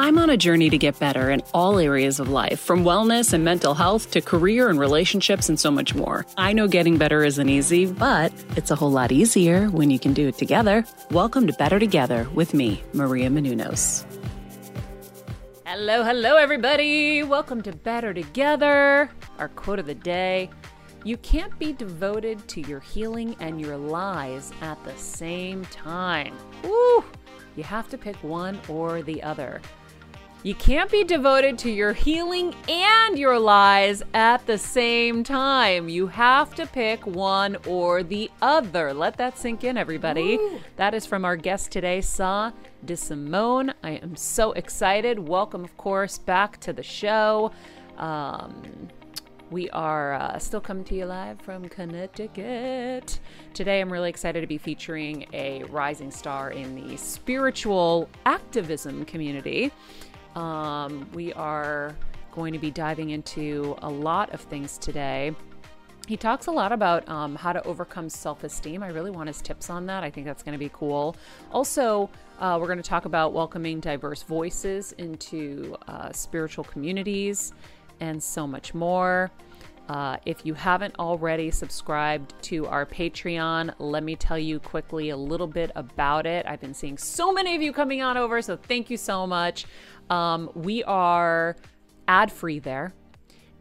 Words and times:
I'm 0.00 0.16
on 0.16 0.30
a 0.30 0.36
journey 0.36 0.70
to 0.70 0.78
get 0.78 0.96
better 1.00 1.28
in 1.28 1.42
all 1.52 1.80
areas 1.80 2.20
of 2.20 2.28
life, 2.28 2.60
from 2.60 2.84
wellness 2.84 3.32
and 3.32 3.44
mental 3.44 3.74
health 3.74 4.12
to 4.12 4.20
career 4.20 4.68
and 4.68 4.78
relationships 4.78 5.48
and 5.48 5.58
so 5.58 5.72
much 5.72 5.92
more. 5.92 6.24
I 6.36 6.52
know 6.52 6.68
getting 6.68 6.98
better 6.98 7.24
isn't 7.24 7.48
easy, 7.48 7.86
but 7.86 8.32
it's 8.56 8.70
a 8.70 8.76
whole 8.76 8.92
lot 8.92 9.10
easier 9.10 9.66
when 9.70 9.90
you 9.90 9.98
can 9.98 10.12
do 10.12 10.28
it 10.28 10.38
together. 10.38 10.84
Welcome 11.10 11.48
to 11.48 11.52
Better 11.54 11.80
Together 11.80 12.28
with 12.32 12.54
me, 12.54 12.80
Maria 12.92 13.28
Menounos. 13.28 14.04
Hello, 15.66 16.04
hello, 16.04 16.36
everybody. 16.36 17.24
Welcome 17.24 17.60
to 17.62 17.72
Better 17.72 18.14
Together. 18.14 19.10
Our 19.40 19.48
quote 19.48 19.80
of 19.80 19.86
the 19.86 19.96
day 19.96 20.48
You 21.02 21.16
can't 21.16 21.58
be 21.58 21.72
devoted 21.72 22.46
to 22.50 22.60
your 22.60 22.78
healing 22.78 23.34
and 23.40 23.60
your 23.60 23.76
lies 23.76 24.52
at 24.60 24.78
the 24.84 24.96
same 24.96 25.64
time. 25.64 26.36
Woo! 26.62 27.02
You 27.56 27.64
have 27.64 27.88
to 27.88 27.98
pick 27.98 28.14
one 28.22 28.60
or 28.68 29.02
the 29.02 29.20
other. 29.24 29.60
You 30.44 30.54
can't 30.54 30.88
be 30.88 31.02
devoted 31.02 31.58
to 31.58 31.70
your 31.70 31.92
healing 31.92 32.54
and 32.68 33.18
your 33.18 33.40
lies 33.40 34.04
at 34.14 34.46
the 34.46 34.56
same 34.56 35.24
time. 35.24 35.88
You 35.88 36.06
have 36.06 36.54
to 36.54 36.66
pick 36.66 37.04
one 37.08 37.56
or 37.66 38.04
the 38.04 38.30
other. 38.40 38.94
Let 38.94 39.16
that 39.16 39.36
sink 39.36 39.64
in, 39.64 39.76
everybody. 39.76 40.36
Ooh. 40.36 40.60
That 40.76 40.94
is 40.94 41.06
from 41.06 41.24
our 41.24 41.34
guest 41.34 41.72
today, 41.72 42.00
Sa 42.00 42.52
de 42.84 42.96
Simone. 42.96 43.74
I 43.82 43.90
am 43.96 44.14
so 44.14 44.52
excited. 44.52 45.18
Welcome, 45.18 45.64
of 45.64 45.76
course, 45.76 46.18
back 46.18 46.60
to 46.60 46.72
the 46.72 46.84
show. 46.84 47.50
Um, 47.96 48.88
we 49.50 49.68
are 49.70 50.14
uh, 50.14 50.38
still 50.38 50.60
coming 50.60 50.84
to 50.84 50.94
you 50.94 51.06
live 51.06 51.40
from 51.40 51.68
Connecticut. 51.68 53.18
Today, 53.54 53.80
I'm 53.80 53.90
really 53.90 54.10
excited 54.10 54.42
to 54.42 54.46
be 54.46 54.58
featuring 54.58 55.26
a 55.32 55.64
rising 55.64 56.10
star 56.12 56.52
in 56.52 56.74
the 56.76 56.96
spiritual 56.96 58.08
activism 58.24 59.04
community. 59.04 59.72
Um, 60.34 61.08
we 61.12 61.32
are 61.32 61.94
going 62.32 62.52
to 62.52 62.58
be 62.58 62.70
diving 62.70 63.10
into 63.10 63.76
a 63.82 63.88
lot 63.88 64.32
of 64.32 64.40
things 64.40 64.78
today. 64.78 65.34
He 66.06 66.16
talks 66.16 66.46
a 66.46 66.50
lot 66.50 66.72
about 66.72 67.06
um, 67.08 67.34
how 67.34 67.52
to 67.52 67.62
overcome 67.64 68.08
self 68.08 68.42
esteem. 68.42 68.82
I 68.82 68.88
really 68.88 69.10
want 69.10 69.26
his 69.26 69.42
tips 69.42 69.68
on 69.68 69.84
that. 69.86 70.02
I 70.02 70.10
think 70.10 70.26
that's 70.26 70.42
going 70.42 70.54
to 70.54 70.58
be 70.58 70.70
cool. 70.72 71.16
Also, 71.52 72.08
uh, 72.38 72.56
we're 72.58 72.66
going 72.66 72.78
to 72.78 72.88
talk 72.88 73.04
about 73.04 73.32
welcoming 73.32 73.78
diverse 73.78 74.22
voices 74.22 74.92
into 74.92 75.76
uh, 75.86 76.10
spiritual 76.12 76.64
communities 76.64 77.52
and 78.00 78.22
so 78.22 78.46
much 78.46 78.72
more. 78.72 79.30
Uh, 79.88 80.18
if 80.26 80.44
you 80.44 80.52
haven't 80.52 80.94
already 80.98 81.50
subscribed 81.50 82.34
to 82.42 82.66
our 82.66 82.84
Patreon, 82.84 83.74
let 83.78 84.02
me 84.02 84.16
tell 84.16 84.38
you 84.38 84.60
quickly 84.60 85.08
a 85.10 85.16
little 85.16 85.46
bit 85.46 85.70
about 85.76 86.26
it. 86.26 86.44
I've 86.46 86.60
been 86.60 86.74
seeing 86.74 86.98
so 86.98 87.32
many 87.32 87.56
of 87.56 87.62
you 87.62 87.72
coming 87.72 88.02
on 88.02 88.18
over, 88.18 88.42
so 88.42 88.56
thank 88.56 88.90
you 88.90 88.98
so 88.98 89.26
much. 89.26 89.64
Um, 90.10 90.50
we 90.54 90.82
are 90.84 91.56
ad 92.06 92.32
free 92.32 92.58
there 92.58 92.94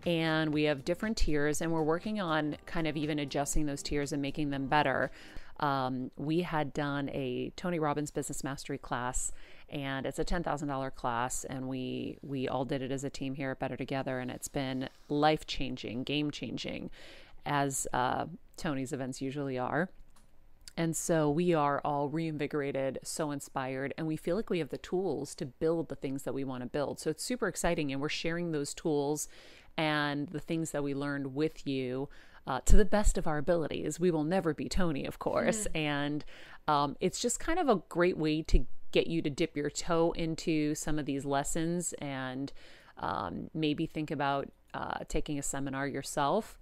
and 0.06 0.54
we 0.54 0.64
have 0.64 0.86
different 0.86 1.18
tiers 1.18 1.62
and 1.62 1.72
we're 1.72 1.84
working 1.84 2.22
on 2.22 2.56
kind 2.66 2.88
of 2.88 2.96
even 2.96 3.20
adjusting 3.20 3.66
those 3.66 3.84
tiers 3.84 4.14
and 4.14 4.22
making 4.22 4.50
them 4.50 4.68
better. 4.68 5.12
Um, 5.60 6.12
we 6.16 6.42
had 6.42 6.72
done 6.72 7.10
a 7.10 7.52
tony 7.56 7.80
robbins 7.80 8.12
business 8.12 8.44
mastery 8.44 8.78
class 8.78 9.32
and 9.70 10.06
it's 10.06 10.20
a 10.20 10.24
$10,000 10.24 10.96
class 10.96 11.44
and 11.44 11.68
we 11.68 12.18
we 12.22 12.48
all 12.48 12.64
did 12.64 12.82
it 12.82 12.92
as 12.92 13.04
a 13.04 13.10
team 13.10 13.34
here 13.34 13.52
at 13.52 13.60
better 13.60 13.76
together 13.76 14.20
and 14.20 14.32
it's 14.32 14.48
been 14.48 14.88
life 15.10 15.46
changing 15.46 16.04
game 16.04 16.32
changing 16.32 16.90
as 17.46 17.88
uh, 17.92 18.26
tony's 18.56 18.94
events 18.94 19.20
usually 19.20 19.58
are 19.58 19.90
and 20.78 20.96
so 20.96 21.30
we 21.30 21.54
are 21.56 21.82
all 21.84 22.08
reinvigorated, 22.08 23.00
so 23.04 23.32
inspired, 23.32 23.94
and 23.98 24.06
we 24.06 24.16
feel 24.16 24.36
like 24.36 24.52
we 24.52 24.60
have 24.60 24.70
the 24.70 24.78
tools 24.78 25.34
to 25.36 25.46
build 25.46 25.90
the 25.90 25.96
things 25.96 26.24
that 26.24 26.34
we 26.34 26.44
want 26.44 26.62
to 26.62 26.70
build. 26.70 27.00
So 27.00 27.10
it's 27.10 27.24
super 27.24 27.48
exciting, 27.48 27.92
and 27.92 28.00
we're 28.00 28.10
sharing 28.10 28.52
those 28.52 28.76
tools 28.76 29.28
and 29.76 30.28
the 30.30 30.40
things 30.40 30.72
that 30.72 30.84
we 30.84 30.94
learned 30.94 31.34
with 31.34 31.66
you 31.66 32.10
uh, 32.46 32.62
to 32.66 32.76
the 32.76 32.86
best 32.86 33.18
of 33.18 33.26
our 33.26 33.40
abilities. 33.40 34.00
We 34.00 34.12
will 34.12 34.24
never 34.24 34.54
be 34.54 34.70
Tony, 34.70 35.06
of 35.06 35.20
course. 35.20 35.68
Mm. 35.74 35.80
And 35.80 36.26
um, 36.68 36.98
it's 37.00 37.20
just 37.20 37.40
kind 37.40 37.60
of 37.60 37.70
a 37.70 37.82
great 37.90 38.18
way 38.18 38.44
to 38.44 38.66
get 38.92 39.08
you 39.08 39.22
to 39.24 39.30
dip 39.30 39.58
your 39.58 39.70
toe 39.70 40.14
into 40.14 40.76
some 40.76 40.98
of 40.98 41.06
these 41.06 41.26
lessons 41.26 41.94
and 42.00 42.54
um, 43.00 43.50
maybe 43.54 43.86
think 43.86 44.12
about 44.12 44.50
uh, 44.74 45.00
taking 45.08 45.38
a 45.38 45.44
seminar 45.44 45.88
yourself. 45.88 46.58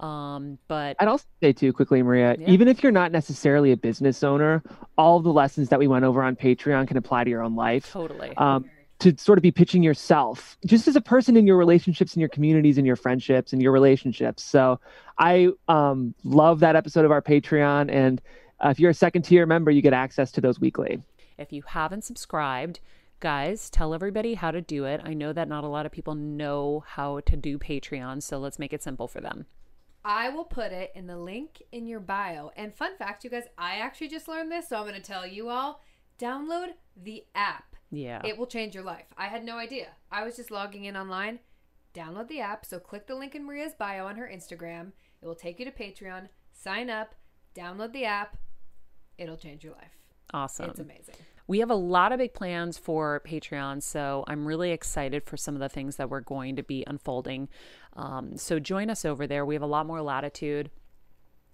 Um, 0.00 0.58
but 0.68 0.96
I'd 0.98 1.08
also 1.08 1.24
say 1.42 1.52
too 1.52 1.72
quickly, 1.72 2.02
Maria, 2.02 2.36
yeah. 2.38 2.50
even 2.50 2.68
if 2.68 2.82
you're 2.82 2.92
not 2.92 3.12
necessarily 3.12 3.72
a 3.72 3.76
business 3.76 4.22
owner, 4.22 4.62
all 4.98 5.20
the 5.20 5.32
lessons 5.32 5.70
that 5.70 5.78
we 5.78 5.86
went 5.86 6.04
over 6.04 6.22
on 6.22 6.36
Patreon 6.36 6.86
can 6.86 6.96
apply 6.96 7.24
to 7.24 7.30
your 7.30 7.42
own 7.42 7.56
life. 7.56 7.90
Totally. 7.90 8.36
Um, 8.36 8.66
to 8.98 9.14
sort 9.18 9.38
of 9.38 9.42
be 9.42 9.50
pitching 9.50 9.82
yourself 9.82 10.56
just 10.64 10.88
as 10.88 10.96
a 10.96 11.00
person 11.00 11.36
in 11.36 11.46
your 11.46 11.56
relationships 11.56 12.14
and 12.14 12.20
your 12.20 12.30
communities 12.30 12.78
and 12.78 12.86
your 12.86 12.96
friendships 12.96 13.52
and 13.52 13.60
your 13.60 13.72
relationships. 13.72 14.42
So 14.42 14.80
I 15.18 15.48
um, 15.68 16.14
love 16.24 16.60
that 16.60 16.76
episode 16.76 17.04
of 17.04 17.10
our 17.10 17.20
Patreon. 17.20 17.90
And 17.90 18.22
uh, 18.64 18.70
if 18.70 18.80
you're 18.80 18.90
a 18.90 18.94
second 18.94 19.22
tier 19.22 19.44
member, 19.44 19.70
you 19.70 19.82
get 19.82 19.92
access 19.92 20.32
to 20.32 20.40
those 20.40 20.58
weekly. 20.58 21.02
If 21.36 21.52
you 21.52 21.62
haven't 21.66 22.04
subscribed, 22.04 22.80
guys, 23.20 23.68
tell 23.68 23.92
everybody 23.92 24.32
how 24.32 24.50
to 24.50 24.62
do 24.62 24.86
it. 24.86 25.02
I 25.04 25.12
know 25.12 25.32
that 25.34 25.48
not 25.48 25.64
a 25.64 25.68
lot 25.68 25.84
of 25.84 25.92
people 25.92 26.14
know 26.14 26.82
how 26.86 27.20
to 27.20 27.36
do 27.36 27.58
Patreon, 27.58 28.22
so 28.22 28.38
let's 28.38 28.58
make 28.58 28.72
it 28.72 28.82
simple 28.82 29.08
for 29.08 29.20
them. 29.20 29.44
I 30.08 30.28
will 30.28 30.44
put 30.44 30.70
it 30.70 30.92
in 30.94 31.08
the 31.08 31.18
link 31.18 31.62
in 31.72 31.88
your 31.88 31.98
bio. 31.98 32.52
And 32.56 32.72
fun 32.72 32.96
fact, 32.96 33.24
you 33.24 33.30
guys, 33.30 33.48
I 33.58 33.78
actually 33.78 34.06
just 34.06 34.28
learned 34.28 34.52
this, 34.52 34.68
so 34.68 34.76
I'm 34.76 34.84
going 34.84 34.94
to 34.94 35.00
tell 35.00 35.26
you 35.26 35.48
all 35.48 35.82
download 36.18 36.68
the 36.96 37.24
app. 37.34 37.74
Yeah. 37.90 38.22
It 38.24 38.38
will 38.38 38.46
change 38.46 38.72
your 38.72 38.84
life. 38.84 39.06
I 39.18 39.26
had 39.26 39.44
no 39.44 39.58
idea. 39.58 39.88
I 40.10 40.24
was 40.24 40.36
just 40.36 40.52
logging 40.52 40.84
in 40.84 40.96
online. 40.96 41.40
Download 41.92 42.28
the 42.28 42.40
app. 42.40 42.64
So 42.64 42.78
click 42.78 43.08
the 43.08 43.16
link 43.16 43.34
in 43.34 43.44
Maria's 43.44 43.74
bio 43.74 44.06
on 44.06 44.16
her 44.16 44.30
Instagram. 44.32 44.92
It 45.20 45.26
will 45.26 45.34
take 45.34 45.58
you 45.58 45.64
to 45.64 45.72
Patreon. 45.72 46.28
Sign 46.52 46.88
up, 46.88 47.16
download 47.54 47.92
the 47.92 48.04
app. 48.04 48.36
It'll 49.18 49.36
change 49.36 49.64
your 49.64 49.72
life. 49.72 49.96
awesome. 50.32 50.70
It's 50.70 50.78
amazing. 50.80 51.16
We 51.48 51.60
have 51.60 51.70
a 51.70 51.76
lot 51.76 52.12
of 52.12 52.18
big 52.18 52.34
plans 52.34 52.76
for 52.76 53.22
Patreon, 53.24 53.82
so 53.82 54.24
I'm 54.26 54.46
really 54.46 54.72
excited 54.72 55.24
for 55.24 55.36
some 55.36 55.54
of 55.54 55.60
the 55.60 55.68
things 55.68 55.96
that 55.96 56.10
we're 56.10 56.20
going 56.20 56.56
to 56.56 56.62
be 56.62 56.84
unfolding. 56.86 57.48
Um, 57.94 58.36
so 58.36 58.58
join 58.58 58.90
us 58.90 59.04
over 59.04 59.26
there. 59.26 59.46
We 59.46 59.54
have 59.54 59.62
a 59.62 59.66
lot 59.66 59.86
more 59.86 60.02
latitude. 60.02 60.70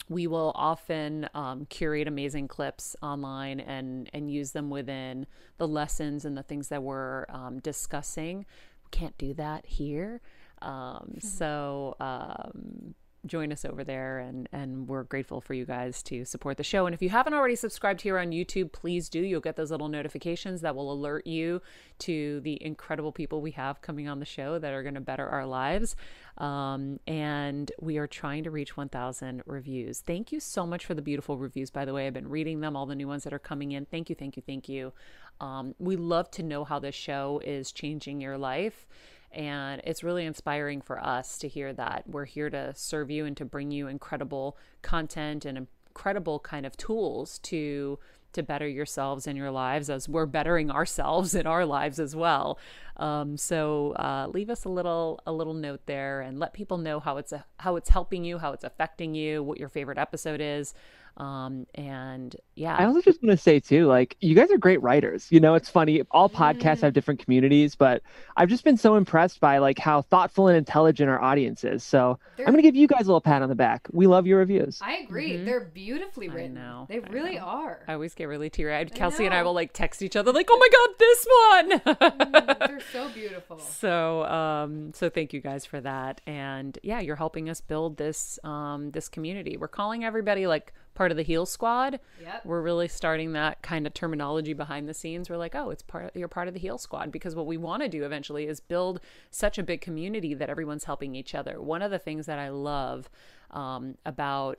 We 0.09 0.27
will 0.27 0.53
often 0.55 1.29
um, 1.35 1.67
curate 1.67 2.09
amazing 2.09 2.49
clips 2.49 2.97
online 3.03 3.61
and 3.61 4.11
and 4.13 4.31
use 4.31 4.51
them 4.51 4.69
within 4.69 5.27
the 5.59 5.69
lessons 5.69 6.25
and 6.25 6.37
the 6.37 6.43
things 6.43 6.69
that 6.69 6.83
we're 6.83 7.27
um, 7.29 7.61
discussing. 7.61 8.39
We 8.39 8.89
can't 8.91 9.17
do 9.17 9.33
that 9.35 9.65
here, 9.67 10.21
um, 10.61 11.19
so 11.21 11.97
um, 12.01 12.95
join 13.27 13.53
us 13.53 13.65
over 13.65 13.85
there 13.85 14.19
and 14.19 14.49
and 14.53 14.89
we're 14.89 15.05
grateful 15.05 15.41
for 15.41 15.55
you 15.55 15.65
guys 15.65 16.03
to 16.03 16.25
support 16.25 16.57
the 16.57 16.65
show. 16.65 16.87
And 16.87 16.95
if 16.95 17.01
you 17.01 17.09
haven't 17.09 17.35
already 17.35 17.55
subscribed 17.55 18.01
here 18.01 18.19
on 18.19 18.31
youtube 18.31 18.73
please 18.73 19.09
do. 19.09 19.21
You'll 19.21 19.41
get 19.41 19.57
those 19.57 19.71
little 19.71 19.89
notifications 19.89 20.61
that 20.63 20.75
will 20.75 20.93
alert 20.93 21.27
you 21.27 21.63
to 22.01 22.41
the 22.41 22.63
incredible 22.63 23.13
people 23.13 23.41
we 23.41 23.53
have 23.53 23.81
coming 23.81 24.09
on 24.09 24.19
the 24.19 24.27
show 24.27 24.59
that 24.59 24.73
are 24.73 24.83
going 24.83 24.95
to 24.95 25.01
better 25.01 25.29
our 25.29 25.47
lives. 25.47 25.95
Um, 26.39 26.99
and 27.07 27.71
we 27.81 27.99
are 27.99 28.07
trying 28.07 28.45
to 28.45 28.51
reach 28.51 28.77
1000 28.77 29.43
reviews. 29.47 30.01
Thank 30.01 30.33
you 30.33 30.41
so 30.41 30.67
much 30.67 30.85
for 30.85 30.95
the 30.95 31.03
beautiful 31.03 31.39
reviews 31.39 31.71
by 31.71 31.85
the 31.85 31.95
way. 31.95 32.07
I've 32.07 32.15
been 32.15 32.29
reading 32.29 32.61
them 32.61 32.77
all 32.77 32.87
the 32.87 32.97
new 32.97 33.09
ones 33.09 33.25
that 33.25 33.33
are 33.33 33.39
coming 33.39 33.73
in. 33.73 33.85
Thank 33.87 34.11
you 34.11 34.17
thank 34.17 34.37
you 34.37 34.43
thank 34.45 34.69
you. 34.69 34.93
Um, 35.41 35.75
we 35.79 35.97
love 35.97 36.31
to 36.33 36.43
know 36.43 36.65
how 36.65 36.79
this 36.79 36.95
show 36.95 37.41
is 37.45 37.73
changing 37.73 38.21
your 38.21 38.39
life 38.39 38.87
and 39.33 39.81
it's 39.85 40.03
really 40.03 40.25
inspiring 40.25 40.81
for 40.81 41.03
us 41.05 41.39
to 41.39 41.49
hear 41.49 41.73
that 41.73 42.05
we're 42.07 42.25
here 42.25 42.51
to 42.51 42.73
serve 42.75 43.11
you 43.11 43.25
and 43.25 43.37
to 43.37 43.45
bring 43.45 43.71
you 43.71 43.89
incredible 43.89 44.57
content 44.83 45.45
and 45.45 45.67
incredible 45.93 46.39
kind 46.41 46.67
of 46.67 46.77
tools 46.77 47.39
to 47.41 47.99
to 48.33 48.43
better 48.43 48.67
yourselves 48.67 49.27
in 49.27 49.37
your 49.37 49.51
lives 49.51 49.91
as 49.91 50.09
we're 50.09 50.27
bettering 50.27 50.71
ourselves 50.71 51.35
in 51.35 51.47
our 51.47 51.67
lives 51.67 52.01
as 52.01 52.17
well. 52.17 52.59
Um, 52.97 53.37
so 53.37 53.93
uh, 53.93 54.29
leave 54.33 54.51
us 54.51 54.65
a 54.65 54.69
little 54.69 55.21
a 55.27 55.33
little 55.33 55.55
note 55.55 55.83
there 55.87 56.21
and 56.21 56.39
let 56.39 56.53
people 56.53 56.79
know 56.79 57.01
how 57.01 57.17
it's 57.19 57.33
a, 57.33 57.45
how 57.59 57.77
it's 57.77 57.91
helping 57.91 58.25
you, 58.25 58.39
how 58.39 58.53
it's 58.53 58.65
affecting 58.65 59.15
you, 59.15 59.43
what 59.43 59.59
your 59.59 59.69
favorite 59.69 59.99
episode 59.99 60.41
is. 60.41 60.75
Um, 61.17 61.67
and 61.75 62.35
yeah, 62.55 62.75
I 62.77 62.85
also 62.87 63.01
just 63.03 63.23
want 63.23 63.31
to 63.31 63.43
say 63.43 63.61
too, 63.61 63.87
like 63.87 64.17
you 64.21 64.35
guys 64.35 64.51
are 64.51 64.59
great 64.59 64.81
writers. 64.83 65.27
You 65.31 65.41
know, 65.41 65.55
it's 65.55 65.69
funny. 65.69 66.03
All 66.11 66.29
podcasts 66.31 66.81
have 66.81 66.93
different 66.95 67.21
communities, 67.23 67.75
but 67.75 68.03
I've 68.37 68.49
just 68.49 68.65
been 68.65 68.77
so 68.77 68.95
impressed 68.97 69.39
by 69.41 69.59
like 69.59 69.79
how 69.79 70.03
thoughtful 70.03 70.49
and 70.49 70.57
intelligent 70.57 71.11
our 71.11 71.21
audience 71.23 71.65
is. 71.65 71.85
So 71.85 72.19
They're- 72.37 72.47
I'm 72.47 72.53
gonna 72.53 72.63
give 72.63 72.75
you 72.77 72.87
guys 72.87 73.03
a 73.03 73.09
little 73.09 73.21
pat 73.21 73.43
on 73.43 73.49
the 73.49 73.55
back. 73.55 73.87
We 73.93 74.07
love 74.07 74.27
your 74.27 74.39
reviews. 74.39 74.81
I 74.83 74.97
agree. 74.99 75.33
Mhm. 75.39 75.45
They're 75.45 75.61
beautifully 75.61 76.29
written. 76.29 76.55
now. 76.55 76.87
They 76.89 76.97
I 76.97 77.07
really 77.11 77.37
know. 77.37 77.43
are. 77.45 77.81
I 77.87 77.93
always 77.95 78.15
get 78.15 78.25
really 78.29 78.51
teary 78.51 78.75
eyed. 78.75 78.91
I 78.93 78.97
Kelsey 78.97 79.25
and 79.27 79.35
I 79.35 79.43
will 79.43 79.55
like 79.55 79.73
text 79.73 80.03
each 80.03 80.17
other 80.17 80.33
like, 80.33 80.49
"Oh 80.51 80.59
my 80.59 80.69
god, 80.73 80.99
this 80.99 81.27
one!" 81.41 82.33
Mm, 82.33 82.69
They're 82.69 82.81
so 82.93 83.09
beautiful. 83.11 83.59
so 83.83 84.25
um 84.25 84.93
so 84.95 85.09
thank 85.11 85.33
you 85.33 85.41
guys 85.41 85.65
for 85.67 85.81
that 85.81 86.21
and 86.27 86.79
yeah 86.83 87.01
you're 87.01 87.17
helping 87.17 87.49
us 87.49 87.61
build 87.61 87.97
this 87.97 88.39
um 88.45 88.91
this 88.93 89.09
community 89.09 89.57
we're 89.57 89.69
calling 89.69 90.05
everybody 90.05 90.47
like 90.47 90.73
part 90.95 91.11
of 91.11 91.17
the 91.17 91.23
heal 91.23 91.47
squad 91.47 91.99
Yep. 92.21 92.45
we're 92.45 92.61
really 92.63 92.89
starting 92.89 93.33
that 93.33 93.63
kind 93.63 93.87
of 93.87 93.95
terminology 93.95 94.53
behind 94.53 94.89
the 94.89 94.95
scenes 94.95 95.31
we're 95.31 95.37
like 95.37 95.55
oh 95.55 95.71
it's 95.71 95.83
part 95.83 96.15
you're 96.15 96.29
part 96.29 96.49
of 96.49 96.55
the 96.55 96.61
heal 96.61 96.79
squad 96.79 97.11
because 97.11 97.35
what 97.35 97.47
we 97.47 97.57
want 97.57 97.83
to 97.83 97.89
do 97.89 98.05
eventually 98.05 98.47
is 98.47 98.61
build 98.61 99.01
such 99.31 99.59
a 99.59 99.63
big 99.63 99.81
community 99.81 100.35
that 100.35 100.51
everyone's 100.51 100.85
helping 100.85 101.15
each 101.15 101.35
other 101.35 101.61
one 101.61 101.83
of 101.83 101.91
the 101.91 101.99
things 101.99 102.27
that 102.27 102.39
i 102.39 102.49
love 102.49 103.09
um, 103.51 103.97
about 104.07 104.59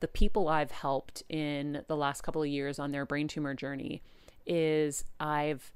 the 0.00 0.08
people 0.08 0.48
I've 0.48 0.72
helped 0.72 1.22
in 1.28 1.84
the 1.86 1.96
last 1.96 2.22
couple 2.22 2.42
of 2.42 2.48
years 2.48 2.80
on 2.80 2.90
their 2.90 3.06
brain 3.06 3.28
tumor 3.28 3.54
journey 3.54 4.02
is 4.44 5.04
I've 5.20 5.70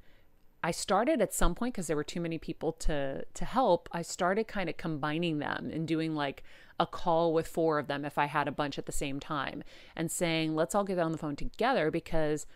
I 0.67 0.73
started 0.73 1.23
at 1.23 1.33
some 1.33 1.55
point 1.55 1.75
because 1.75 1.87
there 1.87 1.95
were 1.95 2.03
too 2.03 2.21
many 2.21 2.39
people 2.39 2.73
to 2.73 3.25
to 3.25 3.45
help. 3.45 3.89
I 3.93 4.03
started 4.03 4.49
kind 4.49 4.69
of 4.69 4.77
combining 4.77 5.39
them 5.39 5.71
and 5.73 5.87
doing 5.87 6.17
like 6.17 6.43
a 6.81 6.87
call 6.87 7.33
with 7.33 7.47
four 7.47 7.79
of 7.79 7.87
them 7.87 8.05
if 8.05 8.19
I 8.19 8.27
had 8.27 8.49
a 8.49 8.51
bunch 8.51 8.77
at 8.77 8.87
the 8.87 8.91
same 8.91 9.21
time 9.21 9.63
and 9.95 10.11
saying, 10.11 10.57
"Let's 10.57 10.75
all 10.75 10.83
get 10.83 10.99
on 10.99 11.13
the 11.13 11.19
phone 11.19 11.37
together 11.37 11.93
because 11.93 12.49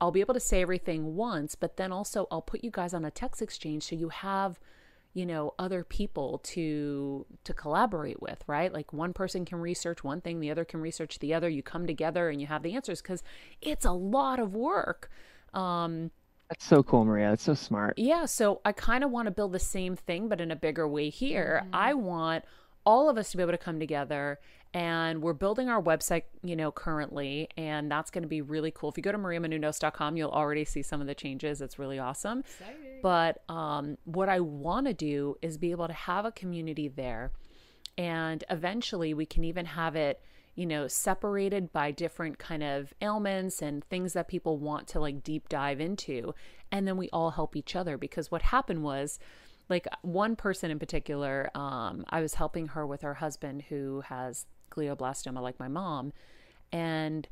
I'll 0.00 0.12
be 0.12 0.20
able 0.20 0.34
to 0.34 0.40
say 0.40 0.62
everything 0.62 1.16
once, 1.16 1.56
but 1.56 1.78
then 1.78 1.90
also 1.90 2.28
I'll 2.30 2.42
put 2.42 2.62
you 2.62 2.70
guys 2.70 2.94
on 2.94 3.04
a 3.04 3.10
text 3.10 3.42
exchange 3.42 3.82
so 3.82 3.96
you 3.96 4.10
have 4.10 4.60
you 5.12 5.26
know 5.26 5.52
other 5.58 5.82
people 5.82 6.38
to 6.44 7.26
to 7.42 7.52
collaborate 7.52 8.22
with 8.22 8.44
right 8.46 8.72
like 8.72 8.92
one 8.92 9.12
person 9.12 9.44
can 9.44 9.58
research 9.58 10.04
one 10.04 10.20
thing 10.20 10.38
the 10.38 10.50
other 10.50 10.66
can 10.66 10.80
research 10.80 11.18
the 11.18 11.34
other 11.34 11.48
you 11.48 11.62
come 11.62 11.86
together 11.88 12.28
and 12.28 12.40
you 12.40 12.46
have 12.46 12.62
the 12.62 12.74
answers 12.74 13.00
because 13.02 13.22
it's 13.62 13.86
a 13.86 13.90
lot 13.90 14.38
of 14.38 14.54
work 14.54 15.10
um 15.54 16.10
That's 16.48 16.64
so 16.64 16.82
cool, 16.82 17.04
Maria. 17.04 17.30
That's 17.30 17.42
so 17.42 17.54
smart. 17.54 17.98
yeah, 17.98 18.24
so 18.24 18.60
I 18.64 18.72
kind 18.72 19.04
of 19.04 19.10
want 19.10 19.26
to 19.26 19.30
build 19.30 19.52
the 19.52 19.58
same 19.58 19.96
thing, 19.96 20.28
but 20.28 20.40
in 20.40 20.50
a 20.50 20.56
bigger 20.56 20.88
way 20.88 21.10
here. 21.10 21.66
I 21.72 21.94
want 21.94 22.44
all 22.84 23.10
of 23.10 23.18
us 23.18 23.30
to 23.30 23.36
be 23.36 23.42
able 23.42 23.52
to 23.52 23.58
come 23.58 23.78
together 23.78 24.38
and 24.74 25.22
we're 25.22 25.32
building 25.32 25.68
our 25.68 25.82
website, 25.82 26.24
you 26.42 26.54
know, 26.54 26.70
currently, 26.70 27.48
and 27.56 27.90
that's 27.90 28.10
going 28.10 28.22
to 28.22 28.28
be 28.28 28.42
really 28.42 28.70
cool. 28.70 28.90
If 28.90 28.98
you 28.98 29.02
go 29.02 29.12
to 29.12 29.18
mariamenounos.com, 29.18 30.16
you'll 30.16 30.30
already 30.30 30.64
see 30.64 30.82
some 30.82 31.00
of 31.00 31.06
the 31.06 31.14
changes. 31.14 31.62
It's 31.62 31.78
really 31.78 31.98
awesome. 31.98 32.40
Exciting. 32.40 33.00
But 33.02 33.42
um, 33.48 33.96
what 34.04 34.28
I 34.28 34.40
want 34.40 34.86
to 34.86 34.94
do 34.94 35.36
is 35.40 35.56
be 35.56 35.70
able 35.70 35.86
to 35.86 35.94
have 35.94 36.26
a 36.26 36.32
community 36.32 36.88
there. 36.88 37.32
And 37.96 38.44
eventually 38.50 39.14
we 39.14 39.24
can 39.24 39.42
even 39.44 39.64
have 39.64 39.96
it, 39.96 40.20
you 40.58 40.66
know, 40.66 40.88
separated 40.88 41.72
by 41.72 41.92
different 41.92 42.36
kind 42.40 42.64
of 42.64 42.92
ailments 43.00 43.62
and 43.62 43.84
things 43.84 44.12
that 44.14 44.26
people 44.26 44.58
want 44.58 44.88
to 44.88 44.98
like 44.98 45.22
deep 45.22 45.48
dive 45.48 45.80
into. 45.80 46.34
And 46.72 46.84
then 46.84 46.96
we 46.96 47.08
all 47.10 47.30
help 47.30 47.54
each 47.54 47.76
other 47.76 47.96
because 47.96 48.32
what 48.32 48.42
happened 48.42 48.82
was, 48.82 49.20
like 49.68 49.86
one 50.02 50.34
person 50.34 50.72
in 50.72 50.80
particular, 50.80 51.48
um, 51.54 52.04
I 52.08 52.20
was 52.20 52.34
helping 52.34 52.68
her 52.68 52.84
with 52.84 53.02
her 53.02 53.14
husband 53.14 53.66
who 53.68 54.02
has 54.06 54.46
glioblastoma, 54.72 55.40
like 55.40 55.60
my 55.60 55.68
mom. 55.68 56.12
And 56.72 57.28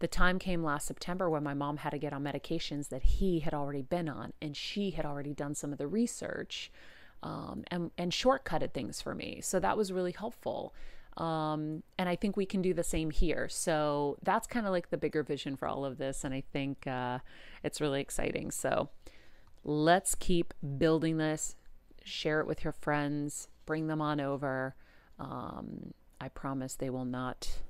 the 0.00 0.08
time 0.08 0.40
came 0.40 0.64
last 0.64 0.88
September 0.88 1.30
when 1.30 1.44
my 1.44 1.54
mom 1.54 1.76
had 1.76 1.90
to 1.90 1.98
get 1.98 2.12
on 2.12 2.24
medications 2.24 2.88
that 2.88 3.04
he 3.04 3.38
had 3.38 3.54
already 3.54 3.82
been 3.82 4.08
on, 4.08 4.32
and 4.42 4.56
she 4.56 4.90
had 4.90 5.06
already 5.06 5.32
done 5.32 5.54
some 5.54 5.70
of 5.70 5.78
the 5.78 5.86
research 5.86 6.72
um, 7.22 7.62
and 7.68 7.92
and 7.96 8.10
shortcutted 8.10 8.72
things 8.72 9.00
for 9.00 9.14
me. 9.14 9.40
So 9.42 9.60
that 9.60 9.76
was 9.76 9.92
really 9.92 10.12
helpful. 10.12 10.74
Um, 11.16 11.82
and 11.98 12.08
I 12.08 12.16
think 12.16 12.36
we 12.36 12.46
can 12.46 12.60
do 12.60 12.74
the 12.74 12.82
same 12.82 13.10
here. 13.10 13.48
So 13.48 14.16
that's 14.22 14.46
kind 14.46 14.66
of 14.66 14.72
like 14.72 14.90
the 14.90 14.96
bigger 14.96 15.22
vision 15.22 15.56
for 15.56 15.68
all 15.68 15.84
of 15.84 15.98
this, 15.98 16.24
and 16.24 16.34
I 16.34 16.42
think 16.52 16.86
uh, 16.86 17.20
it's 17.62 17.80
really 17.80 18.00
exciting. 18.00 18.50
So 18.50 18.90
let's 19.62 20.14
keep 20.14 20.52
building 20.78 21.18
this. 21.18 21.56
Share 22.04 22.40
it 22.40 22.46
with 22.46 22.64
your 22.64 22.72
friends. 22.72 23.48
Bring 23.66 23.86
them 23.86 24.00
on 24.00 24.20
over. 24.20 24.74
Um, 25.18 25.94
I 26.20 26.28
promise 26.28 26.74
they 26.74 26.90
will 26.90 27.04
not. 27.04 27.60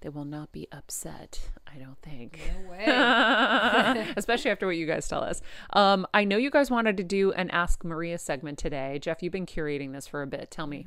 They 0.00 0.08
will 0.08 0.24
not 0.24 0.50
be 0.50 0.66
upset. 0.72 1.40
I 1.72 1.78
don't 1.78 1.98
think. 2.02 2.40
No 2.64 2.70
way. 2.70 4.12
Especially 4.16 4.50
after 4.50 4.66
what 4.66 4.76
you 4.76 4.84
guys 4.84 5.06
tell 5.06 5.22
us. 5.22 5.40
Um, 5.72 6.06
I 6.12 6.24
know 6.24 6.36
you 6.36 6.50
guys 6.50 6.72
wanted 6.72 6.96
to 6.96 7.04
do 7.04 7.30
an 7.32 7.50
Ask 7.50 7.84
Maria 7.84 8.18
segment 8.18 8.58
today. 8.58 8.98
Jeff, 9.00 9.22
you've 9.22 9.32
been 9.32 9.46
curating 9.46 9.92
this 9.92 10.08
for 10.08 10.22
a 10.22 10.26
bit. 10.26 10.50
Tell 10.50 10.66
me. 10.66 10.86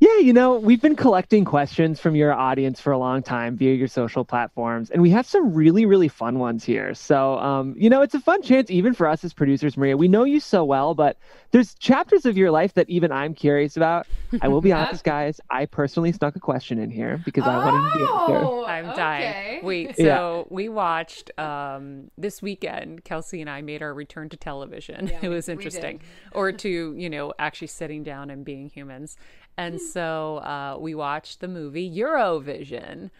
Yeah, 0.00 0.18
you 0.18 0.32
know, 0.32 0.60
we've 0.60 0.80
been 0.80 0.94
collecting 0.94 1.44
questions 1.44 1.98
from 1.98 2.14
your 2.14 2.32
audience 2.32 2.80
for 2.80 2.92
a 2.92 2.98
long 2.98 3.20
time 3.20 3.56
via 3.56 3.74
your 3.74 3.88
social 3.88 4.24
platforms, 4.24 4.90
and 4.90 5.02
we 5.02 5.10
have 5.10 5.26
some 5.26 5.52
really, 5.52 5.86
really 5.86 6.06
fun 6.06 6.38
ones 6.38 6.62
here. 6.62 6.94
So, 6.94 7.36
um, 7.40 7.74
you 7.76 7.90
know, 7.90 8.00
it's 8.02 8.14
a 8.14 8.20
fun 8.20 8.40
chance 8.42 8.70
even 8.70 8.94
for 8.94 9.08
us 9.08 9.24
as 9.24 9.34
producers, 9.34 9.76
Maria. 9.76 9.96
We 9.96 10.06
know 10.06 10.22
you 10.22 10.38
so 10.38 10.64
well, 10.64 10.94
but 10.94 11.16
there's 11.50 11.74
chapters 11.74 12.26
of 12.26 12.36
your 12.36 12.52
life 12.52 12.74
that 12.74 12.88
even 12.88 13.10
I'm 13.10 13.34
curious 13.34 13.76
about. 13.76 14.06
I 14.40 14.46
will 14.46 14.60
be 14.60 14.70
honest, 14.72 15.02
guys. 15.02 15.40
I 15.50 15.66
personally 15.66 16.12
snuck 16.12 16.36
a 16.36 16.40
question 16.40 16.78
in 16.78 16.90
here 16.90 17.20
because 17.24 17.42
I 17.44 17.56
wanted 17.56 17.90
to 17.90 17.98
be 17.98 18.04
answer. 18.04 18.44
Oh, 18.46 18.64
I'm 18.66 18.86
okay. 18.90 18.96
dying. 18.96 19.64
Wait, 19.64 19.96
so 19.96 20.02
Yeah. 20.04 20.42
we 20.54 20.68
watched 20.68 21.36
um, 21.40 22.12
this 22.16 22.40
weekend. 22.40 23.02
Kelsey 23.02 23.40
and 23.40 23.50
I 23.50 23.62
made 23.62 23.82
our 23.82 23.92
return 23.92 24.28
to 24.28 24.36
television. 24.36 25.08
Yeah, 25.08 25.18
it 25.22 25.28
was 25.28 25.48
interesting, 25.48 26.02
or 26.30 26.52
to 26.52 26.94
you 26.96 27.10
know 27.10 27.32
actually 27.40 27.66
sitting 27.66 28.04
down 28.04 28.30
and 28.30 28.44
being 28.44 28.68
humans. 28.68 29.16
And 29.58 29.80
so 29.80 30.38
uh, 30.38 30.76
we 30.80 30.94
watched 30.94 31.40
the 31.40 31.48
movie 31.48 31.90
Eurovision, 31.90 33.10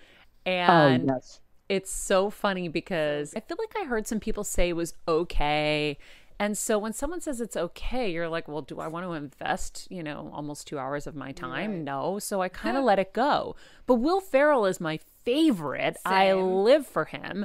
Oh, 0.69 0.97
and 0.97 1.07
yes. 1.07 1.41
it's 1.69 1.91
so 1.91 2.31
funny 2.31 2.69
because 2.69 3.35
I 3.37 3.41
feel 3.41 3.57
like 3.59 3.75
I 3.81 3.85
heard 3.85 4.07
some 4.07 4.21
people 4.21 4.45
say 4.45 4.71
it 4.71 4.77
was 4.77 4.95
okay. 5.07 5.99
And 6.41 6.57
so 6.57 6.79
when 6.79 6.93
someone 6.93 7.21
says 7.21 7.41
it's 7.41 7.57
okay, 7.57 8.11
you're 8.13 8.29
like, 8.29 8.47
well, 8.47 8.63
do 8.63 8.79
I 8.81 8.87
want 8.87 9.05
to 9.07 9.13
invest, 9.15 9.89
you 9.91 10.03
know, 10.05 10.31
almost 10.33 10.69
two 10.69 10.79
hours 10.79 11.07
of 11.09 11.17
my 11.17 11.33
time? 11.33 11.73
Right. 11.73 11.81
No. 11.83 12.19
So 12.21 12.41
I 12.43 12.49
kind 12.49 12.77
of 12.77 12.85
let 12.85 13.01
it 13.01 13.13
go. 13.13 13.57
But 13.87 13.97
Will 13.97 14.21
Ferrell 14.21 14.65
is 14.67 14.81
my 14.81 15.01
favorite. 15.25 15.97
I 16.05 16.33
live 16.35 16.87
for 16.87 17.07
him. 17.07 17.45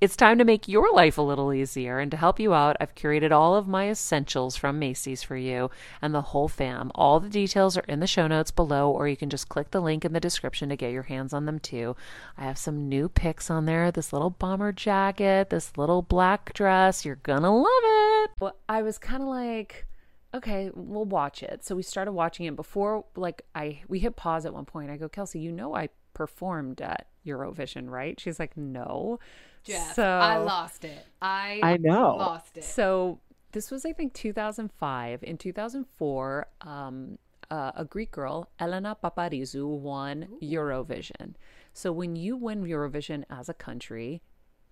it's 0.00 0.16
time 0.16 0.38
to 0.38 0.44
make 0.44 0.66
your 0.66 0.90
life 0.94 1.18
a 1.18 1.22
little 1.22 1.52
easier. 1.52 1.98
And 1.98 2.10
to 2.10 2.16
help 2.16 2.40
you 2.40 2.54
out, 2.54 2.76
I've 2.80 2.94
curated 2.94 3.32
all 3.32 3.54
of 3.54 3.68
my 3.68 3.90
essentials 3.90 4.56
from 4.56 4.78
Macy's 4.78 5.22
for 5.22 5.36
you 5.36 5.70
and 6.00 6.14
the 6.14 6.22
whole 6.22 6.48
fam. 6.48 6.90
All 6.94 7.20
the 7.20 7.28
details 7.28 7.76
are 7.76 7.84
in 7.86 8.00
the 8.00 8.06
show 8.06 8.26
notes 8.26 8.50
below, 8.50 8.90
or 8.90 9.08
you 9.08 9.16
can 9.16 9.28
just 9.28 9.50
click 9.50 9.70
the 9.70 9.80
link 9.80 10.04
in 10.04 10.14
the 10.14 10.20
description 10.20 10.70
to 10.70 10.76
get 10.76 10.92
your 10.92 11.02
hands 11.02 11.34
on 11.34 11.44
them 11.44 11.58
too. 11.58 11.96
I 12.38 12.44
have 12.44 12.56
some 12.56 12.88
new 12.88 13.08
picks 13.10 13.50
on 13.50 13.66
there 13.66 13.90
this 13.90 14.12
little 14.12 14.30
bomber 14.30 14.72
jacket, 14.72 15.50
this 15.50 15.76
little 15.76 16.00
black 16.00 16.54
dress. 16.54 17.04
You're 17.04 17.16
gonna 17.16 17.54
love 17.54 17.66
it. 17.66 18.30
Well, 18.40 18.56
I 18.68 18.82
was 18.82 18.96
kind 18.96 19.22
of 19.22 19.28
like, 19.28 19.86
okay, 20.32 20.70
we'll 20.74 21.04
watch 21.04 21.42
it. 21.42 21.62
So 21.64 21.74
we 21.74 21.82
started 21.82 22.12
watching 22.12 22.46
it 22.46 22.56
before 22.56 23.04
like 23.16 23.42
I 23.54 23.82
we 23.88 23.98
hit 23.98 24.16
pause 24.16 24.46
at 24.46 24.54
one 24.54 24.64
point. 24.64 24.90
I 24.90 24.96
go, 24.96 25.10
Kelsey, 25.10 25.40
you 25.40 25.52
know 25.52 25.74
I 25.74 25.90
performed 26.14 26.80
at 26.80 27.06
Eurovision, 27.26 27.88
right? 27.88 28.18
She's 28.18 28.38
like, 28.38 28.56
no. 28.56 29.18
Jeff, 29.62 29.94
So 29.94 30.04
I 30.04 30.38
lost 30.38 30.84
it. 30.84 31.06
I 31.20 31.60
I 31.62 31.76
know. 31.76 32.16
lost 32.16 32.56
it. 32.56 32.64
so 32.64 33.20
this 33.52 33.70
was, 33.70 33.84
I 33.84 33.92
think, 33.92 34.14
2005. 34.14 35.22
In 35.24 35.36
2004, 35.36 36.46
um, 36.62 37.18
uh, 37.50 37.72
a 37.74 37.84
Greek 37.84 38.12
girl, 38.12 38.48
Elena 38.60 38.96
Paparizou, 39.02 39.66
won 39.66 40.28
Eurovision. 40.40 41.34
So 41.72 41.90
when 41.92 42.14
you 42.16 42.36
win 42.36 42.64
Eurovision 42.64 43.24
as 43.28 43.48
a 43.48 43.54
country, 43.54 44.22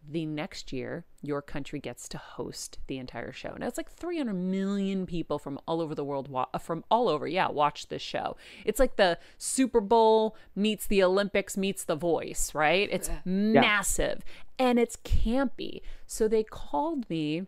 the 0.07 0.27
next 0.27 0.73
year 0.73 1.05
your 1.23 1.43
country 1.43 1.81
gets 1.81 2.09
to 2.09 2.19
host 2.19 2.79
the 2.87 2.99
entire 2.99 3.33
show. 3.33 3.55
Now 3.59 3.67
it's 3.67 3.77
like 3.77 3.91
300 3.91 4.33
million 4.35 5.07
people 5.07 5.39
from 5.39 5.59
all 5.67 5.81
over 5.81 5.95
the 5.95 6.05
world, 6.05 6.29
wa- 6.29 6.47
uh, 6.55 6.59
from 6.59 6.85
all 6.91 7.09
over, 7.09 7.27
yeah, 7.27 7.49
watch 7.49 7.89
this 7.89 8.03
show. 8.03 8.37
It's 8.65 8.79
like 8.79 8.97
the 8.97 9.19
Super 9.37 9.81
Bowl 9.81 10.37
meets 10.55 10.87
the 10.87 11.03
Olympics 11.03 11.57
meets 11.57 11.85
The 11.85 11.97
Voice, 11.97 12.55
right? 12.55 12.89
It's 12.91 13.09
massive 13.25 14.25
and 14.59 14.79
it's 14.79 14.97
campy. 14.97 15.81
So 16.07 16.29
they 16.29 16.43
called 16.45 17.09
me 17.11 17.47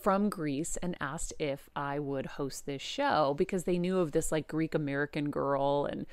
from 0.00 0.28
Greece 0.28 0.76
and 0.82 0.96
asked 1.00 1.32
if 1.38 1.70
I 1.74 1.98
would 1.98 2.26
host 2.26 2.66
this 2.66 2.82
show 2.82 3.34
because 3.38 3.64
they 3.64 3.78
knew 3.78 3.98
of 3.98 4.12
this 4.12 4.30
like 4.30 4.46
Greek 4.48 4.74
American 4.74 5.30
girl 5.30 5.88
and 5.90 6.04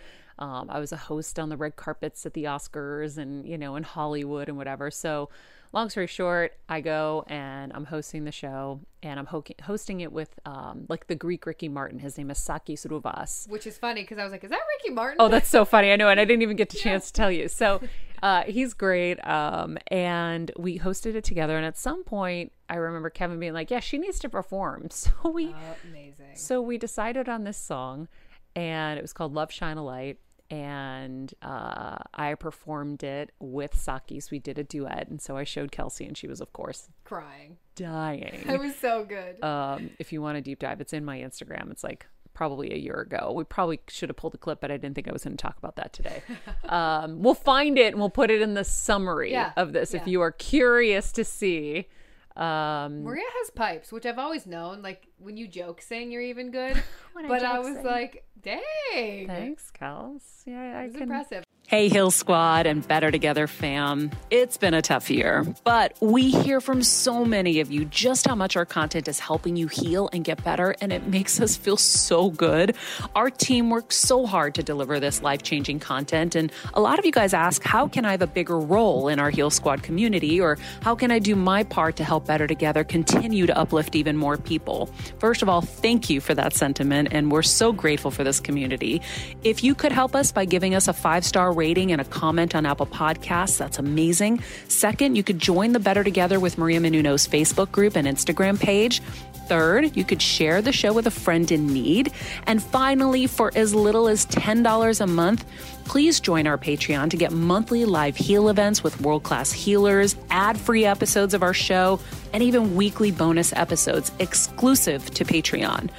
um, 0.41 0.69
I 0.69 0.79
was 0.79 0.91
a 0.91 0.97
host 0.97 1.37
on 1.39 1.47
the 1.49 1.55
red 1.57 1.75
carpets 1.75 2.25
at 2.25 2.33
the 2.33 2.45
Oscars 2.45 3.17
and 3.17 3.45
you 3.47 3.57
know 3.57 3.75
in 3.77 3.83
Hollywood 3.83 4.49
and 4.49 4.57
whatever. 4.57 4.89
So 4.91 5.29
long 5.73 5.89
story 5.89 6.07
short, 6.07 6.51
I 6.67 6.81
go 6.81 7.23
and 7.27 7.71
I'm 7.73 7.85
hosting 7.85 8.25
the 8.25 8.31
show 8.31 8.81
and 9.03 9.17
I'm 9.19 9.27
ho- 9.27 9.43
hosting 9.63 10.01
it 10.01 10.11
with 10.11 10.37
um, 10.45 10.85
like 10.89 11.07
the 11.07 11.15
Greek 11.15 11.45
Ricky 11.45 11.69
Martin. 11.69 11.99
His 11.99 12.17
name 12.17 12.29
is 12.31 12.37
Sakis 12.39 12.85
Rouvas. 12.85 13.47
Which 13.47 13.65
is 13.67 13.77
funny 13.77 14.01
because 14.01 14.17
I 14.17 14.23
was 14.23 14.31
like, 14.33 14.43
is 14.43 14.49
that 14.49 14.59
Ricky 14.79 14.93
Martin? 14.93 15.17
Oh, 15.19 15.29
that's 15.29 15.47
so 15.49 15.63
funny. 15.63 15.91
I 15.93 15.95
know, 15.95 16.09
and 16.09 16.19
I 16.19 16.25
didn't 16.25 16.41
even 16.41 16.57
get 16.57 16.69
the 16.71 16.77
chance 16.87 17.07
to 17.07 17.13
tell 17.13 17.31
you. 17.31 17.47
So 17.47 17.79
uh, 18.23 18.43
he's 18.43 18.73
great. 18.73 19.25
Um, 19.25 19.77
and 19.87 20.51
we 20.57 20.77
hosted 20.79 21.15
it 21.15 21.23
together. 21.23 21.55
And 21.55 21.65
at 21.65 21.77
some 21.77 22.03
point, 22.03 22.51
I 22.69 22.75
remember 22.75 23.09
Kevin 23.09 23.39
being 23.39 23.53
like, 23.53 23.69
"Yeah, 23.71 23.79
she 23.79 23.97
needs 23.97 24.19
to 24.19 24.29
perform." 24.29 24.87
So 24.91 25.11
we, 25.29 25.49
Oh, 25.49 25.75
amazing. 25.89 26.35
so 26.35 26.61
we 26.61 26.77
decided 26.77 27.29
on 27.29 27.43
this 27.45 27.57
song, 27.57 28.07
and 28.55 28.97
it 28.99 29.01
was 29.01 29.13
called 29.13 29.33
"Love 29.33 29.51
Shine 29.51 29.77
a 29.77 29.83
Light." 29.85 30.17
And 30.51 31.33
uh, 31.41 31.97
I 32.13 32.35
performed 32.35 33.03
it 33.03 33.31
with 33.39 33.73
Sakis. 33.75 34.29
We 34.31 34.39
did 34.39 34.59
a 34.59 34.63
duet, 34.63 35.07
and 35.07 35.21
so 35.21 35.37
I 35.37 35.45
showed 35.45 35.71
Kelsey, 35.71 36.05
and 36.05 36.17
she 36.17 36.27
was, 36.27 36.41
of 36.41 36.51
course, 36.51 36.89
Crying. 37.05 37.57
dying. 37.75 38.43
It 38.47 38.59
was 38.59 38.75
so 38.75 39.05
good. 39.05 39.41
Um, 39.43 39.91
if 39.97 40.11
you 40.11 40.21
want 40.21 40.37
a 40.37 40.41
deep 40.41 40.59
dive, 40.59 40.81
it's 40.81 40.91
in 40.93 41.05
my 41.05 41.19
Instagram. 41.19 41.71
It's 41.71 41.83
like 41.85 42.05
probably 42.33 42.73
a 42.73 42.77
year 42.77 42.95
ago. 42.99 43.31
We 43.35 43.43
probably 43.45 43.79
should 43.87 44.09
have 44.09 44.17
pulled 44.17 44.33
a 44.35 44.37
clip, 44.37 44.59
but 44.61 44.71
I 44.71 44.77
didn't 44.77 44.95
think 44.95 45.07
I 45.07 45.11
was 45.13 45.23
going 45.23 45.37
to 45.37 45.41
talk 45.41 45.57
about 45.57 45.75
that 45.77 45.93
today. 45.93 46.21
um, 46.69 47.21
we'll 47.21 47.33
find 47.33 47.77
it 47.77 47.93
and 47.93 47.99
we'll 47.99 48.09
put 48.09 48.29
it 48.31 48.41
in 48.41 48.53
the 48.53 48.63
summary 48.63 49.31
Yeah, 49.31 49.53
of 49.55 49.73
this 49.73 49.93
if 49.93 50.07
you 50.07 50.21
are 50.21 50.31
curious 50.31 51.11
to 51.13 51.23
see. 51.23 51.87
Um, 52.35 53.03
Maria 53.03 53.25
has 53.39 53.49
pipes, 53.51 53.91
which 53.91 54.05
I've 54.05 54.17
always 54.17 54.45
known. 54.47 54.81
Like 54.81 55.07
when 55.21 55.37
you 55.37 55.47
joke 55.47 55.81
saying 55.81 56.11
you're 56.11 56.21
even 56.21 56.51
good. 56.51 56.81
When 57.13 57.25
I 57.25 57.27
but 57.27 57.43
I 57.43 57.59
was 57.59 57.75
sing. 57.75 57.83
like, 57.85 58.23
dang. 58.41 59.27
thanks, 59.27 59.69
Kels. 59.77 60.21
Yeah, 60.45 60.79
I 60.79 60.83
It 60.83 60.87
was 60.87 60.93
can. 60.93 61.01
impressive. 61.03 61.43
Hey, 61.67 61.87
Heal 61.87 62.11
Squad 62.11 62.65
and 62.65 62.85
Better 62.85 63.11
Together 63.11 63.47
fam. 63.47 64.11
It's 64.29 64.57
been 64.57 64.73
a 64.73 64.81
tough 64.81 65.09
year, 65.09 65.45
but 65.63 65.95
we 66.01 66.29
hear 66.31 66.59
from 66.59 66.83
so 66.83 67.23
many 67.23 67.59
of 67.61 67.71
you 67.71 67.85
just 67.85 68.27
how 68.27 68.35
much 68.35 68.55
our 68.57 68.65
content 68.65 69.07
is 69.07 69.19
helping 69.19 69.55
you 69.57 69.67
heal 69.67 70.09
and 70.11 70.23
get 70.25 70.43
better, 70.43 70.75
and 70.81 70.91
it 70.91 71.07
makes 71.07 71.39
us 71.39 71.55
feel 71.55 71.77
so 71.77 72.29
good. 72.29 72.75
Our 73.15 73.29
team 73.29 73.69
works 73.69 73.95
so 73.97 74.25
hard 74.25 74.53
to 74.55 74.63
deliver 74.63 74.99
this 74.99 75.21
life 75.21 75.43
changing 75.43 75.79
content, 75.79 76.35
and 76.35 76.51
a 76.73 76.81
lot 76.81 76.97
of 76.99 77.05
you 77.05 77.11
guys 77.11 77.33
ask, 77.33 77.61
how 77.63 77.87
can 77.87 78.03
I 78.05 78.11
have 78.11 78.21
a 78.21 78.27
bigger 78.27 78.59
role 78.59 79.07
in 79.09 79.19
our 79.19 79.29
Heal 79.29 79.49
Squad 79.49 79.81
community, 79.83 80.41
or 80.41 80.57
how 80.81 80.95
can 80.95 81.09
I 81.11 81.19
do 81.19 81.35
my 81.37 81.63
part 81.63 81.95
to 81.97 82.03
help 82.05 82.25
Better 82.25 82.47
Together 82.47 82.83
continue 82.83 83.45
to 83.45 83.57
uplift 83.57 83.95
even 83.95 84.17
more 84.17 84.37
people? 84.37 84.89
First 85.19 85.41
of 85.41 85.49
all, 85.49 85.61
thank 85.61 86.09
you 86.09 86.21
for 86.21 86.33
that 86.35 86.53
sentiment, 86.53 87.09
and 87.11 87.31
we're 87.31 87.41
so 87.41 87.71
grateful 87.71 88.11
for 88.11 88.23
this 88.23 88.39
community. 88.39 89.01
If 89.43 89.63
you 89.63 89.75
could 89.75 89.91
help 89.91 90.15
us 90.15 90.31
by 90.31 90.45
giving 90.45 90.75
us 90.75 90.87
a 90.87 90.93
five 90.93 91.25
star 91.25 91.51
rating 91.51 91.91
and 91.91 92.01
a 92.01 92.05
comment 92.05 92.55
on 92.55 92.65
Apple 92.65 92.87
Podcasts, 92.87 93.57
that's 93.57 93.79
amazing. 93.79 94.43
Second, 94.67 95.15
you 95.15 95.23
could 95.23 95.39
join 95.39 95.73
the 95.73 95.79
Better 95.79 96.03
Together 96.03 96.39
with 96.39 96.57
Maria 96.57 96.79
Menounos 96.79 97.27
Facebook 97.27 97.71
group 97.71 97.95
and 97.95 98.07
Instagram 98.07 98.59
page. 98.59 99.01
Third, 99.47 99.97
you 99.97 100.05
could 100.05 100.21
share 100.21 100.61
the 100.61 100.71
show 100.71 100.93
with 100.93 101.07
a 101.07 101.11
friend 101.11 101.51
in 101.51 101.67
need. 101.67 102.13
And 102.47 102.63
finally, 102.63 103.27
for 103.27 103.51
as 103.53 103.75
little 103.75 104.07
as 104.07 104.25
$10 104.27 105.01
a 105.01 105.07
month, 105.07 105.45
please 105.91 106.21
join 106.21 106.47
our 106.47 106.57
Patreon 106.57 107.09
to 107.09 107.17
get 107.17 107.33
monthly 107.33 107.83
live 107.83 108.15
heal 108.15 108.47
events 108.47 108.81
with 108.81 109.01
world 109.01 109.23
class 109.23 109.51
healers, 109.51 110.15
ad 110.29 110.57
free 110.57 110.85
episodes 110.85 111.33
of 111.33 111.43
our 111.43 111.53
show, 111.53 111.99
and 112.31 112.41
even 112.41 112.77
weekly 112.77 113.11
bonus 113.11 113.51
episodes 113.57 114.09
exclusive 114.19 115.03
to 115.11 115.25
Patreon. 115.25 115.89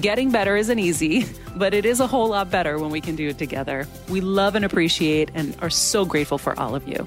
Getting 0.00 0.30
better 0.30 0.56
isn't 0.56 0.78
easy, 0.78 1.26
but 1.56 1.74
it 1.74 1.84
is 1.84 2.00
a 2.00 2.06
whole 2.06 2.28
lot 2.28 2.50
better 2.50 2.78
when 2.78 2.90
we 2.90 3.02
can 3.02 3.14
do 3.14 3.28
it 3.28 3.36
together. 3.36 3.86
We 4.08 4.22
love 4.22 4.54
and 4.54 4.64
appreciate 4.64 5.30
and 5.34 5.54
are 5.60 5.68
so 5.68 6.06
grateful 6.06 6.38
for 6.38 6.58
all 6.58 6.74
of 6.74 6.88
you. 6.88 7.06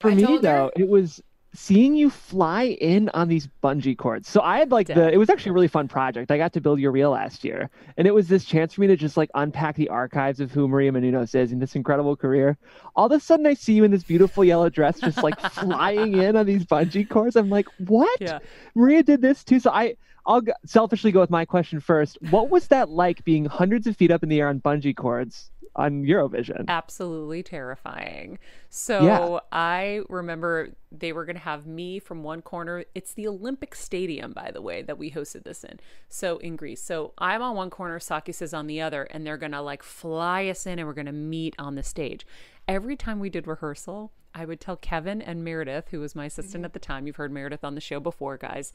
For 0.00 0.10
me 0.10 0.36
though, 0.42 0.70
it 0.76 0.86
was 0.86 1.22
seeing 1.58 1.92
you 1.92 2.08
fly 2.08 2.76
in 2.80 3.08
on 3.14 3.26
these 3.26 3.48
bungee 3.64 3.98
cords. 3.98 4.28
So 4.28 4.40
I 4.40 4.60
had 4.60 4.70
like 4.70 4.86
the 4.86 5.12
it 5.12 5.16
was 5.16 5.28
actually 5.28 5.50
a 5.50 5.52
really 5.54 5.68
fun 5.68 5.88
project. 5.88 6.30
I 6.30 6.38
got 6.38 6.52
to 6.52 6.60
build 6.60 6.78
your 6.78 6.92
reel 6.92 7.10
last 7.10 7.42
year. 7.42 7.68
And 7.96 8.06
it 8.06 8.14
was 8.14 8.28
this 8.28 8.44
chance 8.44 8.74
for 8.74 8.80
me 8.80 8.86
to 8.86 8.96
just 8.96 9.16
like 9.16 9.28
unpack 9.34 9.74
the 9.74 9.88
archives 9.88 10.38
of 10.38 10.52
who 10.52 10.68
Maria 10.68 10.92
Menounos 10.92 11.34
is 11.34 11.50
in 11.50 11.58
this 11.58 11.74
incredible 11.74 12.14
career. 12.14 12.56
All 12.94 13.06
of 13.06 13.12
a 13.12 13.18
sudden 13.18 13.44
I 13.44 13.54
see 13.54 13.72
you 13.72 13.82
in 13.82 13.90
this 13.90 14.04
beautiful 14.04 14.44
yellow 14.44 14.68
dress 14.68 15.00
just 15.00 15.20
like 15.22 15.38
flying 15.52 16.14
in 16.14 16.36
on 16.36 16.46
these 16.46 16.64
bungee 16.64 17.08
cords. 17.08 17.34
I'm 17.34 17.50
like, 17.50 17.66
what? 17.78 18.20
Yeah. 18.20 18.38
Maria 18.76 19.02
did 19.02 19.20
this 19.20 19.42
too. 19.42 19.58
So 19.58 19.70
I 19.72 19.96
I'll 20.26 20.42
selfishly 20.64 21.10
go 21.10 21.20
with 21.20 21.30
my 21.30 21.44
question 21.44 21.80
first. 21.80 22.18
What 22.30 22.50
was 22.50 22.68
that 22.68 22.88
like 22.88 23.24
being 23.24 23.46
hundreds 23.46 23.88
of 23.88 23.96
feet 23.96 24.12
up 24.12 24.22
in 24.22 24.28
the 24.28 24.38
air 24.38 24.48
on 24.48 24.60
bungee 24.60 24.96
cords 24.96 25.50
on 25.78 26.04
Eurovision. 26.04 26.64
absolutely 26.68 27.42
terrifying. 27.42 28.38
So 28.68 29.40
I 29.52 30.02
remember 30.08 30.70
they 30.90 31.12
were 31.12 31.24
going 31.24 31.36
to 31.36 31.42
have 31.42 31.66
me 31.66 31.98
from 31.98 32.22
one 32.22 32.42
corner. 32.42 32.84
It's 32.94 33.14
the 33.14 33.28
Olympic 33.28 33.74
Stadium, 33.74 34.32
by 34.32 34.50
the 34.50 34.60
way, 34.60 34.82
that 34.82 34.98
we 34.98 35.10
hosted 35.10 35.44
this 35.44 35.64
in. 35.64 35.78
So 36.08 36.38
in 36.38 36.56
Greece. 36.56 36.82
So 36.82 37.12
I'm 37.16 37.40
on 37.40 37.56
one 37.56 37.70
corner, 37.70 37.98
Sakis 38.00 38.42
is 38.42 38.52
on 38.52 38.66
the 38.66 38.80
other, 38.80 39.04
and 39.04 39.26
they're 39.26 39.36
going 39.36 39.52
to 39.52 39.62
like 39.62 39.82
fly 39.82 40.48
us 40.48 40.66
in 40.66 40.78
and 40.78 40.86
we're 40.86 40.94
going 40.94 41.06
to 41.06 41.12
meet 41.12 41.54
on 41.58 41.76
the 41.76 41.82
stage. 41.82 42.26
Every 42.66 42.96
time 42.96 43.20
we 43.20 43.30
did 43.30 43.46
rehearsal, 43.46 44.12
I 44.34 44.44
would 44.44 44.60
tell 44.60 44.76
Kevin 44.76 45.22
and 45.22 45.42
Meredith, 45.42 45.88
who 45.90 46.00
was 46.00 46.14
my 46.14 46.26
assistant 46.26 46.60
mm-hmm. 46.60 46.66
at 46.66 46.72
the 46.74 46.78
time. 46.78 47.06
You've 47.06 47.16
heard 47.16 47.32
Meredith 47.32 47.64
on 47.64 47.74
the 47.74 47.80
show 47.80 48.00
before, 48.00 48.36
guys. 48.36 48.72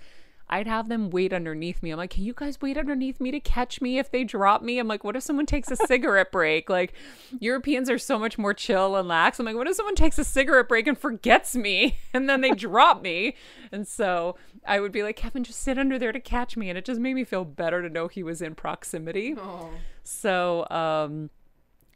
I'd 0.50 0.68
have 0.68 0.90
them 0.90 1.10
wait 1.10 1.34
underneath 1.34 1.82
me. 1.82 1.92
I'm 1.92 1.98
like, 1.98 2.12
can 2.12 2.24
you 2.24 2.34
guys 2.34 2.62
wait 2.62 2.78
underneath 2.78 3.20
me 3.20 3.32
to 3.32 3.40
catch 3.40 3.82
me 3.82 3.98
if 3.98 4.12
they 4.12 4.24
drop 4.24 4.62
me? 4.62 4.78
I'm 4.78 4.88
like, 4.88 5.04
what 5.04 5.16
if 5.16 5.24
someone 5.24 5.46
takes 5.46 5.72
a 5.72 5.76
cigarette 5.76 6.32
break? 6.32 6.70
Like, 6.70 6.94
Europeans 7.40 7.90
are 7.90 7.98
so 7.98 8.20
much 8.20 8.38
more 8.38 8.54
chill 8.54 8.96
and 8.96 9.08
lax. 9.08 9.40
I'm 9.40 9.46
like, 9.46 9.56
what 9.56 9.68
if 9.68 9.76
someone 9.76 9.96
takes 9.96 10.20
a 10.20 10.24
cigarette 10.24 10.68
break 10.68 10.86
and 10.86 10.98
forgets 10.98 11.56
me 11.56 11.98
and 12.14 12.30
then 12.30 12.42
they 12.42 12.52
drop 12.52 13.02
me? 13.02 13.36
And 13.72 13.88
so 13.88 14.36
I 14.66 14.80
would 14.80 14.92
be 14.92 15.02
like, 15.02 15.16
Kevin, 15.16 15.44
just 15.44 15.62
sit 15.62 15.78
under 15.78 15.98
there 15.98 16.12
to 16.12 16.20
catch 16.20 16.56
me. 16.56 16.70
And 16.70 16.78
it 16.78 16.86
just 16.86 17.00
made 17.00 17.16
me 17.16 17.24
feel 17.24 17.46
better 17.46 17.82
to 17.82 17.90
know 17.90 18.08
he 18.08 18.24
was 18.24 18.42
in 18.42 18.54
proximity. 18.54 19.36
Oh. 19.38 19.70
So, 20.04 20.68
um, 20.70 21.30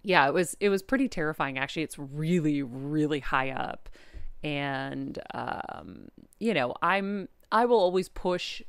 yeah, 0.03 0.25
it 0.27 0.33
was 0.33 0.55
it 0.61 0.69
was 0.69 0.81
pretty 0.81 1.09
terrifying. 1.09 1.57
Actually, 1.57 1.83
it's 1.83 1.99
really 1.99 2.63
really 2.63 3.19
high 3.19 3.51
up, 3.51 3.89
and 4.41 5.19
um, 5.33 6.07
you 6.39 6.53
know, 6.53 6.73
I'm 6.81 7.27
I 7.51 7.65
will 7.65 7.79
always 7.79 8.09
push 8.09 8.61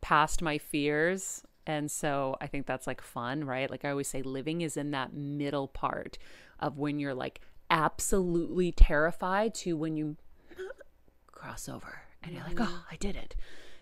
past 0.00 0.42
my 0.42 0.58
fears, 0.58 1.42
and 1.66 1.90
so 1.90 2.36
I 2.40 2.46
think 2.46 2.66
that's 2.66 2.86
like 2.86 3.00
fun, 3.00 3.44
right? 3.44 3.70
Like 3.70 3.84
I 3.84 3.90
always 3.90 4.08
say, 4.08 4.22
living 4.22 4.60
is 4.60 4.76
in 4.76 4.90
that 4.92 5.12
middle 5.12 5.68
part 5.68 6.18
of 6.60 6.78
when 6.78 6.98
you're 6.98 7.14
like 7.14 7.40
absolutely 7.70 8.72
terrified 8.72 9.54
to 9.54 9.76
when 9.76 9.96
you 9.96 10.16
cross 11.26 11.68
over 11.68 12.02
and 12.22 12.34
you're 12.34 12.44
like, 12.44 12.60
oh, 12.60 12.84
I 12.90 12.96
did 12.96 13.16
it. 13.16 13.34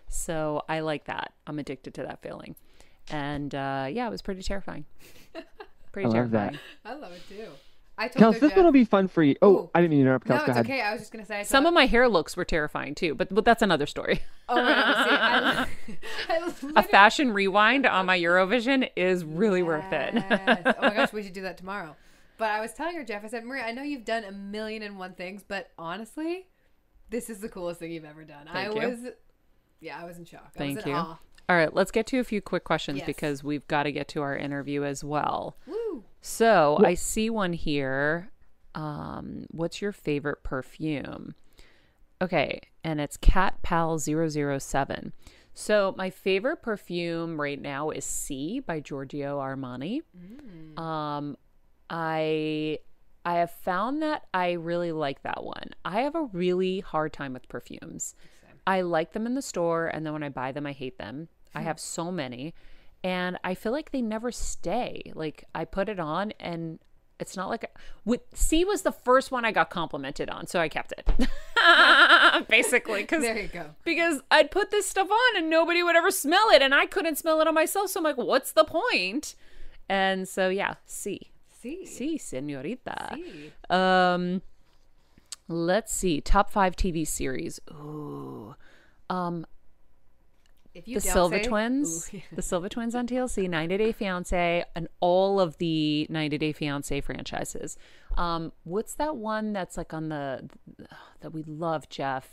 So 0.09 0.63
I 0.69 0.79
like 0.79 1.05
that. 1.05 1.33
I'm 1.45 1.59
addicted 1.59 1.93
to 1.95 2.03
that 2.03 2.21
feeling, 2.21 2.55
and 3.09 3.53
uh, 3.53 3.87
yeah, 3.89 4.07
it 4.07 4.11
was 4.11 4.21
pretty 4.21 4.43
terrifying. 4.43 4.85
Pretty 5.93 6.09
I 6.09 6.19
love 6.21 6.31
that. 6.31 6.53
terrifying. 6.53 6.59
I 6.85 6.93
love 6.93 7.11
it 7.11 7.21
too. 7.27 7.47
I 7.99 8.07
told 8.09 8.35
Kels, 8.35 8.39
this 8.39 8.49
Jeff- 8.51 8.57
one 8.57 8.65
will 8.65 8.71
be 8.71 8.85
fun 8.85 9.07
for 9.07 9.23
you. 9.23 9.35
Oh, 9.41 9.49
Ooh. 9.55 9.69
I 9.73 9.81
didn't 9.81 9.91
mean 9.91 9.99
to 9.99 10.05
interrupt. 10.05 10.27
Kels, 10.27 10.29
No, 10.29 10.37
go 10.37 10.43
it's 10.43 10.49
ahead. 10.51 10.65
okay. 10.65 10.81
I 10.81 10.91
was 10.91 11.01
just 11.01 11.11
gonna 11.11 11.25
say 11.25 11.39
I 11.39 11.43
Some 11.43 11.65
of 11.65 11.73
my 11.73 11.85
hair 11.87 12.07
looks 12.07 12.37
were 12.37 12.45
terrifying 12.45 12.93
too, 12.95 13.15
but 13.15 13.33
but 13.33 13.43
that's 13.45 13.61
another 13.61 13.85
story. 13.87 14.21
Oh 14.49 14.55
my 14.55 14.71
God, 14.71 15.67
see, 15.87 15.93
I, 16.29 16.33
I 16.33 16.37
A 16.37 16.45
literally- 16.45 16.83
fashion 16.83 17.31
rewind 17.33 17.85
on 17.85 18.05
my 18.05 18.17
Eurovision 18.19 18.89
is 18.95 19.25
really 19.25 19.63
worth 19.63 19.91
it. 19.91 20.15
Oh 20.15 20.73
my 20.81 20.89
gosh, 20.95 21.11
we 21.13 21.23
should 21.23 21.33
do 21.33 21.41
that 21.41 21.57
tomorrow. 21.57 21.95
But 22.37 22.51
I 22.51 22.61
was 22.61 22.71
telling 22.73 22.95
her, 22.95 23.03
Jeff, 23.03 23.23
I 23.25 23.29
said, 23.29 23.43
Maria, 23.45 23.63
I 23.63 23.71
know 23.71 23.81
you've 23.81 24.05
done 24.05 24.23
a 24.23 24.31
million 24.31 24.83
and 24.83 24.99
one 24.99 25.13
things, 25.15 25.43
but 25.47 25.71
honestly, 25.79 26.45
this 27.09 27.31
is 27.31 27.39
the 27.39 27.49
coolest 27.49 27.79
thing 27.79 27.91
you've 27.91 28.05
ever 28.05 28.23
done. 28.23 28.47
I 28.47 28.69
you. 28.69 28.75
was, 28.75 28.99
yeah, 29.79 29.99
I 29.99 30.05
was 30.05 30.17
in 30.19 30.25
shock. 30.25 30.51
I 30.55 30.57
Thank 30.59 30.75
was 30.75 30.85
in 30.85 30.91
you. 30.91 30.97
awe. 30.97 31.17
All 31.49 31.55
right, 31.55 31.73
let's 31.73 31.89
get 31.91 32.05
to 32.07 32.19
a 32.19 32.23
few 32.23 32.39
quick 32.41 32.63
questions 32.63 32.97
Yes. 32.99 33.07
because 33.07 33.43
we've 33.43 33.65
got 33.67 33.83
to 33.83 33.91
get 33.91 34.07
to 34.09 34.21
our 34.21 34.35
interview 34.37 34.83
as 34.83 35.03
well. 35.03 35.55
Woo! 35.65 35.76
So 36.21 36.77
I 36.83 36.93
see 36.95 37.29
one 37.29 37.53
here. 37.53 38.31
Um, 38.75 39.45
what's 39.51 39.81
your 39.81 39.91
favorite 39.91 40.43
perfume? 40.43 41.35
Okay, 42.21 42.61
and 42.83 42.99
it's 42.99 43.17
Cat 43.17 43.61
Pal 43.61 43.99
007. 43.99 45.13
So 45.53 45.95
my 45.97 46.09
favorite 46.09 46.61
perfume 46.61 47.39
right 47.39 47.59
now 47.61 47.89
is 47.89 48.05
Sì 48.05 48.59
by 48.65 48.79
Giorgio 48.79 49.39
Armani. 49.39 50.01
Um, 50.79 51.37
I 51.89 52.79
I 53.25 53.33
have 53.35 53.51
found 53.51 54.01
that 54.03 54.25
I 54.33 54.53
really 54.53 54.91
like 54.91 55.23
that 55.23 55.43
one. 55.43 55.71
I 55.83 56.01
have 56.01 56.15
a 56.15 56.29
really 56.31 56.79
hard 56.79 57.11
time 57.13 57.33
with 57.33 57.47
perfumes. 57.49 58.15
I 58.65 58.81
like 58.81 59.13
them 59.13 59.25
in 59.25 59.33
the 59.35 59.41
store, 59.41 59.87
and 59.87 60.05
then 60.05 60.13
when 60.13 60.23
I 60.23 60.29
buy 60.29 60.51
them, 60.51 60.65
I 60.65 60.73
hate 60.73 60.97
them. 60.97 61.27
I 61.55 61.61
have 61.61 61.79
so 61.79 62.11
many, 62.11 62.53
and 63.03 63.37
I 63.43 63.53
feel 63.55 63.71
like 63.71 63.91
they 63.91 64.01
never 64.01 64.31
stay. 64.31 65.11
Like 65.15 65.45
I 65.55 65.65
put 65.65 65.89
it 65.89 65.99
on, 65.99 66.33
and 66.39 66.79
it's 67.19 67.35
not 67.35 67.49
like 67.49 67.71
with 68.05 68.21
Sì 68.35 68.63
was 68.65 68.83
the 68.83 68.91
first 68.91 69.31
one 69.31 69.43
I 69.45 69.51
got 69.51 69.69
complimented 69.69 70.29
on, 70.29 70.47
so 70.47 70.59
I 70.59 70.69
kept 70.69 70.93
it. 70.97 71.07
Basically, 72.47 73.01
because 73.01 73.21
There 73.23 73.37
you 73.39 73.47
go. 73.47 73.71
because 73.83 74.21
I'd 74.31 74.51
put 74.51 74.71
this 74.71 74.87
stuff 74.87 75.09
on 75.09 75.37
and 75.37 75.49
nobody 75.49 75.81
would 75.83 75.95
ever 75.95 76.11
smell 76.11 76.49
it, 76.51 76.61
and 76.61 76.73
I 76.75 76.85
couldn't 76.85 77.17
smell 77.17 77.41
it 77.41 77.47
on 77.47 77.53
myself. 77.53 77.89
So 77.89 77.99
I'm 77.99 78.03
like, 78.03 78.17
what's 78.17 78.51
the 78.51 78.63
point? 78.65 79.35
And 79.89 80.27
so 80.27 80.49
yeah, 80.49 80.75
Sì, 80.87 81.19
Sì. 81.63 81.85
Sì, 81.87 82.17
señorita. 82.19 83.15
See. 83.15 83.51
Um, 83.69 84.41
let's 85.47 85.91
see, 85.93 86.21
top 86.21 86.51
five 86.51 86.75
TV 86.75 87.05
series. 87.07 87.59
Ooh, 87.71 88.55
um, 89.09 89.45
the 90.85 90.93
don't 90.93 91.01
Silver 91.01 91.37
say- 91.37 91.43
Twins, 91.49 92.09
Ooh, 92.13 92.21
the 92.35 92.41
Silver 92.41 92.69
Twins 92.69 92.95
on 92.95 93.07
TLC, 93.07 93.49
90 93.49 93.77
Day 93.77 93.91
Fiance, 93.91 94.65
and 94.75 94.87
all 94.99 95.39
of 95.39 95.57
the 95.57 96.07
90 96.09 96.37
Day 96.37 96.51
Fiance 96.53 96.99
franchises. 97.01 97.77
Um, 98.17 98.51
what's 98.63 98.93
that 98.95 99.15
one 99.17 99.53
that's 99.53 99.77
like 99.77 99.93
on 99.93 100.09
the 100.09 100.49
that 101.21 101.31
we 101.33 101.43
love, 101.43 101.89
Jeff? 101.89 102.29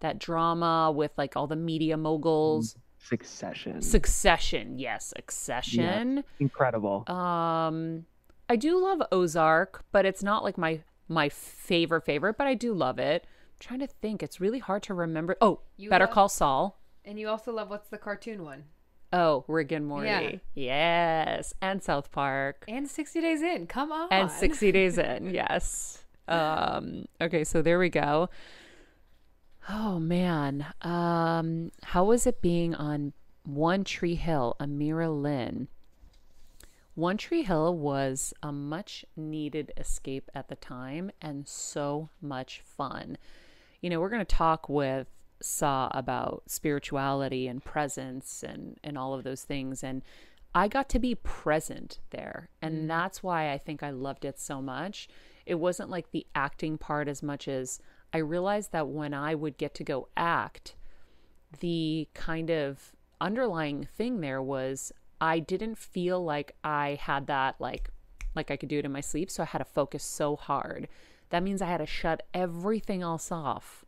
That 0.00 0.18
drama 0.18 0.90
with 0.90 1.12
like 1.18 1.36
all 1.36 1.46
the 1.46 1.56
media 1.56 1.96
moguls. 1.96 2.76
Succession. 3.02 3.80
Succession, 3.82 4.78
yes, 4.78 5.12
Succession. 5.16 6.24
Incredible. 6.38 7.04
Um, 7.10 8.06
I 8.48 8.56
do 8.56 8.78
love 8.82 9.02
Ozark, 9.12 9.84
but 9.92 10.04
it's 10.06 10.22
not 10.22 10.42
like 10.42 10.56
my 10.58 10.80
my 11.08 11.28
favorite 11.28 12.04
favorite. 12.04 12.36
But 12.38 12.46
I 12.46 12.54
do 12.54 12.72
love 12.72 12.98
it. 12.98 13.24
I'm 13.24 13.56
trying 13.58 13.80
to 13.80 13.86
think, 13.86 14.22
it's 14.22 14.40
really 14.40 14.58
hard 14.58 14.82
to 14.84 14.94
remember. 14.94 15.36
Oh, 15.40 15.60
You 15.76 15.90
Better 15.90 16.06
love- 16.06 16.14
Call 16.14 16.28
Saul. 16.30 16.79
And 17.10 17.18
you 17.18 17.28
also 17.28 17.52
love 17.52 17.70
what's 17.70 17.88
the 17.88 17.98
cartoon 17.98 18.44
one? 18.44 18.62
Oh, 19.12 19.44
Rick 19.48 19.72
and 19.72 19.84
Morty. 19.84 20.40
Yes. 20.54 21.52
And 21.60 21.82
South 21.82 22.12
Park. 22.12 22.64
And 22.68 22.88
60 22.88 23.20
Days 23.20 23.42
In. 23.42 23.66
Come 23.66 23.90
on. 23.90 24.06
And 24.12 24.30
60 24.30 24.70
Days 24.78 24.96
In. 24.96 25.34
Yes. 25.34 26.04
Um, 26.28 27.06
okay, 27.20 27.42
so 27.42 27.62
there 27.62 27.80
we 27.80 27.88
go. 27.88 28.30
Oh 29.68 29.98
man. 29.98 30.66
Um, 30.82 31.72
how 31.82 32.04
was 32.04 32.28
it 32.28 32.40
being 32.40 32.76
on 32.76 33.12
One 33.42 33.82
Tree 33.82 34.14
Hill, 34.14 34.54
Amira 34.60 35.10
Lynn? 35.10 35.66
One 36.94 37.16
Tree 37.16 37.42
Hill 37.42 37.76
was 37.76 38.32
a 38.40 38.52
much 38.52 39.04
needed 39.16 39.72
escape 39.76 40.30
at 40.32 40.46
the 40.46 40.54
time 40.54 41.10
and 41.20 41.48
so 41.48 42.08
much 42.22 42.62
fun. 42.64 43.18
You 43.80 43.90
know, 43.90 43.98
we're 43.98 44.10
going 44.10 44.24
to 44.24 44.36
talk 44.36 44.68
with 44.68 45.08
Sah 45.40 45.88
about 45.92 46.42
spirituality 46.46 47.46
and 47.46 47.64
presence 47.64 48.42
and, 48.42 48.78
and 48.84 48.98
all 48.98 49.14
of 49.14 49.24
those 49.24 49.42
things. 49.42 49.82
And 49.82 50.02
I 50.54 50.68
got 50.68 50.88
to 50.90 50.98
be 50.98 51.14
present 51.14 52.00
there. 52.10 52.48
And 52.60 52.84
mm. 52.84 52.88
that's 52.88 53.22
why 53.22 53.52
I 53.52 53.58
think 53.58 53.82
I 53.82 53.90
loved 53.90 54.24
it 54.24 54.38
so 54.38 54.60
much. 54.60 55.08
It 55.46 55.56
wasn't 55.56 55.90
like 55.90 56.10
the 56.10 56.26
acting 56.34 56.78
part 56.78 57.08
as 57.08 57.22
much 57.22 57.48
as 57.48 57.80
I 58.12 58.18
realized 58.18 58.72
that 58.72 58.88
when 58.88 59.14
I 59.14 59.34
would 59.34 59.56
get 59.56 59.74
to 59.74 59.84
go 59.84 60.08
act, 60.16 60.74
the 61.60 62.08
kind 62.14 62.50
of 62.50 62.92
underlying 63.20 63.84
thing 63.84 64.20
there 64.20 64.42
was 64.42 64.92
I 65.20 65.38
didn't 65.38 65.76
feel 65.76 66.24
like 66.24 66.56
I 66.64 66.98
had 67.00 67.26
that 67.26 67.56
like 67.58 67.90
like 68.34 68.50
I 68.50 68.56
could 68.56 68.68
do 68.68 68.78
it 68.78 68.84
in 68.84 68.92
my 68.92 69.00
sleep, 69.00 69.28
so 69.30 69.42
I 69.42 69.46
had 69.46 69.58
to 69.58 69.64
focus 69.64 70.04
so 70.04 70.36
hard. 70.36 70.88
That 71.30 71.42
means 71.42 71.60
I 71.60 71.66
had 71.66 71.78
to 71.78 71.86
shut 71.86 72.22
everything 72.32 73.02
else 73.02 73.32
off 73.32 73.84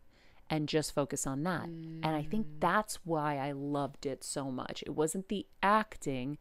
and 0.52 0.68
just 0.68 0.94
focus 0.94 1.26
on 1.26 1.44
that. 1.44 1.64
And 1.64 2.04
I 2.04 2.22
think 2.22 2.46
that's 2.60 2.96
why 3.04 3.38
I 3.38 3.52
loved 3.52 4.04
it 4.04 4.22
so 4.22 4.50
much. 4.50 4.82
It 4.86 4.90
wasn't 4.90 5.28
the 5.30 5.46
acting, 5.62 6.36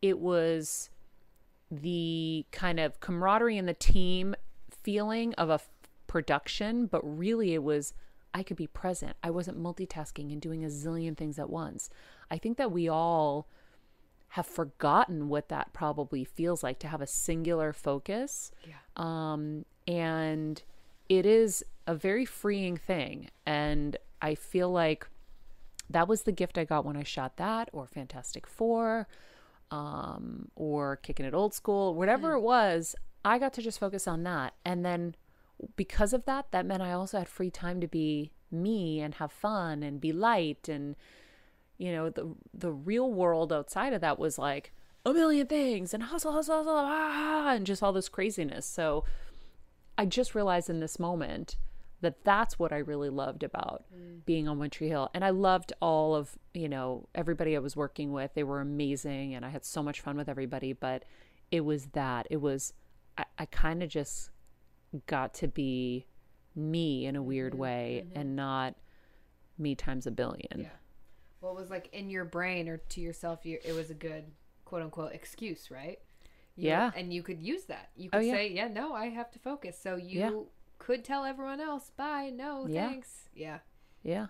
it 0.00 0.18
was 0.18 0.88
the 1.70 2.46
kind 2.52 2.80
of 2.80 3.00
camaraderie 3.00 3.58
and 3.58 3.68
the 3.68 3.74
team 3.74 4.34
feeling 4.70 5.34
of 5.34 5.50
a 5.50 5.54
f- 5.54 5.68
production, 6.06 6.86
but 6.86 7.02
really 7.02 7.52
it 7.52 7.62
was 7.62 7.92
I 8.32 8.42
could 8.42 8.56
be 8.56 8.66
present. 8.66 9.14
I 9.22 9.30
wasn't 9.30 9.62
multitasking 9.62 10.32
and 10.32 10.40
doing 10.40 10.64
a 10.64 10.68
zillion 10.68 11.14
things 11.14 11.38
at 11.38 11.50
once. 11.50 11.90
I 12.30 12.38
think 12.38 12.56
that 12.56 12.72
we 12.72 12.88
all 12.88 13.46
have 14.28 14.46
forgotten 14.46 15.28
what 15.28 15.50
that 15.50 15.72
probably 15.74 16.24
feels 16.24 16.62
like 16.62 16.78
to 16.78 16.88
have 16.88 17.02
a 17.02 17.06
singular 17.06 17.74
focus. 17.74 18.50
Yeah. 18.66 18.74
Um, 18.96 19.66
and 19.86 20.62
it 21.08 21.26
is 21.26 21.62
a 21.86 21.94
very 21.94 22.24
freeing 22.24 22.76
thing. 22.76 23.30
And 23.46 23.96
I 24.22 24.34
feel 24.34 24.70
like 24.70 25.08
that 25.90 26.08
was 26.08 26.22
the 26.22 26.32
gift 26.32 26.58
I 26.58 26.64
got 26.64 26.84
when 26.84 26.96
I 26.96 27.02
shot 27.02 27.36
that, 27.36 27.68
or 27.72 27.86
Fantastic 27.86 28.46
Four, 28.46 29.06
um, 29.70 30.50
or 30.56 30.96
Kicking 30.96 31.26
It 31.26 31.34
Old 31.34 31.54
School, 31.54 31.94
whatever 31.94 32.32
it 32.32 32.40
was. 32.40 32.94
I 33.24 33.38
got 33.38 33.52
to 33.54 33.62
just 33.62 33.78
focus 33.78 34.06
on 34.06 34.22
that. 34.24 34.54
And 34.64 34.84
then 34.84 35.14
because 35.76 36.12
of 36.12 36.24
that, 36.24 36.46
that 36.50 36.66
meant 36.66 36.82
I 36.82 36.92
also 36.92 37.18
had 37.18 37.28
free 37.28 37.50
time 37.50 37.80
to 37.80 37.88
be 37.88 38.32
me 38.50 39.00
and 39.00 39.14
have 39.14 39.32
fun 39.32 39.82
and 39.82 40.00
be 40.00 40.12
light 40.12 40.68
and 40.68 40.94
you 41.76 41.90
know 41.90 42.08
the 42.08 42.36
the 42.52 42.70
real 42.70 43.12
world 43.12 43.52
outside 43.52 43.92
of 43.92 44.00
that 44.00 44.16
was 44.16 44.38
like 44.38 44.72
a 45.04 45.12
million 45.12 45.46
things 45.46 45.92
and 45.92 46.04
hustle, 46.04 46.32
hustle, 46.32 46.58
hustle, 46.58 46.74
ah, 46.76 47.52
and 47.52 47.66
just 47.66 47.82
all 47.82 47.92
this 47.92 48.08
craziness. 48.08 48.64
So 48.64 49.04
I 49.98 50.06
just 50.06 50.34
realized 50.34 50.70
in 50.70 50.80
this 50.80 50.98
moment 50.98 51.56
that 52.04 52.24
that's 52.24 52.58
what 52.58 52.72
I 52.72 52.78
really 52.78 53.10
loved 53.10 53.42
about 53.42 53.84
mm. 53.94 54.24
being 54.24 54.48
on 54.48 54.58
One 54.58 54.70
Tree 54.70 54.88
Hill. 54.88 55.10
And 55.14 55.24
I 55.24 55.30
loved 55.30 55.72
all 55.80 56.14
of, 56.14 56.38
you 56.52 56.68
know, 56.68 57.08
everybody 57.14 57.56
I 57.56 57.58
was 57.58 57.76
working 57.76 58.12
with. 58.12 58.34
They 58.34 58.44
were 58.44 58.60
amazing 58.60 59.34
and 59.34 59.44
I 59.44 59.48
had 59.48 59.64
so 59.64 59.82
much 59.82 60.00
fun 60.00 60.16
with 60.16 60.28
everybody. 60.28 60.72
But 60.72 61.04
it 61.50 61.64
was 61.64 61.86
that. 61.88 62.26
It 62.30 62.38
was, 62.38 62.72
I, 63.18 63.24
I 63.38 63.46
kind 63.46 63.82
of 63.82 63.88
just 63.88 64.30
got 65.06 65.34
to 65.34 65.48
be 65.48 66.06
me 66.54 67.06
in 67.06 67.16
a 67.16 67.22
weird 67.22 67.52
mm-hmm. 67.52 67.62
way 67.62 68.04
mm-hmm. 68.06 68.18
and 68.18 68.36
not 68.36 68.74
me 69.58 69.74
times 69.74 70.06
a 70.06 70.10
billion. 70.10 70.60
Yeah. 70.60 70.68
What 71.40 71.56
was 71.56 71.70
like 71.70 71.88
in 71.92 72.08
your 72.10 72.24
brain 72.24 72.68
or 72.68 72.78
to 72.78 73.00
yourself, 73.00 73.44
you, 73.44 73.58
it 73.64 73.74
was 73.74 73.90
a 73.90 73.94
good 73.94 74.24
quote 74.64 74.82
unquote 74.82 75.12
excuse, 75.12 75.70
right? 75.70 75.98
You, 76.56 76.68
yeah. 76.68 76.90
And 76.96 77.12
you 77.12 77.22
could 77.22 77.42
use 77.42 77.64
that. 77.64 77.90
You 77.96 78.10
oh, 78.12 78.18
could 78.18 78.24
oh, 78.24 78.28
yeah. 78.28 78.34
say, 78.34 78.52
yeah, 78.52 78.68
no, 78.68 78.94
I 78.94 79.06
have 79.06 79.30
to 79.32 79.38
focus. 79.38 79.78
So 79.80 79.96
you 79.96 80.20
yeah. 80.20 80.30
Could 80.84 81.04
tell 81.04 81.24
everyone 81.24 81.60
else, 81.60 81.90
bye, 81.96 82.30
no, 82.34 82.66
yeah. 82.68 82.88
thanks. 82.88 83.28
Yeah. 83.34 83.58
Yeah. 84.02 84.26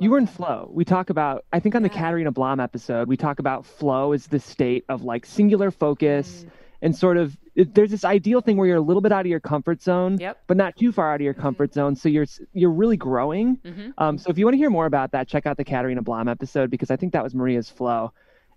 You 0.00 0.10
were 0.10 0.18
in 0.18 0.26
flow. 0.26 0.70
We 0.72 0.84
talk 0.84 1.10
about, 1.10 1.44
I 1.52 1.58
think 1.58 1.74
on 1.74 1.82
the 1.82 1.88
Katarina 1.88 2.30
Blom 2.30 2.60
episode, 2.60 3.08
we 3.08 3.16
talk 3.16 3.40
about 3.40 3.66
flow 3.66 4.12
as 4.12 4.28
the 4.28 4.38
state 4.38 4.84
of 4.88 5.02
like 5.02 5.26
singular 5.26 5.70
focus. 5.70 6.44
Mm 6.46 6.50
and 6.82 6.96
sort 6.96 7.16
of 7.16 7.38
it, 7.54 7.74
there's 7.74 7.90
this 7.90 8.04
ideal 8.04 8.40
thing 8.40 8.56
where 8.56 8.66
you're 8.66 8.76
a 8.76 8.82
little 8.82 9.00
bit 9.00 9.12
out 9.12 9.20
of 9.20 9.26
your 9.26 9.40
comfort 9.40 9.80
zone, 9.80 10.18
yep. 10.18 10.42
but 10.46 10.56
not 10.56 10.76
too 10.76 10.90
far 10.90 11.12
out 11.12 11.16
of 11.16 11.20
your 11.20 11.32
mm-hmm. 11.32 11.42
comfort 11.42 11.72
zone. 11.72 11.94
So 11.94 12.08
you're 12.08 12.26
you're 12.52 12.72
really 12.72 12.96
growing. 12.96 13.56
Mm-hmm. 13.58 13.90
Um, 13.98 14.18
so 14.18 14.30
if 14.30 14.36
you 14.36 14.44
want 14.44 14.54
to 14.54 14.58
hear 14.58 14.70
more 14.70 14.86
about 14.86 15.12
that, 15.12 15.28
check 15.28 15.46
out 15.46 15.56
the 15.56 15.64
Katarina 15.64 16.02
Blom 16.02 16.28
episode 16.28 16.70
because 16.70 16.90
I 16.90 16.96
think 16.96 17.12
that 17.12 17.22
was 17.22 17.34
Maria's 17.34 17.70
flow. 17.70 18.12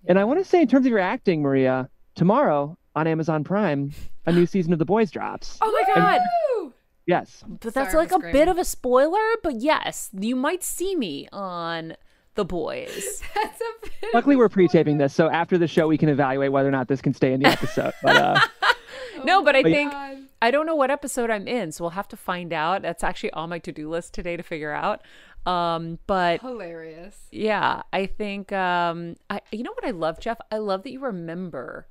And 0.08 0.19
I 0.19 0.23
want 0.23 0.39
to 0.39 0.45
say, 0.45 0.62
in 0.62 0.67
terms 0.67 0.86
of 0.86 0.89
your 0.89 0.99
acting, 0.99 1.41
Maria, 1.41 1.89
tomorrow 2.15 2.77
on 2.95 3.08
Amazon 3.08 3.43
Prime, 3.43 3.93
a 4.25 4.31
new 4.31 4.45
season 4.47 4.73
of 4.73 4.79
The 4.79 4.86
Boys 4.86 5.12
drops. 5.12 5.60
Oh 5.62 5.71
my 5.71 5.93
god! 5.93 6.15
And, 6.15 6.21
yes, 7.06 7.44
but 7.48 7.74
that's 7.74 7.91
Sorry, 7.91 8.06
like 8.06 8.12
a 8.12 8.20
bit 8.32 8.48
of 8.48 8.58
a 8.58 8.65
spoiler. 8.65 9.24
But 9.44 9.56
yes, 9.56 10.10
you 10.13 10.36
might 10.36 10.63
see 10.63 10.96
me 10.96 11.28
on 11.32 11.96
the 12.36 12.46
boys. 12.46 13.22
That's 13.34 13.62
a 13.62 13.89
bit 14.02 14.13
Luckily, 14.13 14.36
we're 14.36 14.50
pre-taping 14.50 14.98
this, 14.98 15.13
so 15.13 15.30
after 15.30 15.58
the 15.58 15.68
show, 15.68 15.88
we 15.88 15.98
can 15.98 16.10
evaluate 16.10 16.52
whether 16.52 16.68
or 16.68 16.72
not 16.72 16.88
this 16.88 17.02
can 17.02 17.13
stay 17.13 17.34
in 17.34 17.39
the 17.41 17.48
episode. 17.48 17.94
But, 18.04 18.15
uh, 18.18 18.39
no, 19.24 19.44
but 19.44 19.56
I 19.56 19.63
but 19.63 19.72
think 19.72 19.91
God. 19.91 20.18
I 20.41 20.52
don't 20.52 20.65
know 20.65 20.76
what 20.76 20.91
episode 20.91 21.30
I'm 21.30 21.48
in, 21.48 21.72
so 21.72 21.86
we'll 21.86 21.91
have 21.91 22.08
to 22.10 22.18
find 22.18 22.54
out. 22.54 22.82
That's 22.82 23.04
actually 23.04 23.32
on 23.32 23.50
my 23.50 23.60
to-do 23.60 23.89
list 23.89 24.13
today 24.13 24.38
to 24.38 24.44
figure 24.44 24.74
out. 24.74 25.02
Um, 25.46 26.00
but 26.08 26.41
hilarious. 26.41 27.28
Yeah, 27.32 27.84
I 27.94 28.08
think 28.08 28.52
um, 28.52 29.15
I 29.30 29.41
you 29.52 29.63
know 29.63 29.74
what 29.74 29.86
I 29.86 29.91
love, 29.91 30.20
Jeff. 30.20 30.39
I 30.52 30.58
love 30.58 30.84
that 30.84 30.91
you 30.91 31.00
remember 31.00 31.88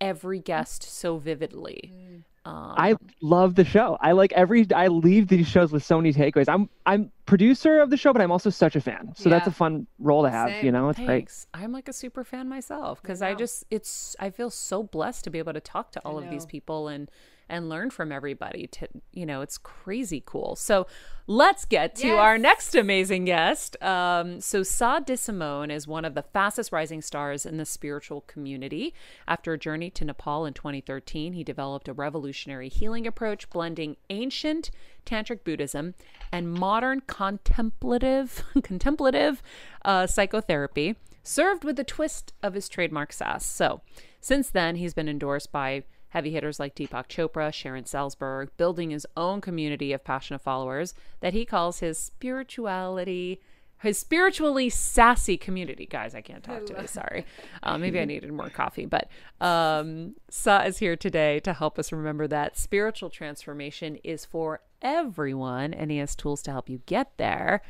every 0.00 0.38
guest 0.38 0.82
so 0.84 1.18
vividly. 1.18 1.92
Mm. 1.94 2.22
Um, 2.48 2.74
I 2.76 2.96
love 3.20 3.54
the 3.56 3.64
show. 3.64 3.98
I 4.00 4.12
like 4.12 4.32
every. 4.32 4.66
I 4.74 4.88
leave 4.88 5.28
these 5.28 5.46
shows 5.46 5.70
with 5.70 5.84
so 5.84 5.98
many 5.98 6.14
takeaways. 6.14 6.48
I'm 6.48 6.70
I'm 6.86 7.12
producer 7.26 7.80
of 7.80 7.90
the 7.90 7.96
show, 7.96 8.12
but 8.12 8.22
I'm 8.22 8.30
also 8.30 8.48
such 8.48 8.74
a 8.74 8.80
fan. 8.80 9.12
So 9.16 9.28
yeah. 9.28 9.36
that's 9.36 9.48
a 9.48 9.52
fun 9.52 9.86
role 9.98 10.22
to 10.22 10.30
have. 10.30 10.48
Same. 10.48 10.64
You 10.64 10.72
know, 10.72 10.88
it's 10.88 10.98
Thanks. 10.98 11.46
great. 11.52 11.62
I'm 11.62 11.72
like 11.72 11.88
a 11.88 11.92
super 11.92 12.24
fan 12.24 12.48
myself 12.48 13.02
because 13.02 13.20
I, 13.20 13.30
I, 13.30 13.34
just 13.34 13.64
it's 13.70 14.16
I 14.18 14.30
feel 14.30 14.48
so 14.48 14.82
blessed 14.82 15.24
to 15.24 15.30
be 15.30 15.38
able 15.38 15.52
to 15.52 15.60
talk 15.60 15.92
to 15.92 16.00
all 16.00 16.18
of 16.18 16.30
these 16.30 16.46
people 16.46 16.88
and 16.88 17.10
and 17.48 17.68
learn 17.68 17.90
from 17.90 18.12
everybody 18.12 18.66
to 18.68 18.88
you 19.12 19.26
know 19.26 19.40
it's 19.40 19.58
crazy 19.58 20.22
cool. 20.24 20.56
So 20.56 20.86
let's 21.26 21.64
get 21.64 21.94
to 21.96 22.08
yes. 22.08 22.18
our 22.18 22.38
next 22.38 22.74
amazing 22.74 23.26
guest. 23.26 23.80
Um, 23.82 24.40
so 24.40 24.62
Sah 24.62 24.98
D'Simone 24.98 25.70
is 25.70 25.86
one 25.86 26.04
of 26.04 26.14
the 26.14 26.22
fastest 26.22 26.72
rising 26.72 27.02
stars 27.02 27.44
in 27.44 27.56
the 27.56 27.66
spiritual 27.66 28.22
community. 28.22 28.94
After 29.26 29.52
a 29.52 29.58
journey 29.58 29.90
to 29.90 30.04
nepal 30.04 30.46
in 30.46 30.54
2013 30.54 31.34
he 31.34 31.44
developed 31.44 31.88
a 31.88 31.92
revolutionary 31.92 32.68
healing 32.68 33.06
approach 33.06 33.48
blending 33.50 33.96
ancient 34.10 34.70
tantric 35.06 35.44
buddhism 35.44 35.94
and 36.32 36.52
modern 36.52 37.00
contemplative 37.06 38.44
contemplative 38.62 39.42
uh, 39.84 40.06
psychotherapy 40.06 40.96
served 41.22 41.62
with 41.62 41.78
a 41.78 41.84
twist 41.84 42.32
of 42.42 42.54
his 42.54 42.68
trademark 42.68 43.12
sass. 43.12 43.44
So 43.44 43.82
since 44.20 44.50
then 44.50 44.76
he's 44.76 44.94
been 44.94 45.08
endorsed 45.08 45.52
by 45.52 45.84
heavy 46.10 46.30
hitters 46.30 46.58
like 46.58 46.74
Deepak 46.74 47.08
Chopra, 47.08 47.52
Sharon 47.52 47.84
Salzberg, 47.84 48.48
building 48.56 48.90
his 48.90 49.06
own 49.16 49.40
community 49.40 49.92
of 49.92 50.04
passionate 50.04 50.40
followers 50.40 50.94
that 51.20 51.32
he 51.34 51.44
calls 51.44 51.80
his 51.80 51.98
spirituality 51.98 53.40
his 53.80 53.96
spiritually 53.96 54.68
sassy 54.68 55.36
community. 55.36 55.86
Guys, 55.86 56.14
I 56.14 56.20
can't 56.20 56.42
talk 56.42 56.66
today. 56.66 56.86
Sorry. 56.86 57.24
Uh, 57.62 57.78
maybe 57.78 58.00
I 58.00 58.04
needed 58.04 58.32
more 58.32 58.50
coffee. 58.50 58.86
But 58.86 59.08
um, 59.40 60.16
Sah 60.28 60.62
is 60.62 60.78
here 60.78 60.96
today 60.96 61.38
to 61.40 61.52
help 61.52 61.78
us 61.78 61.92
remember 61.92 62.26
that 62.26 62.58
spiritual 62.58 63.08
transformation 63.08 63.96
is 64.02 64.24
for 64.24 64.62
everyone, 64.82 65.72
and 65.74 65.90
he 65.90 65.98
has 65.98 66.16
tools 66.16 66.42
to 66.42 66.50
help 66.50 66.68
you 66.68 66.80
get 66.86 67.16
there. 67.18 67.62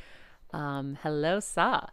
Um, 0.52 0.96
hello, 1.02 1.40
Sah 1.40 1.88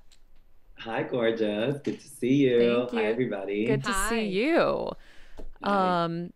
Hi, 0.80 1.04
gorgeous. 1.04 1.80
Good 1.80 2.00
to 2.00 2.08
see 2.08 2.34
you. 2.34 2.62
you. 2.62 2.88
Hi, 2.92 3.06
everybody. 3.06 3.66
Good 3.66 3.84
to 3.86 3.92
Hi. 3.92 4.10
see 4.10 4.28
you. 4.28 4.92
Um, 5.66 6.32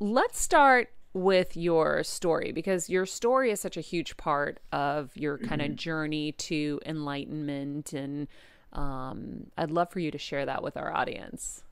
let's 0.00 0.40
start 0.40 0.90
with 1.16 1.56
your 1.56 2.04
story 2.04 2.52
because 2.52 2.90
your 2.90 3.06
story 3.06 3.50
is 3.50 3.58
such 3.58 3.76
a 3.76 3.80
huge 3.80 4.16
part 4.18 4.60
of 4.70 5.16
your 5.16 5.38
kind 5.38 5.62
of 5.62 5.68
mm-hmm. 5.68 5.76
journey 5.76 6.32
to 6.32 6.78
enlightenment 6.84 7.94
and 7.94 8.28
um, 8.74 9.46
i'd 9.56 9.70
love 9.70 9.90
for 9.90 9.98
you 9.98 10.10
to 10.10 10.18
share 10.18 10.44
that 10.44 10.62
with 10.62 10.76
our 10.76 10.94
audience. 10.94 11.62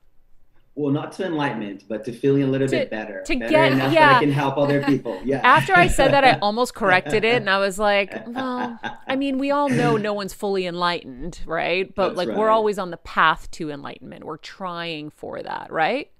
Well 0.76 0.92
not 0.92 1.12
to 1.12 1.26
enlightenment 1.26 1.84
but 1.86 2.04
to 2.06 2.12
feeling 2.12 2.42
a 2.42 2.46
little 2.46 2.66
to, 2.66 2.74
bit 2.74 2.90
better 2.90 3.22
to 3.26 3.38
better 3.38 3.50
get 3.50 3.72
enough 3.72 3.92
yeah 3.92 4.08
that 4.08 4.16
i 4.16 4.20
can 4.20 4.32
help 4.32 4.56
other 4.56 4.82
people. 4.82 5.20
Yeah. 5.24 5.40
After 5.44 5.74
i 5.74 5.86
said 5.86 6.12
that 6.12 6.24
i 6.24 6.32
almost 6.42 6.74
corrected 6.74 7.22
it 7.22 7.36
and 7.36 7.50
i 7.50 7.58
was 7.58 7.78
like 7.78 8.26
well 8.26 8.80
i 9.06 9.14
mean 9.14 9.38
we 9.38 9.50
all 9.50 9.68
know 9.68 9.96
no 9.96 10.14
one's 10.14 10.32
fully 10.32 10.66
enlightened 10.66 11.42
right? 11.44 11.94
But 11.94 12.08
That's 12.08 12.16
like 12.16 12.28
right. 12.28 12.38
we're 12.38 12.50
always 12.50 12.78
on 12.78 12.90
the 12.90 12.96
path 12.96 13.50
to 13.52 13.70
enlightenment. 13.70 14.24
We're 14.24 14.38
trying 14.38 15.10
for 15.10 15.42
that 15.42 15.70
right 15.70 16.10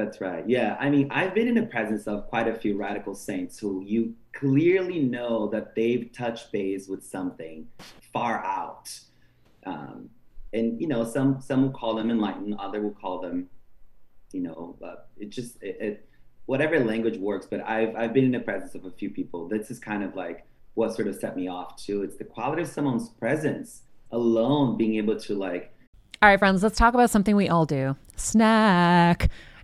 that's 0.00 0.20
right. 0.20 0.48
Yeah. 0.48 0.76
I 0.80 0.88
mean, 0.88 1.08
I've 1.10 1.34
been 1.34 1.46
in 1.46 1.54
the 1.54 1.66
presence 1.66 2.06
of 2.06 2.26
quite 2.28 2.48
a 2.48 2.54
few 2.54 2.76
radical 2.76 3.14
saints 3.14 3.58
who 3.58 3.82
you 3.84 4.14
clearly 4.32 5.00
know 5.00 5.48
that 5.48 5.74
they've 5.74 6.10
touched 6.12 6.50
base 6.52 6.88
with 6.88 7.04
something 7.04 7.66
far 8.12 8.42
out. 8.44 8.98
Um, 9.66 10.08
and, 10.52 10.80
you 10.80 10.88
know, 10.88 11.04
some, 11.04 11.40
some 11.40 11.62
will 11.62 11.70
call 11.70 11.94
them 11.94 12.10
enlightened, 12.10 12.56
other 12.58 12.80
will 12.80 12.96
call 13.00 13.20
them, 13.20 13.48
you 14.32 14.40
know, 14.40 14.76
uh, 14.82 14.96
it 15.18 15.28
just, 15.28 15.62
it, 15.62 15.76
it, 15.80 16.08
whatever 16.46 16.80
language 16.80 17.18
works. 17.18 17.46
But 17.48 17.60
I've, 17.60 17.94
I've 17.94 18.14
been 18.14 18.24
in 18.24 18.32
the 18.32 18.40
presence 18.40 18.74
of 18.74 18.86
a 18.86 18.90
few 18.90 19.10
people. 19.10 19.48
This 19.48 19.70
is 19.70 19.78
kind 19.78 20.02
of 20.02 20.16
like 20.16 20.46
what 20.74 20.94
sort 20.94 21.08
of 21.08 21.16
set 21.16 21.36
me 21.36 21.48
off 21.48 21.76
too. 21.76 22.02
It's 22.02 22.16
the 22.16 22.24
quality 22.24 22.62
of 22.62 22.68
someone's 22.68 23.10
presence 23.10 23.82
alone 24.10 24.76
being 24.76 24.96
able 24.96 25.18
to 25.20 25.34
like, 25.34 25.72
all 26.22 26.28
right, 26.28 26.38
friends, 26.38 26.62
let's 26.62 26.76
talk 26.76 26.92
about 26.92 27.08
something 27.08 27.34
we 27.34 27.48
all 27.48 27.64
do 27.64 27.96
snack. 28.16 29.30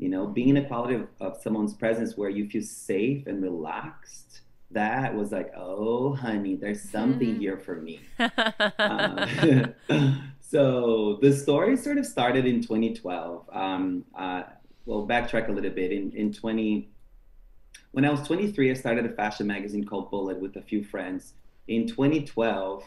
you 0.00 0.08
know 0.08 0.26
being 0.26 0.48
in 0.48 0.56
a 0.56 0.66
quality 0.66 0.94
of, 0.94 1.06
of 1.20 1.40
someone's 1.42 1.74
presence 1.74 2.16
where 2.16 2.30
you 2.30 2.48
feel 2.48 2.62
safe 2.62 3.26
and 3.26 3.42
relaxed 3.42 4.40
that 4.72 5.14
was 5.14 5.30
like 5.32 5.52
oh 5.56 6.14
honey 6.14 6.56
there's 6.56 6.82
something 6.82 7.30
mm-hmm. 7.30 7.40
here 7.40 7.58
for 7.58 7.76
me 7.76 8.00
uh, 8.18 9.26
so 10.40 11.18
the 11.22 11.32
story 11.32 11.76
sort 11.76 11.98
of 11.98 12.06
started 12.06 12.46
in 12.46 12.60
2012 12.60 13.48
um, 13.52 14.04
uh, 14.18 14.42
well, 14.90 15.06
backtrack 15.06 15.48
a 15.48 15.52
little 15.52 15.70
bit. 15.70 15.92
In 15.92 16.10
in 16.12 16.32
20, 16.32 16.88
when 17.92 18.04
I 18.04 18.10
was 18.10 18.26
23, 18.26 18.70
I 18.70 18.74
started 18.74 19.06
a 19.06 19.10
fashion 19.10 19.46
magazine 19.46 19.84
called 19.84 20.10
Bullet 20.10 20.40
with 20.40 20.56
a 20.56 20.62
few 20.62 20.82
friends. 20.82 21.34
In 21.68 21.86
2012, 21.86 22.82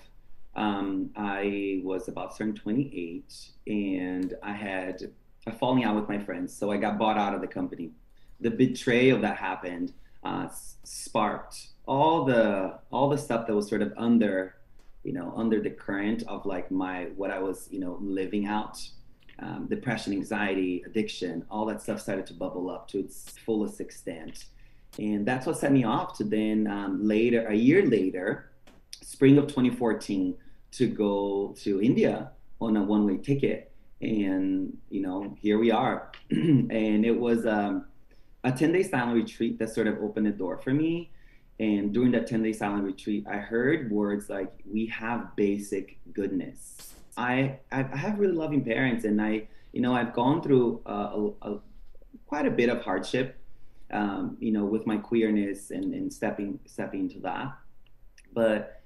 um, 0.56 1.12
I 1.16 1.82
was 1.84 2.10
about 2.10 2.38
turn 2.38 2.54
28, 2.54 3.24
and 3.68 4.34
I 4.44 4.52
had 4.54 5.12
a 5.46 5.52
falling 5.52 5.84
out 5.84 5.96
with 5.96 6.08
my 6.08 6.20
friends, 6.20 6.56
so 6.56 6.72
I 6.72 6.78
got 6.78 6.98
bought 6.98 7.18
out 7.18 7.34
of 7.34 7.42
the 7.42 7.48
company. 7.48 7.92
The 8.40 8.52
betrayal 8.52 9.20
that 9.22 9.38
happened 9.38 9.94
uh, 10.24 10.48
sparked 10.84 11.68
all 11.86 12.24
the 12.24 12.80
all 12.92 13.10
the 13.10 13.18
stuff 13.18 13.46
that 13.48 13.54
was 13.54 13.68
sort 13.68 13.82
of 13.82 13.94
under 13.98 14.56
you 15.04 15.12
know 15.12 15.34
under 15.36 15.62
the 15.62 15.70
current 15.70 16.24
of 16.28 16.46
like 16.46 16.72
my 16.72 17.06
what 17.18 17.30
i 17.30 17.40
was 17.40 17.68
you 17.72 17.80
know 17.80 17.98
living 18.02 18.46
out. 18.46 18.80
Um, 19.40 19.66
depression 19.68 20.14
anxiety 20.14 20.84
addiction 20.86 21.44
all 21.50 21.66
that 21.66 21.82
stuff 21.82 22.00
started 22.00 22.28
to 22.28 22.36
bubble 22.36 22.70
up 22.70 22.88
to 22.90 23.00
its 23.00 23.32
fullest 23.44 23.82
extent. 23.82 24.46
And 25.00 25.26
that's 25.26 25.48
what 25.48 25.58
set 25.58 25.72
me 25.72 25.84
off 25.86 26.16
to 26.20 26.24
then 26.24 26.68
um, 26.68 27.04
later 27.04 27.48
a 27.48 27.56
year 27.56 27.84
later 27.84 28.52
spring 29.02 29.40
of 29.40 29.48
2014 29.48 30.36
to 30.72 30.88
go 30.88 31.56
to 31.62 31.82
india 31.82 32.32
on 32.62 32.78
a 32.78 32.84
one-way 32.84 33.18
ticket 33.18 33.73
and 34.04 34.78
you 34.90 35.02
know 35.02 35.36
here 35.42 35.58
we 35.58 35.72
are 35.72 36.12
and 36.30 37.06
it 37.06 37.18
was 37.18 37.46
um, 37.46 37.86
a 38.44 38.52
10-day 38.52 38.84
silent 38.84 39.16
retreat 39.16 39.58
that 39.60 39.70
sort 39.70 39.88
of 39.88 39.98
opened 40.02 40.26
the 40.26 40.32
door 40.32 40.58
for 40.58 40.74
me 40.74 41.10
and 41.60 41.94
during 41.94 42.12
that 42.12 42.28
10 42.28 42.44
day 42.44 42.54
silent 42.54 42.84
retreat, 42.84 43.26
I 43.30 43.38
heard 43.38 43.92
words 43.92 44.30
like, 44.30 44.52
we 44.70 44.88
have 44.88 45.36
basic 45.36 46.00
goodness. 46.14 46.94
I, 47.16 47.60
I 47.72 47.84
have 47.96 48.18
really 48.18 48.34
loving 48.34 48.64
parents, 48.64 49.06
and 49.06 49.22
I, 49.22 49.48
you 49.72 49.82
know, 49.82 49.94
I've 49.94 50.14
gone 50.14 50.42
through 50.42 50.82
a, 50.86 51.30
a, 51.44 51.60
quite 52.26 52.48
a 52.48 52.52
bit 52.52 52.70
of 52.70 52.82
hardship, 52.82 53.38
um, 53.92 54.36
you 54.40 54.52
know, 54.52 54.66
with 54.66 54.88
my 54.88 54.98
queerness 54.98 55.70
and, 55.70 55.94
and 55.94 56.12
stepping 56.12 56.60
stepping 56.66 57.02
into 57.02 57.20
that. 57.20 57.54
But 58.34 58.82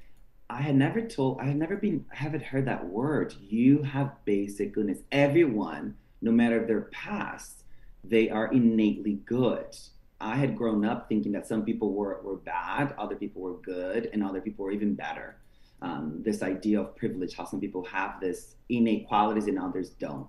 I 0.49 0.61
had 0.61 0.75
never 0.75 1.01
told, 1.01 1.39
I 1.41 1.45
had 1.45 1.57
never 1.57 1.75
been, 1.75 2.05
I 2.11 2.15
haven't 2.15 2.43
heard 2.43 2.65
that 2.65 2.87
word. 2.87 3.33
You 3.41 3.83
have 3.83 4.13
basic 4.23 4.73
goodness. 4.73 4.99
Everyone, 5.11 5.95
no 6.21 6.31
matter 6.31 6.65
their 6.65 6.81
past, 6.81 7.63
they 8.03 8.29
are 8.29 8.47
innately 8.53 9.15
good. 9.25 9.75
I 10.21 10.37
had 10.37 10.55
grown 10.55 10.85
up 10.85 11.09
thinking 11.09 11.33
that 11.33 11.47
some 11.47 11.65
people 11.65 11.93
were, 11.93 12.21
were 12.23 12.37
bad, 12.37 12.95
other 12.97 13.15
people 13.15 13.41
were 13.41 13.57
good, 13.57 14.09
and 14.13 14.23
other 14.23 14.39
people 14.39 14.65
were 14.65 14.71
even 14.71 14.95
better. 14.95 15.37
Um, 15.81 16.21
this 16.23 16.41
idea 16.41 16.81
of 16.81 16.95
privilege, 16.95 17.35
how 17.35 17.45
some 17.45 17.59
people 17.59 17.83
have 17.85 18.19
this 18.19 18.55
innate 18.69 19.07
qualities 19.07 19.47
and 19.47 19.59
others 19.59 19.89
don't. 19.89 20.27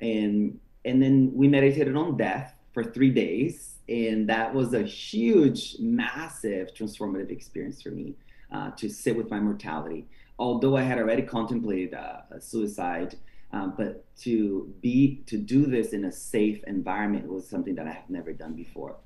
And 0.00 0.58
and 0.84 1.00
then 1.00 1.30
we 1.34 1.46
meditated 1.46 1.94
on 1.94 2.16
death 2.16 2.54
for 2.72 2.82
three 2.82 3.10
days, 3.10 3.76
and 3.88 4.28
that 4.28 4.52
was 4.52 4.72
a 4.72 4.82
huge, 4.82 5.76
massive, 5.78 6.74
transformative 6.74 7.30
experience 7.30 7.82
for 7.82 7.90
me 7.90 8.16
uh, 8.52 8.70
to 8.72 8.88
sit 8.88 9.16
with 9.16 9.30
my 9.30 9.40
mortality. 9.40 10.06
Although 10.38 10.76
I 10.76 10.82
had 10.82 10.98
already 10.98 11.22
contemplated 11.22 11.94
uh, 11.94 12.38
suicide, 12.40 13.16
um, 13.52 13.74
but 13.76 14.04
to 14.18 14.72
be 14.80 15.22
to 15.26 15.36
do 15.36 15.66
this 15.66 15.92
in 15.92 16.04
a 16.06 16.12
safe 16.12 16.62
environment 16.66 17.26
was 17.26 17.48
something 17.48 17.74
that 17.74 17.86
I 17.86 17.92
have 17.92 18.08
never 18.08 18.32
done 18.32 18.54
before. 18.54 18.96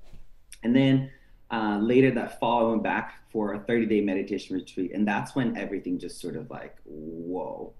And 0.62 0.74
then 0.74 1.10
uh, 1.50 1.78
later 1.80 2.10
that 2.12 2.40
fall, 2.40 2.66
I 2.66 2.70
went 2.70 2.82
back 2.82 3.14
for 3.30 3.54
a 3.54 3.58
30 3.58 3.86
day 3.86 4.00
meditation 4.00 4.56
retreat, 4.56 4.92
and 4.94 5.06
that's 5.06 5.34
when 5.34 5.56
everything 5.56 5.98
just 5.98 6.20
sort 6.20 6.36
of 6.36 6.50
like 6.50 6.76
whoa 6.84 7.72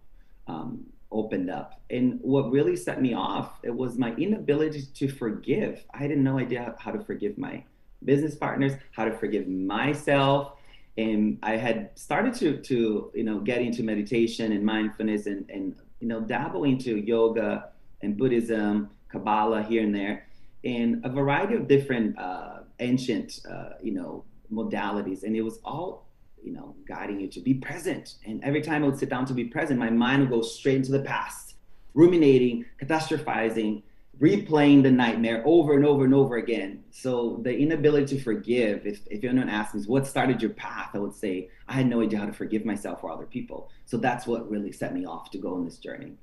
um, 0.49 0.85
opened 1.11 1.51
up. 1.51 1.81
And 1.91 2.19
what 2.21 2.51
really 2.51 2.77
set 2.77 3.01
me 3.01 3.15
off 3.15 3.59
it 3.63 3.75
was 3.75 3.97
my 3.97 4.13
inability 4.17 4.83
to 4.83 5.09
forgive. 5.09 5.85
I 5.95 5.99
had 5.99 6.19
no 6.19 6.39
idea 6.39 6.75
how 6.79 6.91
to 6.91 7.01
forgive 7.01 7.39
my 7.39 7.65
business 8.05 8.35
partners, 8.35 8.73
how 8.93 9.05
to 9.05 9.17
forgive 9.17 9.49
myself 9.49 10.56
and 10.97 11.39
I 11.43 11.57
had 11.57 11.91
started 11.95 12.35
to 12.35 12.59
to 12.59 13.11
you 13.15 13.25
know 13.25 13.41
get 13.41 13.61
into 13.61 13.83
meditation 13.83 14.53
and 14.53 14.65
mindfulness 14.65 15.27
and 15.27 15.49
and 15.51 15.77
you 16.01 16.09
know, 16.09 16.21
dabble 16.21 16.65
into 16.65 16.99
yoga 16.99 17.71
and 18.03 18.17
Buddhism, 18.17 18.91
Kabbalah 19.09 19.63
here 19.63 19.83
and 19.83 19.95
there, 19.95 20.27
and 20.65 21.05
a 21.05 21.09
variety 21.09 21.55
of 21.55 21.69
different 21.69 22.19
uh, 22.19 22.61
ancient, 22.81 23.41
uh, 23.51 23.71
you 23.83 23.93
know, 23.93 24.25
modalities. 24.53 25.23
And 25.23 25.35
it 25.35 25.43
was 25.43 25.59
all, 25.65 26.07
you 26.43 26.53
know, 26.53 26.75
guiding 26.87 27.21
you 27.21 27.29
to 27.29 27.41
be 27.41 27.55
present. 27.55 28.17
And 28.27 28.43
every 28.45 28.61
time 28.61 28.85
I 28.85 28.87
would 28.87 28.99
sit 28.99 29.09
down 29.09 29.25
to 29.27 29.35
be 29.35 29.45
present, 29.45 29.79
my 29.79 29.91
mind 29.91 30.23
would 30.23 30.31
go 30.31 30.43
straight 30.43 30.77
into 30.77 30.93
the 30.93 31.03
past, 31.03 31.55
ruminating, 31.95 32.65
catastrophizing, 32.81 33.83
replaying 34.21 34.83
the 34.83 34.91
nightmare 34.91 35.43
over 35.45 35.75
and 35.75 35.85
over 35.85 36.05
and 36.05 36.15
over 36.15 36.37
again. 36.37 36.83
So 36.91 37.41
the 37.43 37.57
inability 37.57 38.17
to 38.17 38.23
forgive, 38.23 38.87
if, 38.87 39.01
if 39.11 39.23
anyone 39.23 39.49
asks 39.49 39.75
me, 39.75 39.83
what 39.83 40.07
started 40.07 40.41
your 40.41 40.53
path? 40.53 40.91
I 40.95 40.99
would 40.99 41.15
say, 41.15 41.51
I 41.69 41.75
had 41.75 41.87
no 41.87 42.01
idea 42.01 42.19
how 42.19 42.27
to 42.27 42.33
forgive 42.33 42.65
myself 42.65 43.05
or 43.05 43.11
other 43.11 43.27
people. 43.27 43.71
So 43.85 43.99
that's 43.99 44.27
what 44.27 44.51
really 44.51 44.73
set 44.73 44.95
me 44.95 45.05
off 45.05 45.31
to 45.33 45.39
go 45.39 45.55
on 45.55 45.65
this 45.65 45.79
journey. 45.79 46.15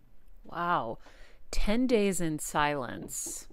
Wow. 0.43 0.97
10 1.51 1.85
days 1.85 2.19
in 2.19 2.39
silence 2.39 3.47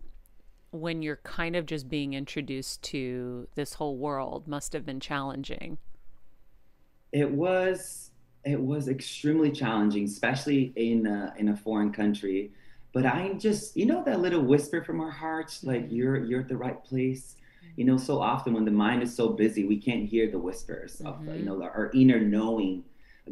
when 0.70 1.02
you're 1.02 1.16
kind 1.16 1.54
of 1.54 1.66
just 1.66 1.88
being 1.88 2.14
introduced 2.14 2.82
to 2.82 3.46
this 3.56 3.74
whole 3.74 3.96
world 3.96 4.48
must 4.48 4.72
have 4.72 4.86
been 4.86 5.00
challenging. 5.00 5.78
It 7.12 7.30
was 7.30 8.10
it 8.42 8.58
was 8.58 8.88
extremely 8.88 9.50
challenging, 9.50 10.04
especially 10.04 10.72
in 10.76 11.06
a, 11.06 11.34
in 11.36 11.50
a 11.50 11.56
foreign 11.56 11.92
country 11.92 12.52
but 12.92 13.06
I'm 13.06 13.38
just, 13.38 13.76
you 13.76 13.86
know, 13.86 14.02
that 14.04 14.20
little 14.20 14.42
whisper 14.42 14.82
from 14.82 15.00
our 15.00 15.10
hearts, 15.10 15.62
like 15.64 15.84
mm-hmm. 15.84 15.94
you're 15.94 16.24
you're 16.24 16.40
at 16.40 16.48
the 16.48 16.56
right 16.56 16.82
place. 16.84 17.36
You 17.76 17.84
know, 17.84 17.96
so 17.96 18.20
often 18.20 18.52
when 18.52 18.64
the 18.64 18.70
mind 18.70 19.02
is 19.02 19.14
so 19.14 19.28
busy, 19.28 19.64
we 19.64 19.76
can't 19.76 20.04
hear 20.04 20.30
the 20.30 20.38
whispers 20.38 20.98
mm-hmm. 20.98 21.28
of, 21.28 21.36
you 21.36 21.44
know, 21.44 21.62
our 21.62 21.90
inner 21.94 22.20
knowing 22.20 22.84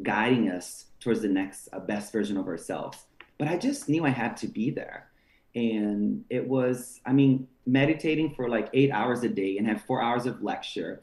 guiding 0.03 0.51
us 0.51 0.87
towards 1.01 1.23
the 1.23 1.29
next 1.29 1.68
uh, 1.73 1.81
best 1.81 2.12
version 2.12 2.37
of 2.37 2.47
ourselves. 2.47 3.05
But 3.38 3.49
I 3.49 3.57
just 3.57 3.88
knew 3.88 4.05
I 4.05 4.11
had 4.11 4.37
to 4.38 4.47
be 4.47 4.71
there. 4.71 5.11
And 5.55 6.25
it 6.31 6.47
was, 6.47 7.01
I 7.05 7.12
mean, 7.12 7.49
meditating 7.66 8.35
for 8.35 8.49
like 8.49 8.68
eight 8.73 8.90
hours 8.90 9.23
a 9.23 9.29
day 9.29 9.59
and 9.59 9.66
have 9.66 9.83
four 9.83 10.03
hours 10.03 10.27
of 10.27 10.42
lecture. 10.42 11.03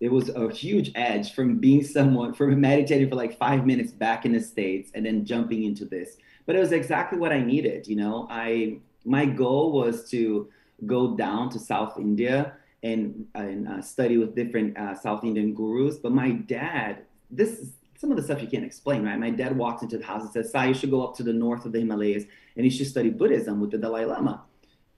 It 0.00 0.10
was 0.10 0.30
a 0.30 0.50
huge 0.50 0.92
edge 0.94 1.34
from 1.34 1.58
being 1.58 1.84
someone, 1.84 2.32
from 2.32 2.58
meditating 2.60 3.08
for 3.08 3.16
like 3.16 3.36
five 3.38 3.66
minutes 3.66 3.92
back 3.92 4.24
in 4.24 4.32
the 4.32 4.40
States 4.40 4.90
and 4.94 5.04
then 5.04 5.24
jumping 5.24 5.64
into 5.64 5.84
this 5.84 6.16
but 6.50 6.56
it 6.56 6.58
was 6.58 6.72
exactly 6.72 7.16
what 7.16 7.30
I 7.30 7.38
needed. 7.38 7.86
You 7.86 7.94
know, 7.94 8.26
I 8.28 8.78
my 9.04 9.24
goal 9.24 9.70
was 9.70 10.10
to 10.10 10.48
go 10.84 11.16
down 11.16 11.48
to 11.50 11.60
South 11.60 11.96
India 11.96 12.54
and, 12.82 13.28
and 13.36 13.68
uh, 13.68 13.80
study 13.80 14.18
with 14.18 14.34
different 14.34 14.76
uh, 14.76 14.96
South 14.96 15.22
Indian 15.22 15.54
gurus. 15.54 15.98
But 15.98 16.10
my 16.10 16.32
dad, 16.32 17.04
this 17.30 17.50
is 17.50 17.74
some 17.96 18.10
of 18.10 18.16
the 18.16 18.24
stuff 18.24 18.42
you 18.42 18.48
can't 18.48 18.64
explain, 18.64 19.04
right? 19.04 19.16
My 19.16 19.30
dad 19.30 19.56
walks 19.56 19.84
into 19.84 19.96
the 19.96 20.04
house 20.04 20.22
and 20.22 20.32
says, 20.32 20.50
"Sai, 20.50 20.66
you 20.66 20.74
should 20.74 20.90
go 20.90 21.06
up 21.06 21.14
to 21.18 21.22
the 21.22 21.32
north 21.32 21.66
of 21.66 21.70
the 21.70 21.78
Himalayas 21.78 22.24
and 22.56 22.64
you 22.64 22.70
should 22.72 22.88
study 22.88 23.10
Buddhism 23.10 23.60
with 23.60 23.70
the 23.70 23.78
Dalai 23.78 24.04
Lama." 24.04 24.42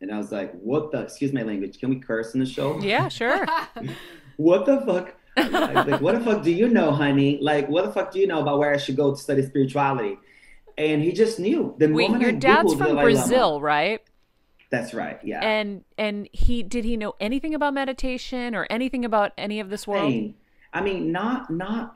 And 0.00 0.10
I 0.10 0.16
was 0.16 0.32
like, 0.32 0.54
"What 0.54 0.90
the? 0.90 1.02
Excuse 1.02 1.34
my 1.34 1.42
language. 1.42 1.78
Can 1.78 1.90
we 1.90 1.96
curse 1.96 2.32
in 2.32 2.40
the 2.40 2.46
show?" 2.46 2.80
Yeah, 2.80 3.08
sure. 3.08 3.44
what 4.38 4.64
the 4.64 4.80
fuck? 4.86 5.16
like, 5.36 6.00
what 6.00 6.14
the 6.14 6.24
fuck 6.24 6.42
do 6.42 6.50
you 6.50 6.68
know, 6.68 6.92
honey? 6.92 7.38
Like, 7.42 7.68
what 7.68 7.84
the 7.84 7.92
fuck 7.92 8.10
do 8.10 8.20
you 8.20 8.26
know 8.26 8.40
about 8.40 8.58
where 8.58 8.72
I 8.72 8.78
should 8.78 8.96
go 8.96 9.10
to 9.10 9.20
study 9.20 9.42
spirituality? 9.42 10.16
And 10.78 11.02
he 11.02 11.12
just 11.12 11.38
knew 11.38 11.74
the 11.78 11.88
Wait, 11.88 12.10
moment 12.10 12.22
your 12.22 12.32
I 12.32 12.34
dad's 12.34 12.74
Googled 12.74 12.78
from 12.78 12.86
Dalai 12.88 13.02
Brazil, 13.02 13.52
Lama, 13.52 13.64
right? 13.64 14.00
That's 14.70 14.94
right. 14.94 15.20
Yeah. 15.22 15.40
And 15.40 15.84
and 15.98 16.28
he 16.32 16.62
did 16.62 16.84
he 16.84 16.96
know 16.96 17.14
anything 17.20 17.54
about 17.54 17.74
meditation 17.74 18.54
or 18.54 18.66
anything 18.70 19.04
about 19.04 19.32
any 19.36 19.60
of 19.60 19.68
this 19.68 19.86
world? 19.86 20.04
I 20.04 20.08
mean, 20.08 20.34
I 20.72 20.80
mean, 20.80 21.12
not 21.12 21.50
not 21.50 21.94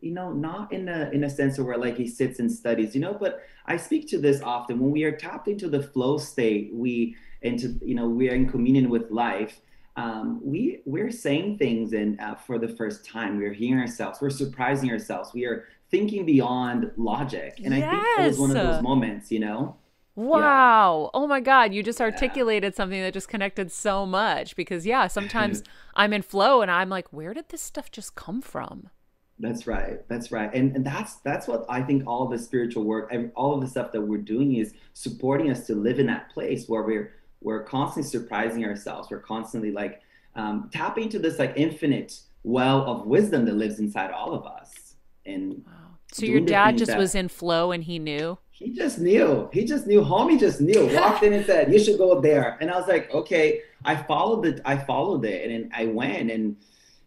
you 0.00 0.12
know, 0.12 0.32
not 0.32 0.72
in 0.72 0.88
a 0.88 1.10
in 1.12 1.24
a 1.24 1.30
sense 1.30 1.58
of 1.58 1.66
where 1.66 1.78
like 1.78 1.96
he 1.96 2.06
sits 2.06 2.38
and 2.38 2.50
studies, 2.50 2.94
you 2.94 3.00
know, 3.00 3.14
but 3.14 3.42
I 3.66 3.76
speak 3.76 4.08
to 4.08 4.18
this 4.18 4.40
often 4.42 4.80
when 4.80 4.90
we 4.90 5.04
are 5.04 5.12
tapped 5.12 5.46
into 5.46 5.68
the 5.68 5.82
flow 5.82 6.18
state, 6.18 6.70
we 6.72 7.16
into 7.42 7.78
you 7.84 7.94
know 7.94 8.08
we 8.08 8.28
are 8.30 8.34
in 8.34 8.48
communion 8.48 8.88
with 8.90 9.10
life. 9.10 9.60
Um, 9.96 10.40
we 10.42 10.80
we're 10.86 11.10
saying 11.10 11.58
things 11.58 11.92
and 11.92 12.20
uh, 12.20 12.34
for 12.34 12.58
the 12.58 12.68
first 12.68 13.04
time 13.04 13.36
we're 13.36 13.52
hearing 13.52 13.80
ourselves 13.80 14.20
we're 14.20 14.30
surprising 14.30 14.92
ourselves 14.92 15.34
we 15.34 15.44
are 15.44 15.64
thinking 15.90 16.26
beyond 16.26 16.90
logic. 16.96 17.60
And 17.64 17.74
yes. 17.74 17.84
I 17.84 17.90
think 17.90 18.18
it 18.18 18.28
was 18.28 18.38
one 18.38 18.50
of 18.50 18.56
those 18.56 18.82
moments, 18.82 19.30
you 19.32 19.40
know? 19.40 19.76
Wow. 20.14 21.10
Yeah. 21.14 21.20
Oh 21.20 21.26
my 21.26 21.40
God. 21.40 21.72
You 21.72 21.82
just 21.82 22.00
articulated 22.00 22.72
yeah. 22.72 22.76
something 22.76 23.00
that 23.00 23.14
just 23.14 23.28
connected 23.28 23.70
so 23.70 24.04
much 24.04 24.56
because, 24.56 24.84
yeah, 24.84 25.06
sometimes 25.06 25.62
I'm 25.94 26.12
in 26.12 26.22
flow 26.22 26.60
and 26.60 26.70
I'm 26.70 26.88
like, 26.88 27.12
where 27.12 27.32
did 27.34 27.48
this 27.50 27.62
stuff 27.62 27.90
just 27.90 28.14
come 28.14 28.42
from? 28.42 28.90
That's 29.38 29.66
right. 29.66 30.06
That's 30.08 30.32
right. 30.32 30.52
And, 30.52 30.74
and 30.74 30.84
that's 30.84 31.16
that's 31.16 31.46
what 31.46 31.64
I 31.68 31.82
think 31.82 32.02
all 32.06 32.26
the 32.26 32.38
spiritual 32.38 32.82
work, 32.82 33.14
all 33.36 33.54
of 33.54 33.60
the 33.60 33.68
stuff 33.68 33.92
that 33.92 34.00
we're 34.00 34.18
doing 34.18 34.56
is 34.56 34.74
supporting 34.94 35.50
us 35.50 35.66
to 35.68 35.76
live 35.76 36.00
in 36.00 36.06
that 36.06 36.30
place 36.30 36.68
where 36.68 36.82
we're 36.82 37.14
we're 37.40 37.62
constantly 37.62 38.10
surprising 38.10 38.64
ourselves. 38.64 39.08
We're 39.10 39.20
constantly 39.20 39.70
like 39.70 40.02
um, 40.34 40.68
tapping 40.72 41.04
into 41.04 41.20
this 41.20 41.38
like 41.38 41.52
infinite 41.56 42.20
well 42.42 42.84
of 42.84 43.06
wisdom 43.06 43.44
that 43.44 43.54
lives 43.54 43.78
inside 43.78 44.10
all 44.10 44.34
of 44.34 44.44
us. 44.46 44.94
And 45.24 45.62
wow. 45.66 45.72
So 46.12 46.26
your 46.26 46.40
dad 46.40 46.78
just 46.78 46.90
that, 46.90 46.98
was 46.98 47.14
in 47.14 47.28
flow 47.28 47.70
and 47.72 47.84
he 47.84 47.98
knew? 47.98 48.38
he 48.58 48.72
just 48.72 48.98
knew. 48.98 49.48
He 49.52 49.64
just 49.64 49.86
knew. 49.86 50.00
Homie 50.00 50.38
just 50.38 50.60
knew. 50.60 50.90
Walked 50.92 51.22
in 51.22 51.32
and 51.32 51.46
said, 51.46 51.72
"You 51.72 51.78
should 51.78 51.96
go 51.96 52.20
there." 52.20 52.58
And 52.60 52.70
I 52.70 52.78
was 52.78 52.88
like, 52.88 53.12
"Okay." 53.14 53.62
I 53.84 53.94
followed 53.94 54.44
it. 54.46 54.60
I 54.64 54.76
followed 54.76 55.24
it, 55.24 55.48
and 55.48 55.70
I 55.72 55.86
went, 55.86 56.32
and 56.32 56.56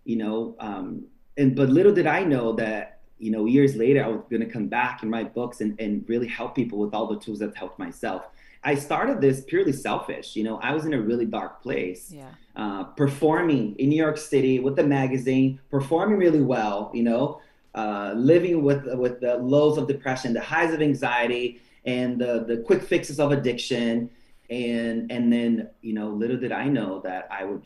you 0.05 0.15
know, 0.15 0.55
um, 0.59 1.05
and 1.37 1.53
but 1.53 1.69
little 1.69 1.93
did 1.93 2.07
I 2.07 2.23
know 2.23 2.53
that 2.53 2.99
you 3.19 3.31
know 3.31 3.45
years 3.45 3.75
later 3.75 4.03
I 4.03 4.07
was 4.07 4.21
going 4.29 4.39
to 4.39 4.49
come 4.49 4.67
back 4.67 5.03
and 5.03 5.11
write 5.11 5.33
books 5.33 5.59
and 5.59 5.77
and 5.79 6.05
really 6.07 6.27
help 6.27 6.55
people 6.55 6.79
with 6.79 6.93
all 6.93 7.07
the 7.07 7.19
tools 7.19 7.39
that 7.39 7.55
helped 7.57 7.77
myself. 7.77 8.27
I 8.63 8.75
started 8.75 9.19
this 9.19 9.43
purely 9.43 9.73
selfish. 9.73 10.37
You 10.37 10.45
know, 10.45 10.57
I 10.59 10.73
was 10.73 10.85
in 10.85 10.93
a 10.93 11.01
really 11.01 11.25
dark 11.25 11.61
place. 11.61 12.11
Yeah. 12.15 12.29
Uh, 12.55 12.83
performing 12.83 13.75
in 13.77 13.89
New 13.89 13.95
York 13.95 14.17
City 14.17 14.59
with 14.59 14.75
the 14.75 14.83
magazine, 14.83 15.59
performing 15.69 16.17
really 16.17 16.41
well. 16.41 16.91
You 16.93 17.03
know, 17.03 17.41
uh, 17.75 18.13
living 18.15 18.63
with 18.63 18.85
with 18.95 19.19
the 19.21 19.37
lows 19.37 19.77
of 19.77 19.87
depression, 19.87 20.33
the 20.33 20.41
highs 20.41 20.73
of 20.73 20.81
anxiety, 20.81 21.61
and 21.85 22.19
the 22.19 22.43
the 22.47 22.57
quick 22.57 22.81
fixes 22.83 23.19
of 23.19 23.31
addiction, 23.31 24.09
and 24.49 25.11
and 25.11 25.31
then 25.31 25.69
you 25.81 25.93
know, 25.93 26.09
little 26.09 26.37
did 26.37 26.51
I 26.51 26.65
know 26.67 26.99
that 27.01 27.27
I 27.31 27.45
would, 27.45 27.63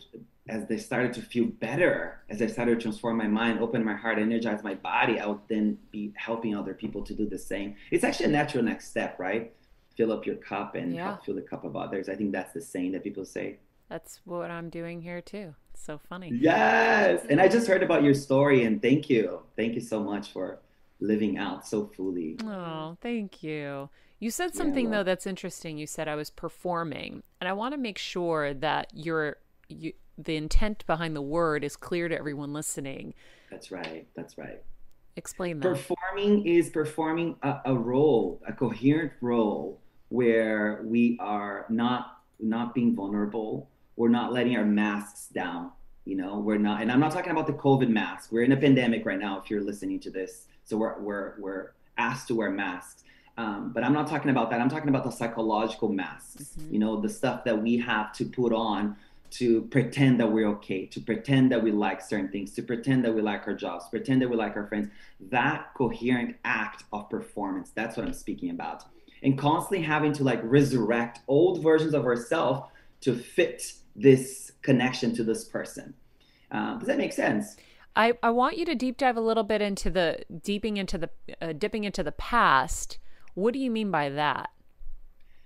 as 0.47 0.67
they 0.67 0.77
started 0.77 1.13
to 1.13 1.21
feel 1.21 1.45
better, 1.45 2.21
as 2.29 2.41
I 2.41 2.47
started 2.47 2.75
to 2.75 2.81
transform 2.81 3.17
my 3.17 3.27
mind, 3.27 3.59
open 3.59 3.83
my 3.83 3.95
heart, 3.95 4.19
energize 4.19 4.63
my 4.63 4.75
body, 4.75 5.19
I 5.19 5.25
would 5.25 5.39
then 5.49 5.77
be 5.91 6.13
helping 6.15 6.55
other 6.55 6.73
people 6.73 7.01
to 7.03 7.13
do 7.13 7.27
the 7.27 7.39
same. 7.39 7.75
It's 7.91 8.03
actually 8.03 8.27
a 8.27 8.29
natural 8.29 8.63
next 8.63 8.89
step, 8.89 9.17
right? 9.19 9.53
Fill 9.97 10.11
up 10.11 10.25
your 10.25 10.35
cup 10.35 10.75
and 10.75 10.93
Yeah. 10.93 11.05
help 11.05 11.25
fill 11.25 11.35
the 11.35 11.41
cup 11.41 11.63
of 11.63 11.75
others. 11.75 12.09
I 12.09 12.15
think 12.15 12.31
that's 12.31 12.53
the 12.53 12.61
saying 12.61 12.91
that 12.91 13.03
people 13.03 13.25
say. 13.25 13.57
That's 13.89 14.19
what 14.25 14.51
I'm 14.51 14.69
doing 14.69 15.01
here 15.01 15.21
too. 15.21 15.55
It's 15.75 15.83
so 15.83 15.99
funny. 16.07 16.31
Yes. 16.33 17.25
And 17.29 17.41
I 17.41 17.49
just 17.49 17.67
heard 17.67 17.83
about 17.83 18.01
your 18.01 18.13
story 18.13 18.63
and 18.63 18.81
thank 18.81 19.09
you. 19.09 19.41
Thank 19.57 19.75
you 19.75 19.81
so 19.81 20.01
much 20.01 20.31
for 20.31 20.59
living 21.01 21.37
out 21.37 21.67
so 21.67 21.85
fully. 21.97 22.37
Oh, 22.45 22.95
thank 23.01 23.43
you. 23.43 23.89
You 24.19 24.31
said 24.31 24.51
Yeah, 24.53 24.57
something 24.57 24.89
though 24.89 25.03
that's 25.03 25.27
interesting. 25.27 25.77
You 25.77 25.85
said 25.85 26.07
I 26.07 26.15
was 26.15 26.29
performing, 26.29 27.23
and 27.41 27.49
I 27.49 27.51
want 27.51 27.73
to 27.73 27.77
make 27.77 27.97
sure 27.97 28.53
that 28.53 28.89
your 28.93 29.35
you, 29.67 29.91
the 30.17 30.37
intent 30.37 30.85
behind 30.87 31.13
the 31.13 31.21
word 31.21 31.65
is 31.65 31.75
clear 31.75 32.07
to 32.07 32.17
everyone 32.17 32.53
listening. 32.53 33.13
That's 33.51 33.69
right. 33.69 34.07
That's 34.15 34.37
right. 34.37 34.61
Explain 35.17 35.59
that. 35.59 35.67
Performing 35.67 36.47
is 36.47 36.69
performing 36.69 37.35
a, 37.43 37.59
a 37.65 37.75
role, 37.75 38.41
a 38.47 38.53
coherent 38.53 39.11
role 39.19 39.81
where 40.07 40.79
we 40.85 41.17
are 41.19 41.65
not 41.67 42.19
not 42.39 42.73
being 42.73 42.95
vulnerable. 42.95 43.67
We're 43.95 44.09
not 44.09 44.33
letting 44.33 44.55
our 44.57 44.65
masks 44.65 45.27
down. 45.27 45.71
You 46.05 46.15
know, 46.17 46.37
we're 46.39 46.57
not, 46.57 46.81
and 46.81 46.91
I'm 46.91 46.99
not 46.99 47.11
talking 47.11 47.31
about 47.31 47.47
the 47.47 47.53
COVID 47.53 47.89
mask. 47.89 48.31
We're 48.31 48.43
in 48.43 48.51
a 48.51 48.57
pandemic 48.57 49.05
right 49.05 49.19
now. 49.19 49.39
If 49.39 49.49
you're 49.49 49.63
listening 49.63 49.99
to 50.01 50.11
this, 50.11 50.47
so 50.63 50.77
we're 50.77 50.99
we're 50.99 51.33
we're 51.39 51.71
asked 51.97 52.27
to 52.27 52.35
wear 52.35 52.51
masks. 52.51 53.03
Um, 53.37 53.71
but 53.73 53.83
I'm 53.83 53.93
not 53.93 54.07
talking 54.07 54.31
about 54.31 54.49
that. 54.51 54.61
I'm 54.61 54.69
talking 54.69 54.89
about 54.89 55.03
the 55.03 55.11
psychological 55.11 55.89
masks. 55.89 56.55
Mhm. 56.59 56.73
You 56.73 56.79
know, 56.79 57.01
the 57.01 57.09
stuff 57.09 57.43
that 57.45 57.61
we 57.61 57.77
have 57.77 58.13
to 58.13 58.25
put 58.25 58.53
on 58.53 58.95
to 59.31 59.63
pretend 59.63 60.19
that 60.19 60.31
we're 60.31 60.47
okay, 60.47 60.85
to 60.85 61.01
pretend 61.01 61.51
that 61.51 61.61
we 61.61 61.71
like 61.71 62.01
certain 62.01 62.29
things, 62.29 62.53
to 62.53 62.61
pretend 62.61 63.03
that 63.03 63.13
we 63.13 63.21
like 63.21 63.45
our 63.47 63.53
jobs, 63.53 63.85
pretend 63.89 64.21
that 64.21 64.29
we 64.29 64.35
like 64.37 64.55
our 64.55 64.67
friends. 64.67 64.89
That 65.19 65.73
coherent 65.73 66.37
act 66.45 66.83
of 66.93 67.09
performance, 67.09 67.71
that's 67.71 67.97
what 67.97 68.05
I'm 68.05 68.13
speaking 68.13 68.51
about. 68.51 68.85
And 69.23 69.37
constantly 69.37 69.81
having 69.83 70.13
to 70.13 70.23
like 70.23 70.39
resurrect 70.43 71.19
old 71.27 71.63
versions 71.63 71.93
of 71.93 72.05
ourselves 72.05 72.69
to 73.01 73.15
fit 73.15 73.73
this 73.95 74.51
connection 74.61 75.15
to 75.15 75.23
this 75.23 75.45
person. 75.45 75.93
Uh, 76.51 76.77
does 76.77 76.87
that 76.87 76.97
make 76.97 77.13
sense? 77.13 77.55
I, 77.95 78.13
I 78.21 78.29
want 78.31 78.57
you 78.57 78.65
to 78.65 78.75
deep 78.75 78.97
dive 78.97 79.17
a 79.17 79.21
little 79.21 79.43
bit 79.43 79.61
into 79.61 79.89
the 79.89 80.19
deeping 80.43 80.77
into 80.77 80.97
the 80.97 81.09
uh, 81.41 81.53
dipping 81.53 81.85
into 81.85 82.03
the 82.03 82.11
past. 82.11 82.97
What 83.33 83.53
do 83.53 83.59
you 83.59 83.71
mean 83.71 83.89
by 83.89 84.09
that? 84.09 84.49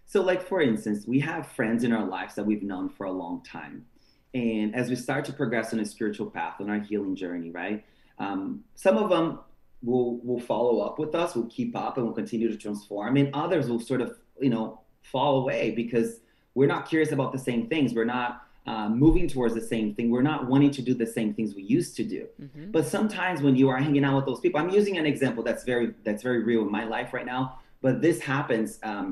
So, 0.05 0.21
like 0.21 0.41
for 0.41 0.61
instance, 0.61 1.05
we 1.05 1.19
have 1.19 1.47
friends 1.47 1.83
in 1.83 1.93
our 1.93 2.05
lives 2.05 2.35
that 2.35 2.45
we've 2.45 2.63
known 2.63 2.89
for 2.89 3.05
a 3.05 3.11
long 3.11 3.43
time, 3.43 3.85
and 4.33 4.75
as 4.75 4.89
we 4.89 4.95
start 4.95 5.25
to 5.25 5.33
progress 5.33 5.73
on 5.73 5.79
a 5.79 5.85
spiritual 5.85 6.31
path 6.31 6.55
on 6.59 6.69
our 6.69 6.79
healing 6.79 7.15
journey, 7.15 7.51
right? 7.51 7.85
Um, 8.17 8.63
some 8.73 8.97
of 8.97 9.09
them 9.09 9.39
will 9.83 10.17
will 10.21 10.39
follow 10.39 10.79
up 10.79 10.97
with 10.97 11.13
us, 11.13 11.35
will 11.35 11.47
keep 11.47 11.75
up, 11.75 11.97
and 11.97 12.07
will 12.07 12.13
continue 12.13 12.49
to 12.49 12.57
transform, 12.57 13.17
and 13.17 13.29
others 13.35 13.69
will 13.69 13.79
sort 13.79 14.01
of, 14.01 14.17
you 14.41 14.49
know, 14.49 14.81
fall 15.03 15.41
away 15.41 15.71
because 15.71 16.21
we're 16.59 16.73
not 16.75 16.89
curious 16.89 17.11
about 17.13 17.31
the 17.31 17.43
same 17.49 17.67
things. 17.71 17.93
We're 17.93 18.11
not 18.19 18.31
uh, 18.67 18.89
moving 18.89 19.27
towards 19.29 19.53
the 19.59 19.65
same 19.73 19.95
thing. 19.95 20.11
We're 20.11 20.29
not 20.33 20.41
wanting 20.51 20.71
to 20.71 20.81
do 20.81 20.93
the 20.93 21.09
same 21.17 21.33
things 21.33 21.55
we 21.55 21.63
used 21.63 21.95
to 21.99 22.03
do. 22.03 22.27
Mhm. 22.43 22.73
But 22.75 22.83
sometimes 22.95 23.37
when 23.45 23.55
you 23.55 23.67
are 23.71 23.77
hanging 23.77 24.03
out 24.07 24.15
with 24.17 24.25
those 24.29 24.41
people, 24.41 24.59
I'm 24.61 24.69
using 24.81 24.97
an 24.97 25.05
example 25.13 25.41
that's 25.47 25.63
very 25.63 25.87
that's 26.05 26.21
very 26.29 26.41
real 26.49 26.61
in 26.67 26.71
my 26.79 26.85
life 26.95 27.09
right 27.17 27.25
now. 27.35 27.43
But 27.85 27.93
this 28.05 28.17
happens 28.33 28.69
um, 28.91 29.07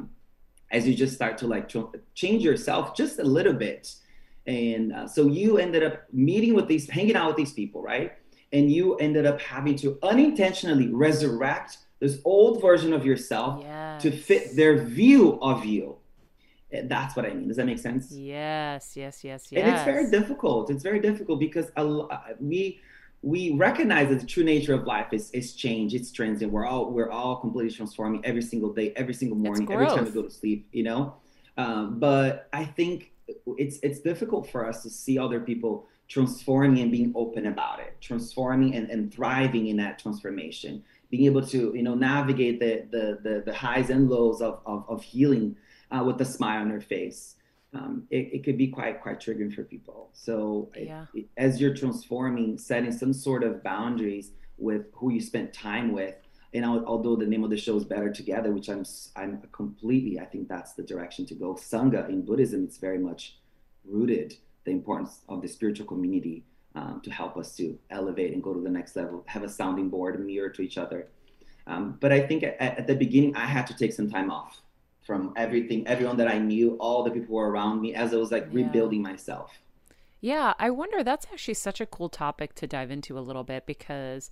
as 0.76 0.82
you 0.88 0.94
just 1.04 1.14
start 1.20 1.34
to 1.42 1.48
like 1.48 1.66
tr- 1.70 1.92
change 2.22 2.44
yourself 2.50 2.84
just 3.02 3.18
a 3.26 3.28
little 3.38 3.58
bit, 3.68 3.84
and 4.46 4.86
uh, 4.98 5.08
so 5.16 5.22
you 5.40 5.58
ended 5.66 5.84
up 5.90 5.96
meeting 6.12 6.54
with 6.58 6.68
these, 6.68 6.84
hanging 6.98 7.16
out 7.20 7.28
with 7.32 7.38
these 7.44 7.54
people, 7.62 7.82
right? 7.82 8.10
And 8.52 8.64
you 8.76 8.84
ended 8.98 9.26
up 9.32 9.40
having 9.40 9.76
to 9.84 9.88
unintentionally 10.04 10.90
resurrect 11.06 11.78
this 12.00 12.20
old 12.26 12.62
version 12.62 12.92
of 12.94 13.06
yourself 13.06 13.64
to 14.04 14.12
fit 14.12 14.44
their 14.60 14.76
view 14.98 15.40
of 15.42 15.66
you. 15.66 15.97
And 16.72 16.90
That's 16.90 17.16
what 17.16 17.26
I 17.26 17.30
mean. 17.30 17.48
Does 17.48 17.58
that 17.58 17.66
make 17.66 17.80
sense? 17.80 18.12
Yes, 18.12 18.98
yes, 18.98 19.24
yes, 19.24 19.48
yes. 19.52 19.64
and 19.64 19.74
it's 19.74 19.86
very 19.86 20.12
difficult 20.12 20.70
it's 20.70 20.84
very 20.84 21.00
difficult 21.00 21.40
because 21.40 21.72
a 21.78 21.86
uh, 21.86 22.20
we 22.40 22.82
we 23.22 23.52
recognize 23.54 24.10
that 24.10 24.20
the 24.20 24.26
true 24.26 24.44
nature 24.44 24.74
of 24.74 24.86
life 24.86 25.12
is 25.12 25.32
is 25.32 25.54
change 25.56 25.94
it's 25.94 26.12
transient 26.12 26.52
we're 26.52 26.66
all 26.66 26.92
we're 26.92 27.10
all 27.10 27.38
completely 27.38 27.72
transforming 27.72 28.24
every 28.24 28.42
single 28.42 28.72
day 28.72 28.94
every 28.96 29.14
single 29.14 29.38
morning 29.38 29.72
every 29.72 29.88
time 29.88 30.06
we 30.06 30.12
go 30.12 30.22
to 30.22 30.30
sleep 30.30 30.68
you 30.72 30.84
know 30.84 31.16
um, 31.58 32.00
but 32.00 32.48
i 32.54 32.64
think 32.64 33.12
it's 33.58 33.80
it's 33.82 34.00
difficult 34.00 34.50
for 34.50 34.68
us 34.68 34.84
to 34.84 34.90
see 34.90 35.18
other 35.18 35.40
people 35.40 35.88
transforming 36.08 36.82
and 36.84 36.92
being 36.92 37.12
open 37.16 37.48
about 37.48 37.80
it 37.80 37.98
transforming 38.00 38.76
and, 38.76 38.90
and 38.90 39.14
thriving 39.14 39.68
in 39.68 39.78
that 39.78 39.98
transformation 39.98 40.84
being 41.10 41.26
able 41.26 41.46
to 41.46 41.74
you 41.76 41.82
know 41.82 41.96
navigate 41.96 42.60
the 42.60 42.86
the 42.92 43.20
the, 43.28 43.44
the 43.46 43.54
highs 43.54 43.90
and 43.90 44.10
lows 44.10 44.42
of 44.42 44.62
of, 44.66 44.86
of 44.88 45.02
healing 45.02 45.56
uh, 45.92 46.04
with 46.06 46.20
a 46.22 46.26
smile 46.26 46.62
on 46.62 46.70
their 46.70 46.82
face 46.82 47.36
um, 47.74 48.08
it, 48.10 48.30
it 48.34 48.44
could 48.46 48.58
be 48.58 48.68
quite 48.68 49.02
quite 49.02 49.20
triggering 49.20 49.54
for 49.54 49.64
people. 49.64 50.10
So 50.14 50.70
Yeah. 50.76 51.06
it- 51.14 51.28
as 51.36 51.60
you're 51.60 51.76
transforming, 51.76 52.58
setting 52.58 52.94
some 52.94 53.12
sort 53.14 53.44
of 53.44 53.62
boundaries 53.62 54.32
with 54.58 54.86
who 54.94 55.12
you 55.12 55.20
spent 55.20 55.52
time 55.54 55.92
with, 55.92 56.16
and 56.54 56.64
al- 56.64 56.86
although 56.86 57.18
the 57.18 57.26
name 57.28 57.44
of 57.44 57.50
the 57.50 57.58
show 57.58 57.76
is 57.76 57.84
Better 57.84 58.10
Together, 58.10 58.54
which 58.54 58.70
I'm 58.70 58.84
I'm 59.18 59.42
completely 59.52 60.18
I 60.18 60.26
think 60.26 60.48
that's 60.48 60.74
the 60.74 60.82
direction 60.84 61.26
to 61.28 61.36
go. 61.36 61.56
Sangha 61.56 62.08
in 62.10 62.22
Buddhism, 62.24 62.64
it's 62.64 62.78
very 62.78 62.98
much 63.10 63.38
rooted 63.86 64.38
the 64.64 64.72
importance 64.72 65.20
of 65.28 65.42
the 65.42 65.48
spiritual 65.50 65.86
community 65.88 66.46
um, 66.74 67.02
to 67.04 67.12
help 67.12 67.36
us 67.38 67.56
to 67.58 67.78
elevate 67.90 68.34
and 68.34 68.42
go 68.42 68.54
to 68.54 68.62
the 68.62 68.70
next 68.70 68.96
level, 68.96 69.24
have 69.28 69.44
a 69.44 69.50
sounding 69.50 69.90
board, 69.90 70.16
a 70.16 70.20
mirror 70.20 70.50
to 70.50 70.62
each 70.62 70.78
other. 70.78 71.08
Um, 71.68 71.98
but 72.00 72.12
I 72.14 72.22
think 72.26 72.44
at, 72.44 72.56
at 72.62 72.88
the 72.88 72.96
beginning, 72.96 73.36
I 73.36 73.46
had 73.46 73.68
to 73.68 73.76
take 73.76 73.92
some 73.94 74.10
time 74.10 74.32
off 74.32 74.62
from 75.08 75.34
everything, 75.38 75.88
everyone 75.88 76.18
that 76.18 76.30
I 76.30 76.40
knew, 76.40 76.76
all 76.80 77.04
the 77.04 77.12
people 77.12 77.36
were 77.36 77.50
around 77.50 77.82
me, 77.82 77.96
as 77.96 78.14
I 78.14 78.18
was 78.18 78.32
like 78.32 78.48
Yeah. 78.50 78.54
rebuilding 78.54 79.02
myself. 79.04 79.62
Yeah, 80.20 80.54
I 80.60 80.70
wonder 80.72 81.04
that's 81.04 81.28
actually 81.32 81.54
such 81.56 81.80
a 81.80 81.86
cool 81.86 82.10
topic 82.10 82.56
to 82.56 82.68
dive 82.68 82.92
into 82.92 83.18
a 83.18 83.22
little 83.22 83.44
bit 83.44 83.66
because 83.66 84.32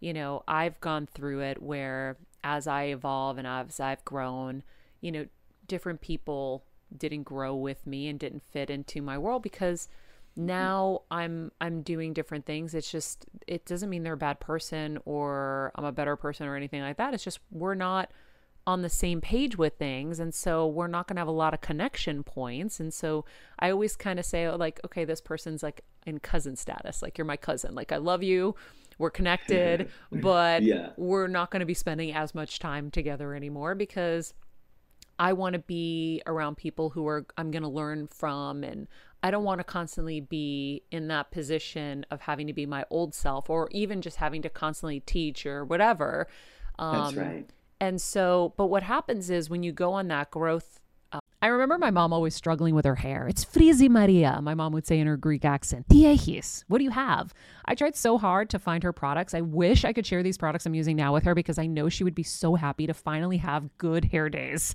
you 0.00 0.12
know, 0.12 0.44
I've 0.48 0.80
gone 0.80 1.06
through 1.06 1.40
it 1.42 1.62
where 1.62 2.18
as 2.44 2.66
I 2.66 2.84
evolve 2.84 3.38
and 3.38 3.46
as 3.46 3.80
I've 3.80 4.04
grown, 4.04 4.62
you 5.00 5.12
know, 5.12 5.26
different 5.68 6.02
people 6.02 6.64
didn't 6.96 7.24
grow 7.24 7.54
with 7.56 7.86
me 7.86 8.08
and 8.08 8.18
didn't 8.20 8.42
fit 8.42 8.70
into 8.70 9.02
my 9.02 9.18
world 9.18 9.42
because 9.42 9.88
now 10.36 11.02
I'm 11.10 11.52
I'm 11.60 11.82
doing 11.82 12.12
different 12.14 12.46
things. 12.46 12.74
It's 12.74 12.90
just 12.90 13.26
it 13.46 13.66
doesn't 13.66 13.90
mean 13.90 14.02
they're 14.04 14.14
a 14.14 14.18
bad 14.18 14.40
person 14.40 14.98
or 15.06 15.72
I'm 15.76 15.84
a 15.84 15.92
better 15.92 16.16
person 16.16 16.46
or 16.48 16.56
anything 16.56 16.82
like 16.82 16.98
that. 16.98 17.14
It's 17.14 17.24
just 17.24 17.40
we're 17.52 17.74
not 17.76 18.10
on 18.66 18.82
the 18.82 18.88
same 18.88 19.20
page 19.20 19.58
with 19.58 19.74
things 19.78 20.18
and 20.18 20.34
so 20.34 20.66
we're 20.66 20.86
not 20.86 21.06
going 21.06 21.16
to 21.16 21.20
have 21.20 21.28
a 21.28 21.30
lot 21.30 21.52
of 21.52 21.60
connection 21.60 22.22
points 22.22 22.80
and 22.80 22.94
so 22.94 23.24
i 23.58 23.70
always 23.70 23.94
kind 23.96 24.18
of 24.18 24.24
say 24.24 24.46
oh, 24.46 24.56
like 24.56 24.80
okay 24.84 25.04
this 25.04 25.20
person's 25.20 25.62
like 25.62 25.82
in 26.06 26.18
cousin 26.18 26.56
status 26.56 27.02
like 27.02 27.18
you're 27.18 27.26
my 27.26 27.36
cousin 27.36 27.74
like 27.74 27.92
i 27.92 27.96
love 27.96 28.22
you 28.22 28.54
we're 28.98 29.10
connected 29.10 29.86
but 30.12 30.62
Yeah. 30.62 30.90
we're 30.96 31.26
not 31.26 31.50
going 31.50 31.60
to 31.60 31.66
be 31.66 31.74
spending 31.74 32.14
as 32.14 32.34
much 32.34 32.58
time 32.58 32.90
together 32.90 33.34
anymore 33.34 33.74
because 33.74 34.32
i 35.18 35.32
want 35.32 35.52
to 35.52 35.58
be 35.60 36.22
around 36.26 36.56
people 36.56 36.90
who 36.90 37.06
are 37.06 37.26
i'm 37.36 37.50
going 37.50 37.62
to 37.62 37.68
learn 37.68 38.06
from 38.08 38.64
and 38.64 38.88
i 39.22 39.30
don't 39.30 39.44
want 39.44 39.58
to 39.60 39.64
constantly 39.64 40.20
be 40.20 40.82
in 40.90 41.08
that 41.08 41.30
position 41.30 42.04
of 42.10 42.22
having 42.22 42.46
to 42.46 42.52
be 42.52 42.66
my 42.66 42.84
old 42.90 43.14
self 43.14 43.48
or 43.50 43.68
even 43.72 44.00
just 44.02 44.16
having 44.16 44.42
to 44.42 44.48
constantly 44.48 45.00
teach 45.00 45.46
or 45.46 45.64
whatever 45.64 46.26
That's 46.90 47.16
Um, 47.16 47.16
right. 47.16 47.50
And 47.80 48.00
so, 48.00 48.54
but 48.56 48.66
what 48.66 48.82
happens 48.82 49.30
is 49.30 49.50
when 49.50 49.62
you 49.62 49.72
go 49.72 49.92
on 49.92 50.08
that 50.08 50.30
growth, 50.30 50.80
uh, 51.12 51.20
I 51.42 51.48
remember 51.48 51.78
my 51.78 51.90
mom 51.90 52.12
always 52.12 52.34
struggling 52.34 52.74
with 52.74 52.84
her 52.84 52.94
hair. 52.94 53.28
It's 53.28 53.44
frizzy 53.44 53.88
Maria, 53.88 54.40
my 54.42 54.54
mom 54.54 54.72
would 54.72 54.86
say 54.86 54.98
in 54.98 55.06
her 55.06 55.16
Greek 55.16 55.44
accent. 55.44 55.88
Diehis, 55.88 56.64
what 56.68 56.78
do 56.78 56.84
you 56.84 56.90
have? 56.90 57.34
I 57.66 57.74
tried 57.74 57.96
so 57.96 58.18
hard 58.18 58.50
to 58.50 58.58
find 58.58 58.82
her 58.82 58.92
products. 58.92 59.34
I 59.34 59.42
wish 59.42 59.84
I 59.84 59.92
could 59.92 60.06
share 60.06 60.22
these 60.22 60.38
products 60.38 60.66
I'm 60.66 60.74
using 60.74 60.96
now 60.96 61.12
with 61.12 61.24
her 61.24 61.34
because 61.34 61.58
I 61.58 61.66
know 61.66 61.88
she 61.88 62.04
would 62.04 62.14
be 62.14 62.22
so 62.22 62.54
happy 62.54 62.86
to 62.86 62.94
finally 62.94 63.36
have 63.38 63.76
good 63.78 64.06
hair 64.06 64.28
days. 64.28 64.74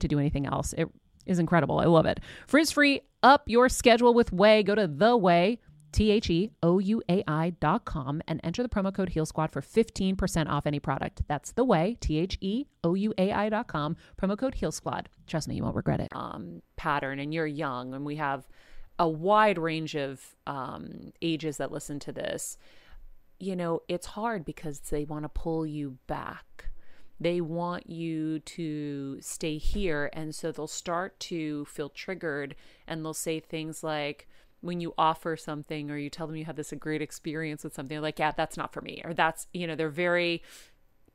to 0.00 0.08
do 0.08 0.18
anything 0.18 0.46
else. 0.46 0.72
It 0.76 0.88
is 1.26 1.38
incredible. 1.38 1.78
I 1.78 1.84
love 1.84 2.06
it. 2.06 2.20
Frizz 2.46 2.72
free, 2.72 3.02
up 3.22 3.44
your 3.46 3.68
schedule 3.68 4.14
with 4.14 4.30
Ouai. 4.30 4.64
Go 4.64 4.74
to 4.74 4.86
the 4.86 5.18
Ouai. 5.18 5.58
T 5.92 6.10
H 6.10 6.30
E 6.30 6.50
O 6.62 6.78
U 6.78 7.02
A 7.08 7.24
I 7.26 7.50
dot 7.50 7.84
com 7.84 8.22
and 8.28 8.40
enter 8.44 8.62
the 8.62 8.68
promo 8.68 8.94
code 8.94 9.08
Heal 9.10 9.26
Squad 9.26 9.50
for 9.50 9.60
15% 9.60 10.48
off 10.48 10.66
any 10.66 10.78
product. 10.78 11.22
That's 11.26 11.52
the 11.52 11.64
Ouai, 11.64 11.98
T 11.98 12.18
H 12.18 12.38
E 12.40 12.66
O 12.84 12.94
U 12.94 13.12
A 13.18 13.32
I 13.32 13.48
dot 13.48 13.66
com, 13.66 13.96
promo 14.20 14.38
code 14.38 14.54
Heal 14.54 14.72
Squad. 14.72 15.08
Trust 15.26 15.48
me, 15.48 15.56
you 15.56 15.62
won't 15.62 15.76
regret 15.76 16.00
it. 16.00 16.08
Um, 16.12 16.62
pattern, 16.76 17.18
and 17.18 17.34
you're 17.34 17.46
young, 17.46 17.94
and 17.94 18.04
we 18.04 18.16
have 18.16 18.46
a 18.98 19.08
wide 19.08 19.58
range 19.58 19.96
of 19.96 20.36
um, 20.46 21.12
ages 21.22 21.56
that 21.56 21.72
listen 21.72 21.98
to 22.00 22.12
this. 22.12 22.56
You 23.38 23.56
know, 23.56 23.80
it's 23.88 24.06
hard 24.06 24.44
because 24.44 24.78
they 24.78 25.04
want 25.04 25.24
to 25.24 25.28
pull 25.28 25.66
you 25.66 25.98
back 26.06 26.66
they 27.20 27.40
want 27.40 27.88
you 27.88 28.40
to 28.40 29.20
stay 29.20 29.58
here. 29.58 30.10
And 30.12 30.34
so 30.34 30.50
they'll 30.50 30.66
start 30.66 31.20
to 31.20 31.66
feel 31.66 31.90
triggered 31.90 32.56
and 32.86 33.04
they'll 33.04 33.14
say 33.14 33.40
things 33.40 33.84
like, 33.84 34.26
when 34.62 34.80
you 34.80 34.92
offer 34.98 35.36
something 35.36 35.90
or 35.90 35.96
you 35.96 36.10
tell 36.10 36.26
them 36.26 36.36
you 36.36 36.44
had 36.44 36.56
this 36.56 36.72
a 36.72 36.76
great 36.76 37.00
experience 37.00 37.64
with 37.64 37.74
something, 37.74 38.00
like, 38.00 38.18
yeah, 38.18 38.32
that's 38.32 38.56
not 38.56 38.72
for 38.72 38.82
me. 38.82 39.00
Or 39.04 39.14
that's, 39.14 39.46
you 39.54 39.66
know, 39.66 39.74
they're 39.74 39.88
very 39.88 40.42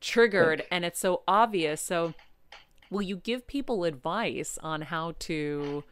triggered 0.00 0.64
and 0.70 0.84
it's 0.84 0.98
so 0.98 1.22
obvious. 1.26 1.80
So, 1.80 2.14
will 2.90 3.02
you 3.02 3.16
give 3.16 3.46
people 3.46 3.84
advice 3.84 4.58
on 4.62 4.82
how 4.82 5.14
to 5.20 5.84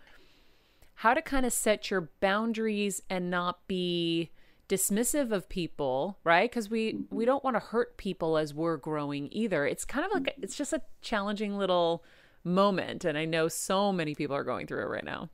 how 0.98 1.14
to 1.14 1.22
kind 1.22 1.44
of 1.44 1.52
set 1.52 1.90
your 1.90 2.08
boundaries 2.20 3.02
and 3.10 3.30
not 3.30 3.66
be 3.66 4.30
dismissive 4.68 5.30
of 5.32 5.48
people 5.48 6.18
right? 6.24 6.50
Because 6.50 6.70
we 6.70 7.04
we 7.10 7.24
don't 7.24 7.44
want 7.44 7.56
to 7.56 7.60
hurt 7.60 7.96
people 7.96 8.36
as 8.36 8.54
we're 8.54 8.76
growing 8.76 9.28
either. 9.30 9.66
It's 9.66 9.84
kind 9.84 10.06
of 10.06 10.12
like 10.12 10.34
it's 10.40 10.56
just 10.56 10.72
a 10.72 10.82
challenging 11.02 11.58
little 11.58 12.04
moment 12.46 13.06
and 13.06 13.16
i 13.16 13.24
know 13.24 13.48
so 13.48 13.90
many 13.90 14.14
people 14.14 14.36
are 14.36 14.44
going 14.44 14.66
through 14.66 14.82
it 14.82 14.88
right 14.88 15.04
now. 15.04 15.28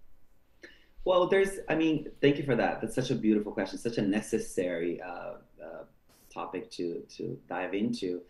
Well 1.05 1.29
there's 1.29 1.59
i 1.69 1.75
mean 1.75 2.11
thank 2.21 2.39
you 2.39 2.45
for 2.45 2.57
that. 2.57 2.81
That's 2.81 2.95
such 2.95 3.11
a 3.11 3.15
beautiful 3.15 3.53
question 3.53 3.79
such 3.79 3.99
a 3.99 4.03
necessary 4.03 5.01
uh, 5.01 5.35
uh, 5.63 5.85
topic 6.33 6.71
to 6.73 7.03
to 7.17 7.39
dive 7.49 7.75
into. 7.75 8.23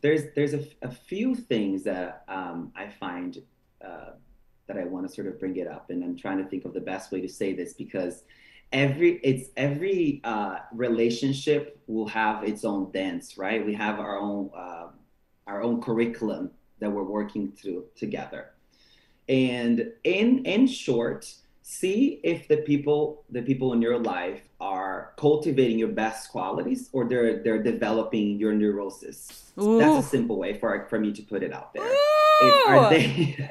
There's 0.00 0.22
there's 0.34 0.54
a, 0.54 0.64
a 0.82 0.90
few 0.90 1.34
things 1.34 1.82
that 1.84 2.24
um, 2.28 2.72
i 2.76 2.88
find 2.88 3.42
uh, 3.84 4.10
that 4.66 4.76
i 4.76 4.84
want 4.84 5.08
to 5.08 5.12
sort 5.12 5.26
of 5.26 5.40
bring 5.40 5.56
it 5.56 5.66
up 5.66 5.90
and 5.90 6.04
i'm 6.04 6.16
trying 6.16 6.38
to 6.38 6.44
think 6.44 6.64
of 6.64 6.74
the 6.74 6.80
best 6.80 7.10
way 7.10 7.20
to 7.20 7.28
say 7.28 7.52
this 7.54 7.72
because 7.72 8.24
every 8.72 9.20
it's 9.22 9.50
every 9.56 10.20
uh, 10.24 10.58
relationship 10.72 11.80
will 11.86 12.08
have 12.08 12.44
its 12.44 12.64
own 12.64 12.90
dance, 12.92 13.38
right? 13.38 13.64
We 13.64 13.74
have 13.74 13.98
our 13.98 14.18
own 14.18 14.50
uh, 14.56 14.88
our 15.46 15.62
own 15.62 15.80
curriculum 15.80 16.50
that 16.80 16.90
we're 16.90 17.02
working 17.02 17.52
through 17.52 17.86
together, 17.96 18.50
and 19.28 19.92
in 20.04 20.44
in 20.44 20.66
short, 20.66 21.32
see 21.70 22.18
if 22.22 22.48
the 22.48 22.56
people 22.56 23.22
the 23.28 23.42
people 23.42 23.74
in 23.74 23.82
your 23.82 23.98
life 23.98 24.40
are 24.58 25.12
cultivating 25.18 25.78
your 25.78 25.88
best 25.88 26.30
qualities 26.30 26.88
or 26.92 27.06
they're 27.06 27.42
they're 27.42 27.62
developing 27.62 28.38
your 28.38 28.54
neurosis. 28.54 29.52
Ooh. 29.60 29.78
That's 29.78 30.06
a 30.06 30.08
simple 30.08 30.38
way 30.38 30.54
for 30.54 30.86
for 30.88 30.98
me 30.98 31.12
to 31.12 31.20
put 31.22 31.42
it 31.42 31.52
out 31.52 31.74
there. 31.74 31.84
They... 32.88 33.34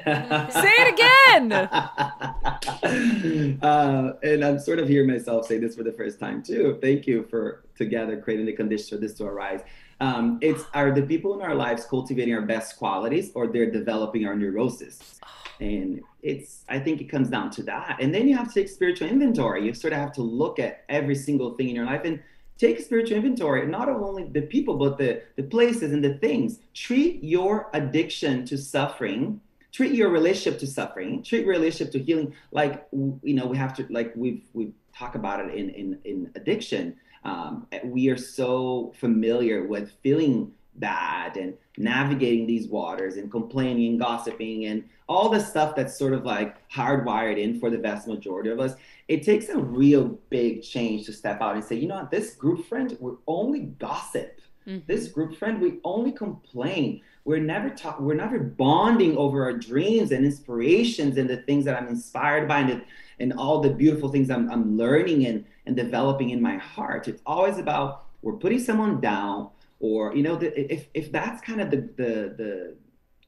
say 0.50 0.72
it 0.82 0.94
again. 0.94 1.52
uh, 3.62 4.14
and 4.24 4.44
I'm 4.44 4.58
sort 4.58 4.80
of 4.80 4.88
hearing 4.88 5.08
myself 5.08 5.46
say 5.46 5.58
this 5.58 5.76
for 5.76 5.84
the 5.84 5.92
first 5.92 6.18
time 6.18 6.42
too. 6.42 6.76
Thank 6.82 7.06
you 7.06 7.24
for 7.30 7.62
together 7.76 8.20
creating 8.20 8.46
the 8.46 8.52
conditions 8.52 8.88
for 8.88 8.96
this 8.96 9.14
to 9.14 9.26
arise. 9.26 9.60
Um, 10.00 10.38
it's 10.40 10.64
are 10.74 10.92
the 10.92 11.02
people 11.02 11.34
in 11.34 11.42
our 11.42 11.54
lives 11.54 11.84
cultivating 11.84 12.34
our 12.34 12.42
best 12.42 12.76
qualities 12.76 13.32
or 13.34 13.48
they're 13.48 13.70
developing 13.70 14.26
our 14.26 14.36
neurosis? 14.36 15.20
And 15.60 16.02
it's 16.22 16.64
I 16.68 16.78
think 16.78 17.00
it 17.00 17.06
comes 17.06 17.28
down 17.30 17.50
to 17.50 17.64
that. 17.64 17.96
And 18.00 18.14
then 18.14 18.28
you 18.28 18.36
have 18.36 18.46
to 18.46 18.54
take 18.54 18.68
spiritual 18.68 19.08
inventory. 19.08 19.64
You 19.66 19.74
sort 19.74 19.92
of 19.92 19.98
have 19.98 20.12
to 20.12 20.22
look 20.22 20.60
at 20.60 20.84
every 20.88 21.16
single 21.16 21.56
thing 21.56 21.70
in 21.70 21.74
your 21.74 21.84
life 21.84 22.02
and 22.04 22.20
take 22.58 22.80
spiritual 22.80 23.16
inventory 23.16 23.66
not 23.66 23.88
only 23.88 24.24
the 24.24 24.42
people 24.42 24.76
but 24.76 24.98
the 24.98 25.22
the 25.36 25.42
places 25.42 25.92
and 25.92 26.04
the 26.04 26.14
things 26.14 26.58
treat 26.74 27.22
your 27.22 27.70
addiction 27.72 28.44
to 28.44 28.58
suffering 28.58 29.40
treat 29.72 29.92
your 29.92 30.10
relationship 30.10 30.58
to 30.58 30.66
suffering 30.66 31.22
treat 31.22 31.44
your 31.44 31.54
relationship 31.54 31.92
to 31.92 31.98
healing 31.98 32.34
like 32.50 32.86
you 32.92 33.34
know 33.34 33.46
we 33.46 33.56
have 33.56 33.74
to 33.74 33.86
like 33.90 34.12
we've 34.16 34.42
we 34.52 34.72
talk 34.94 35.14
about 35.14 35.40
it 35.40 35.54
in 35.54 35.70
in 35.70 35.98
in 36.04 36.30
addiction 36.34 36.94
um, 37.24 37.66
we 37.84 38.08
are 38.08 38.16
so 38.16 38.92
familiar 38.98 39.66
with 39.66 39.92
feeling 40.02 40.52
bad 40.76 41.36
and 41.36 41.54
navigating 41.76 42.46
these 42.46 42.68
waters 42.68 43.16
and 43.16 43.30
complaining 43.30 43.90
and 43.90 44.00
gossiping 44.00 44.66
and 44.66 44.84
all 45.08 45.28
the 45.28 45.40
stuff 45.40 45.74
that's 45.74 45.98
sort 45.98 46.12
of 46.12 46.24
like 46.24 46.56
hardwired 46.70 47.38
in 47.38 47.58
for 47.58 47.70
the 47.70 47.78
vast 47.78 48.06
majority 48.06 48.50
of 48.50 48.60
us. 48.60 48.74
It 49.08 49.22
takes 49.22 49.48
a 49.48 49.58
real 49.58 50.18
big 50.28 50.62
change 50.62 51.06
to 51.06 51.12
step 51.12 51.40
out 51.40 51.54
and 51.54 51.64
say 51.64 51.76
you 51.76 51.88
know 51.88 51.96
what? 51.96 52.10
This 52.10 52.34
group 52.34 52.66
friend 52.66 52.96
we 53.00 53.12
only 53.26 53.60
gossip. 53.60 54.40
Mm-hmm. 54.66 54.80
this 54.86 55.08
group 55.08 55.34
friend 55.38 55.62
we 55.62 55.78
only 55.82 56.12
complain. 56.12 57.00
We're 57.24 57.40
never 57.40 57.70
talk 57.70 58.00
we're 58.00 58.14
never 58.14 58.38
bonding 58.38 59.16
over 59.16 59.44
our 59.44 59.54
dreams 59.54 60.12
and 60.12 60.26
inspirations 60.26 61.16
and 61.16 61.28
the 61.28 61.38
things 61.38 61.64
that 61.64 61.76
i'm 61.76 61.88
inspired 61.88 62.48
by 62.48 62.60
and, 62.60 62.70
the, 62.70 62.84
and 63.20 63.32
all 63.34 63.60
the 63.60 63.70
beautiful 63.70 64.10
things 64.10 64.30
I'm, 64.30 64.50
I'm 64.50 64.76
learning 64.76 65.26
and, 65.26 65.44
and 65.68 65.76
developing 65.76 66.30
in 66.30 66.42
my 66.42 66.56
heart. 66.56 67.06
It's 67.06 67.22
always 67.24 67.58
about 67.58 68.06
we're 68.22 68.32
putting 68.32 68.58
someone 68.58 69.00
down 69.00 69.50
or 69.78 70.16
you 70.16 70.22
know 70.24 70.34
the, 70.34 70.48
if 70.72 70.88
if 70.94 71.12
that's 71.12 71.40
kind 71.42 71.60
of 71.60 71.70
the 71.70 71.76
the 71.96 72.12
the 72.36 72.76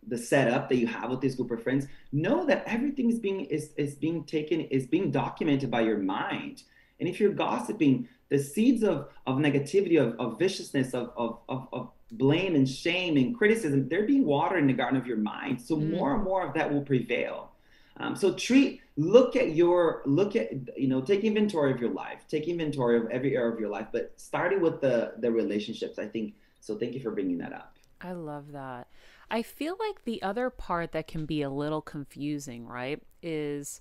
the 0.09 0.19
setup 0.19 0.69
that 0.71 0.77
you 0.77 0.87
have 0.87 1.11
with 1.11 1.21
this 1.21 1.35
group 1.35 1.51
of 1.51 1.63
friends 1.63 1.87
know 2.11 2.45
that 2.47 2.65
everything 2.67 3.11
is 3.11 3.19
being 3.21 3.45
is, 3.45 3.71
is 3.77 3.95
being 3.95 4.25
taken 4.25 4.63
is 4.63 4.87
being 4.87 5.11
documented 5.13 5.71
by 5.71 5.83
your 5.83 5.99
mind. 5.99 6.65
And 6.99 7.09
if 7.09 7.21
you're 7.21 7.33
gossiping 7.33 8.09
the 8.31 8.39
seeds 8.39 8.83
of 8.83 9.09
of 9.27 9.37
negativity 9.37 10.01
of, 10.01 10.19
of 10.19 10.39
viciousness 10.39 10.95
of, 10.95 11.13
of 11.17 11.39
of, 11.49 11.69
of 11.73 11.91
blame 12.13 12.57
and 12.57 12.69
shame 12.69 13.17
and 13.17 13.37
criticism 13.37 13.89
they're 13.89 14.07
being 14.07 14.25
watered 14.25 14.59
in 14.59 14.67
the 14.67 14.73
garden 14.73 14.99
of 14.99 15.07
your 15.07 15.19
mind. 15.19 15.61
So 15.61 15.77
mm. 15.77 15.91
more 15.91 16.15
and 16.15 16.25
more 16.25 16.45
of 16.45 16.55
that 16.55 16.73
will 16.73 16.83
prevail 16.83 17.50
um, 17.97 18.17
so 18.17 18.33
treat 18.33 18.81
look 18.97 19.37
at 19.37 19.55
your 19.55 20.03
look 20.07 20.37
at 20.37 20.51
you 20.79 20.89
know 20.89 21.01
take 21.01 21.25
inventory 21.25 21.73
of 21.73 21.81
your 21.81 21.91
life 21.91 22.25
take 22.29 22.49
inventory 22.49 22.97
of 22.97 23.09
every 23.11 23.37
area 23.37 23.53
of 23.53 23.59
your 23.59 23.71
life 23.71 23.87
but 23.93 24.13
starting 24.17 24.61
with 24.61 24.81
the 24.81 25.15
the 25.19 25.31
relationships 25.31 25.99
i 25.99 26.07
think. 26.07 26.35
So 26.61 26.77
thank 26.77 26.95
you 26.95 27.01
for 27.01 27.11
bringing 27.11 27.39
that 27.39 27.53
up. 27.53 27.77
I 28.01 28.13
love 28.13 28.53
that. 28.53 28.89
I 29.31 29.43
feel 29.43 29.77
like 29.79 30.05
the 30.05 30.23
other 30.23 30.51
part 30.51 30.93
that 30.93 31.07
can 31.07 31.27
be 31.27 31.43
a 31.43 31.51
little 31.51 31.83
confusing 31.83 32.67
right 32.67 33.03
is 33.23 33.81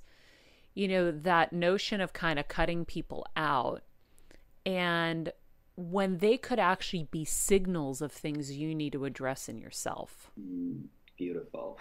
you 0.74 0.88
know 0.88 1.12
that 1.12 1.54
notion 1.54 2.02
of 2.02 2.14
kind 2.14 2.40
of 2.40 2.48
cutting 2.48 2.86
people 2.86 3.26
out 3.36 3.84
and 4.66 5.32
when 5.76 6.18
they 6.18 6.38
could 6.38 6.60
actually 6.60 7.08
be 7.10 7.24
signals 7.24 8.02
of 8.02 8.12
things 8.12 8.52
you 8.52 8.76
need 8.76 8.92
to 8.92 9.06
address 9.06 9.48
in 9.48 9.58
yourself. 9.58 10.30
Mm 10.40 10.90
Beautiful. 11.20 11.78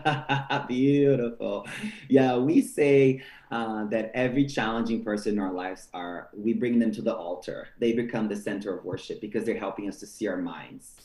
Beautiful. 0.66 1.68
Yeah, 2.08 2.36
we 2.36 2.60
say 2.60 3.22
uh, 3.52 3.84
that 3.84 4.10
every 4.12 4.44
challenging 4.44 5.04
person 5.04 5.34
in 5.34 5.38
our 5.38 5.52
lives 5.52 5.86
are, 5.94 6.30
we 6.36 6.52
bring 6.52 6.80
them 6.80 6.90
to 6.92 7.00
the 7.00 7.14
altar. 7.14 7.68
They 7.78 7.92
become 7.92 8.26
the 8.26 8.34
center 8.34 8.76
of 8.76 8.84
worship 8.84 9.20
because 9.20 9.44
they're 9.44 9.56
helping 9.56 9.88
us 9.88 10.00
to 10.00 10.06
see 10.06 10.26
our 10.26 10.36
minds. 10.36 11.00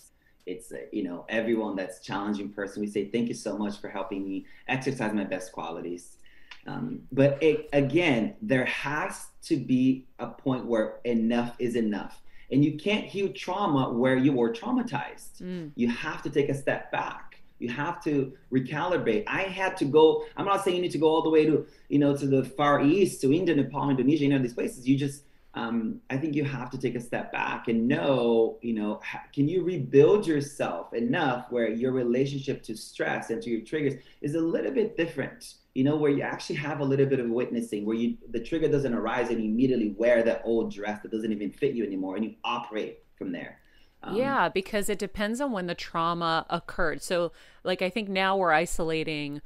It's, 0.47 0.71
uh, 0.71 0.77
you 0.91 1.03
know, 1.03 1.27
everyone 1.29 1.75
that's 1.75 1.99
challenging 1.99 2.49
person, 2.49 2.81
we 2.81 2.87
say, 2.87 3.09
thank 3.11 3.27
you 3.27 3.35
so 3.35 3.55
much 3.55 3.79
for 3.79 3.89
helping 3.89 4.25
me 4.25 4.47
exercise 4.67 5.13
my 5.13 5.25
best 5.25 5.51
qualities. 5.51 6.17
Um, 6.65 7.01
but 7.11 7.37
it, 7.43 7.69
again, 7.73 8.37
there 8.41 8.65
has 8.65 9.27
to 9.43 9.55
be 9.55 10.07
a 10.17 10.25
point 10.25 10.65
where 10.65 10.99
enough 11.03 11.55
is 11.59 11.75
enough. 11.75 12.23
And 12.49 12.65
you 12.65 12.75
can't 12.79 13.05
heal 13.05 13.31
trauma 13.33 13.93
where 13.93 14.17
you 14.17 14.33
were 14.33 14.51
traumatized. 14.51 15.43
Mm. 15.43 15.73
You 15.75 15.89
have 15.89 16.23
to 16.23 16.31
take 16.31 16.49
a 16.49 16.55
step 16.55 16.91
back 16.91 17.26
you 17.59 17.69
have 17.69 18.03
to 18.03 18.33
recalibrate. 18.51 19.23
I 19.27 19.43
had 19.43 19.77
to 19.77 19.85
go 19.85 20.25
i'm 20.35 20.45
not 20.45 20.63
saying 20.63 20.75
you 20.77 20.81
need 20.81 20.91
to 20.91 20.97
go 20.97 21.07
all 21.07 21.21
the 21.21 21.29
way 21.29 21.45
to 21.45 21.65
you 21.89 21.99
know 21.99 22.15
to 22.15 22.27
the 22.27 22.43
far 22.43 22.81
east 22.81 23.21
to 23.21 23.33
india 23.33 23.55
nepal 23.55 23.89
indonesia 23.89 24.23
you 24.23 24.29
know 24.29 24.39
these 24.39 24.53
places. 24.53 24.87
You 24.87 24.97
just 24.97 25.23
um, 25.57 26.01
I 26.11 26.17
think 26.17 26.35
you 26.35 26.43
have 26.43 26.69
to 26.69 26.77
take 26.77 26.95
a 26.95 26.99
step 26.99 27.31
back 27.31 27.67
and 27.67 27.87
know, 27.87 28.59
you 28.61 28.73
know, 28.73 29.01
can 29.33 29.47
you 29.47 29.63
rebuild 29.63 30.27
yourself 30.27 30.93
enough 30.93 31.47
where 31.49 31.67
your 31.67 31.93
relationship 31.93 32.61
to 32.63 32.77
stress 32.77 33.31
and 33.31 33.41
to 33.41 33.49
your 33.49 33.61
triggers 33.61 33.95
is 34.21 34.35
a 34.35 34.39
little 34.39 34.71
bit 34.71 34.95
different, 34.95 35.55
you 35.73 35.83
know, 35.83 35.95
where 35.95 36.11
you 36.11 36.21
actually 36.21 36.57
have 36.57 36.79
a 36.79 36.85
little 36.85 37.07
bit 37.07 37.19
of 37.19 37.27
witnessing, 37.29 37.85
where 37.85 37.95
you 37.95 38.17
the 38.29 38.39
trigger 38.39 38.67
doesn't 38.67 38.93
arise 38.93 39.29
and 39.29 39.43
you 39.43 39.49
immediately 39.49 39.95
wear 39.97 40.21
that 40.21 40.43
old 40.45 40.71
dress 40.71 41.01
that 41.01 41.11
doesn't 41.11 41.31
even 41.31 41.51
fit 41.51 41.73
you 41.73 41.83
anymore, 41.83 42.17
and 42.17 42.25
you 42.25 42.35
operate 42.43 42.99
from 43.17 43.31
there. 43.31 43.57
Um, 44.03 44.15
yeah, 44.15 44.49
because 44.49 44.89
it 44.89 44.99
depends 44.99 45.41
on 45.41 45.51
when 45.51 45.67
the 45.67 45.75
trauma 45.75 46.45
occurred. 46.49 47.01
So, 47.01 47.31
like, 47.63 47.81
I 47.81 47.89
think 47.89 48.09
now 48.09 48.37
we're 48.37 48.51
isolating 48.51 49.41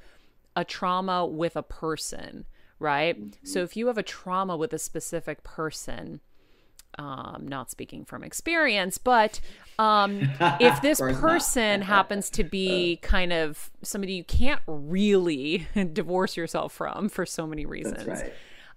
a 0.55 0.65
trauma 0.65 1.25
with 1.25 1.55
a 1.55 1.63
person 1.63 2.45
right? 2.81 3.17
Mm-hmm. 3.17 3.45
So 3.45 3.59
if 3.59 3.77
you 3.77 3.87
have 3.87 3.97
a 3.97 4.03
trauma 4.03 4.57
with 4.57 4.73
a 4.73 4.79
specific 4.79 5.43
person, 5.43 6.19
um, 6.97 7.45
not 7.47 7.71
speaking 7.71 8.03
from 8.03 8.23
experience, 8.23 8.97
but 8.97 9.39
um, 9.79 10.29
if 10.59 10.81
this 10.81 10.99
person 10.99 11.81
happens 11.81 12.29
to 12.31 12.43
be 12.43 12.97
kind 13.01 13.31
of 13.31 13.69
somebody 13.83 14.13
you 14.13 14.23
can't 14.23 14.61
really 14.67 15.67
divorce 15.93 16.35
yourself 16.35 16.73
from 16.73 17.07
for 17.07 17.25
so 17.25 17.47
many 17.47 17.65
reasons. 17.65 18.05
Right. 18.05 18.33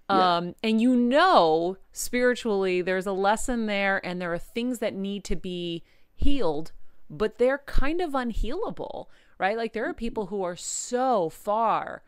Um, 0.07 0.55
and 0.61 0.79
you 0.79 0.95
know, 0.95 1.77
spiritually, 1.91 2.81
there's 2.81 3.07
a 3.07 3.11
lesson 3.11 3.65
there, 3.65 4.05
and 4.05 4.21
there 4.21 4.33
are 4.33 4.39
things 4.39 4.79
that 4.79 4.93
need 4.93 5.23
to 5.25 5.35
be 5.35 5.83
healed, 6.13 6.71
but 7.09 7.37
they're 7.37 7.63
kind 7.65 8.01
of 8.01 8.11
unhealable, 8.11 9.07
right? 9.39 9.57
Like, 9.57 9.73
there 9.73 9.89
are 9.89 9.93
people 9.93 10.27
who 10.27 10.43
are 10.43 10.55
so 10.55 11.29
far 11.29 12.03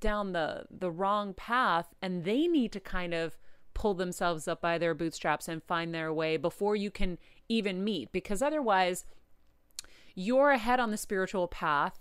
down 0.00 0.32
the 0.32 0.64
the 0.70 0.90
wrong 0.90 1.34
path 1.34 1.94
and 2.02 2.24
they 2.24 2.48
need 2.48 2.72
to 2.72 2.80
kind 2.80 3.12
of 3.14 3.36
pull 3.74 3.94
themselves 3.94 4.48
up 4.48 4.60
by 4.60 4.78
their 4.78 4.94
bootstraps 4.94 5.46
and 5.46 5.62
find 5.62 5.94
their 5.94 6.12
way 6.12 6.36
before 6.36 6.74
you 6.74 6.90
can 6.90 7.18
even 7.48 7.84
meet 7.84 8.10
because 8.10 8.42
otherwise 8.42 9.04
you're 10.14 10.50
ahead 10.50 10.80
on 10.80 10.90
the 10.90 10.96
spiritual 10.96 11.46
path 11.46 12.00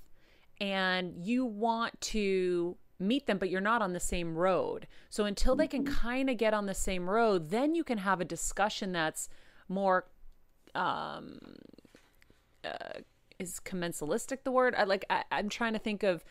and 0.59 1.13
you 1.25 1.45
want 1.45 1.99
to 2.01 2.75
meet 2.99 3.27
them 3.27 3.37
but 3.37 3.49
you're 3.49 3.61
not 3.61 3.81
on 3.81 3.93
the 3.93 3.99
same 3.99 4.35
road 4.35 4.87
so 5.09 5.25
until 5.25 5.55
they 5.55 5.67
can 5.67 5.85
kind 5.85 6.29
of 6.29 6.37
get 6.37 6.53
on 6.53 6.65
the 6.65 6.73
same 6.73 7.09
road 7.09 7.49
then 7.49 7.73
you 7.73 7.83
can 7.83 7.99
have 7.99 8.19
a 8.19 8.25
discussion 8.25 8.91
that's 8.91 9.29
more 9.67 10.05
um 10.75 11.39
uh, 12.65 12.99
is 13.39 13.59
commensalistic 13.63 14.43
the 14.43 14.51
word 14.51 14.75
I, 14.77 14.83
like 14.83 15.05
I, 15.09 15.23
i'm 15.31 15.47
trying 15.47 15.73
to 15.73 15.79
think 15.79 16.03
of 16.03 16.23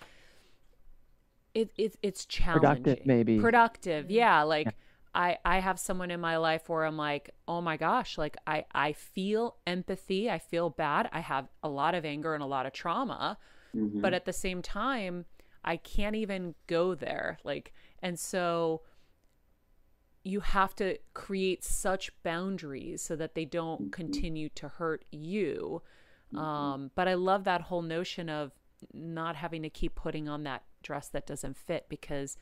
it, 1.54 1.70
it 1.76 1.96
it's 2.02 2.24
challenging. 2.24 2.84
Productive, 2.84 3.06
maybe. 3.06 3.38
Productive, 3.40 4.10
yeah. 4.10 4.42
Like 4.42 4.66
yeah. 4.66 4.72
I 5.14 5.38
I 5.44 5.58
have 5.60 5.78
someone 5.78 6.10
in 6.10 6.20
my 6.20 6.36
life 6.36 6.68
where 6.68 6.84
I'm 6.84 6.96
like, 6.96 7.30
oh 7.46 7.60
my 7.60 7.76
gosh, 7.76 8.18
like 8.18 8.36
I 8.46 8.64
I 8.74 8.92
feel 8.92 9.56
empathy, 9.66 10.30
I 10.30 10.38
feel 10.38 10.70
bad, 10.70 11.08
I 11.12 11.20
have 11.20 11.48
a 11.62 11.68
lot 11.68 11.94
of 11.94 12.04
anger 12.04 12.34
and 12.34 12.42
a 12.42 12.46
lot 12.46 12.66
of 12.66 12.72
trauma, 12.72 13.38
mm-hmm. 13.74 14.00
but 14.00 14.14
at 14.14 14.24
the 14.24 14.32
same 14.32 14.62
time, 14.62 15.24
I 15.64 15.76
can't 15.76 16.16
even 16.16 16.54
go 16.66 16.94
there. 16.94 17.38
Like, 17.44 17.72
and 18.02 18.18
so 18.18 18.82
you 20.24 20.40
have 20.40 20.74
to 20.76 20.98
create 21.14 21.64
such 21.64 22.10
boundaries 22.22 23.02
so 23.02 23.16
that 23.16 23.34
they 23.34 23.44
don't 23.44 23.82
mm-hmm. 23.82 23.90
continue 23.90 24.48
to 24.50 24.68
hurt 24.68 25.04
you. 25.10 25.82
Mm-hmm. 26.34 26.44
Um, 26.44 26.90
but 26.94 27.08
I 27.08 27.14
love 27.14 27.44
that 27.44 27.62
whole 27.62 27.82
notion 27.82 28.28
of 28.28 28.52
not 28.92 29.36
having 29.36 29.62
to 29.62 29.70
keep 29.70 29.94
putting 29.94 30.28
on 30.28 30.44
that 30.44 30.64
dress 30.82 31.08
that 31.08 31.26
doesn't 31.26 31.56
fit 31.56 31.86
because 31.88 32.36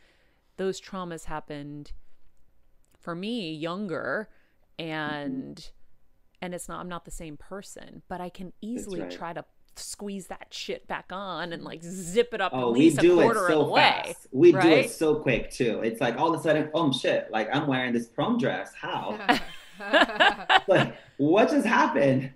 those 0.57 0.81
traumas 0.81 1.25
happened 1.25 1.93
for 2.99 3.15
me 3.15 3.55
younger 3.55 4.29
and 4.79 5.57
mm-hmm. 5.57 6.43
and 6.43 6.55
it's 6.55 6.69
not 6.69 6.81
I'm 6.81 6.89
not 6.89 7.05
the 7.05 7.11
same 7.11 7.37
person, 7.37 8.03
but 8.09 8.21
I 8.21 8.29
can 8.29 8.53
easily 8.61 9.01
right. 9.01 9.11
try 9.11 9.33
to 9.33 9.45
squeeze 9.79 10.27
that 10.29 10.49
shit 10.51 10.87
back 10.87 11.07
on 11.11 11.53
and 11.53 11.63
like 11.63 11.83
zip 11.83 12.33
it 12.33 12.41
up 12.41 12.53
oh, 12.55 12.71
at 12.71 12.79
least 12.79 13.01
we 13.01 13.09
do 13.09 13.21
a 13.21 13.23
quarter 13.23 13.47
it 13.47 13.53
so 13.53 13.61
of 13.61 13.67
the 13.67 13.73
way. 13.73 14.03
Fast. 14.05 14.27
We 14.33 14.53
right? 14.53 14.63
do 14.63 14.69
it 14.71 14.91
so 14.91 15.17
quick 15.17 15.51
too. 15.51 15.81
It's 15.83 16.01
like 16.01 16.19
all 16.19 16.33
of 16.33 16.41
a 16.41 16.43
sudden, 16.43 16.71
oh 16.75 16.93
shit, 16.93 17.29
like 17.31 17.49
I'm 17.55 17.67
wearing 17.67 17.93
this 17.93 18.07
prom 18.07 18.39
dress. 18.39 18.73
How? 18.75 19.19
like 20.69 20.97
what 21.17 21.51
just 21.51 21.67
happened? 21.67 22.31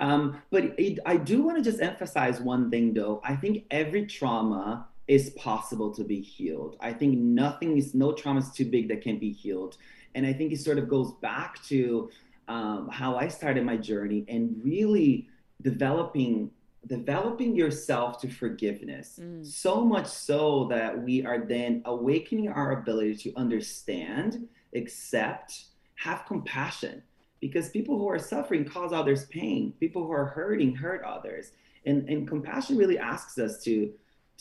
Um, 0.00 0.42
but 0.50 0.78
it, 0.78 0.98
I 1.06 1.16
do 1.16 1.42
want 1.42 1.58
to 1.58 1.62
just 1.62 1.80
emphasize 1.80 2.40
one 2.40 2.70
thing 2.70 2.92
though. 2.94 3.20
I 3.24 3.36
think 3.36 3.64
every 3.70 4.06
trauma 4.06 4.88
is 5.08 5.30
possible 5.30 5.92
to 5.94 6.04
be 6.04 6.20
healed. 6.20 6.76
I 6.80 6.92
think 6.92 7.18
nothing 7.18 7.76
is, 7.76 7.94
no 7.94 8.12
trauma 8.12 8.40
is 8.40 8.50
too 8.50 8.64
big 8.64 8.88
that 8.88 9.02
can't 9.02 9.20
be 9.20 9.32
healed. 9.32 9.76
And 10.14 10.26
I 10.26 10.32
think 10.32 10.52
it 10.52 10.60
sort 10.60 10.78
of 10.78 10.88
goes 10.88 11.12
back 11.20 11.62
to 11.64 12.10
um, 12.48 12.88
how 12.88 13.16
I 13.16 13.28
started 13.28 13.64
my 13.64 13.76
journey 13.76 14.24
and 14.28 14.60
really 14.62 15.28
developing 15.62 16.50
developing 16.86 17.54
yourself 17.54 18.20
to 18.20 18.28
forgiveness. 18.28 19.20
Mm. 19.22 19.46
so 19.46 19.84
much 19.84 20.08
so 20.08 20.66
that 20.68 21.00
we 21.00 21.24
are 21.24 21.38
then 21.38 21.80
awakening 21.84 22.48
our 22.48 22.72
ability 22.72 23.14
to 23.14 23.32
understand 23.36 24.48
accept 24.74 25.66
have 25.94 26.24
compassion. 26.26 27.02
Because 27.40 27.70
people 27.70 27.98
who 27.98 28.08
are 28.08 28.18
suffering 28.18 28.64
cause 28.64 28.92
others 28.92 29.26
pain. 29.26 29.72
People 29.80 30.04
who 30.04 30.12
are 30.12 30.26
hurting 30.26 30.74
hurt 30.74 31.02
others. 31.04 31.52
And 31.86 32.08
and 32.08 32.26
compassion 32.26 32.76
really 32.76 32.98
asks 32.98 33.38
us 33.38 33.62
to 33.64 33.92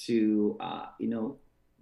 to 0.05 0.57
uh, 0.59 0.85
you 0.99 1.09
know 1.09 1.37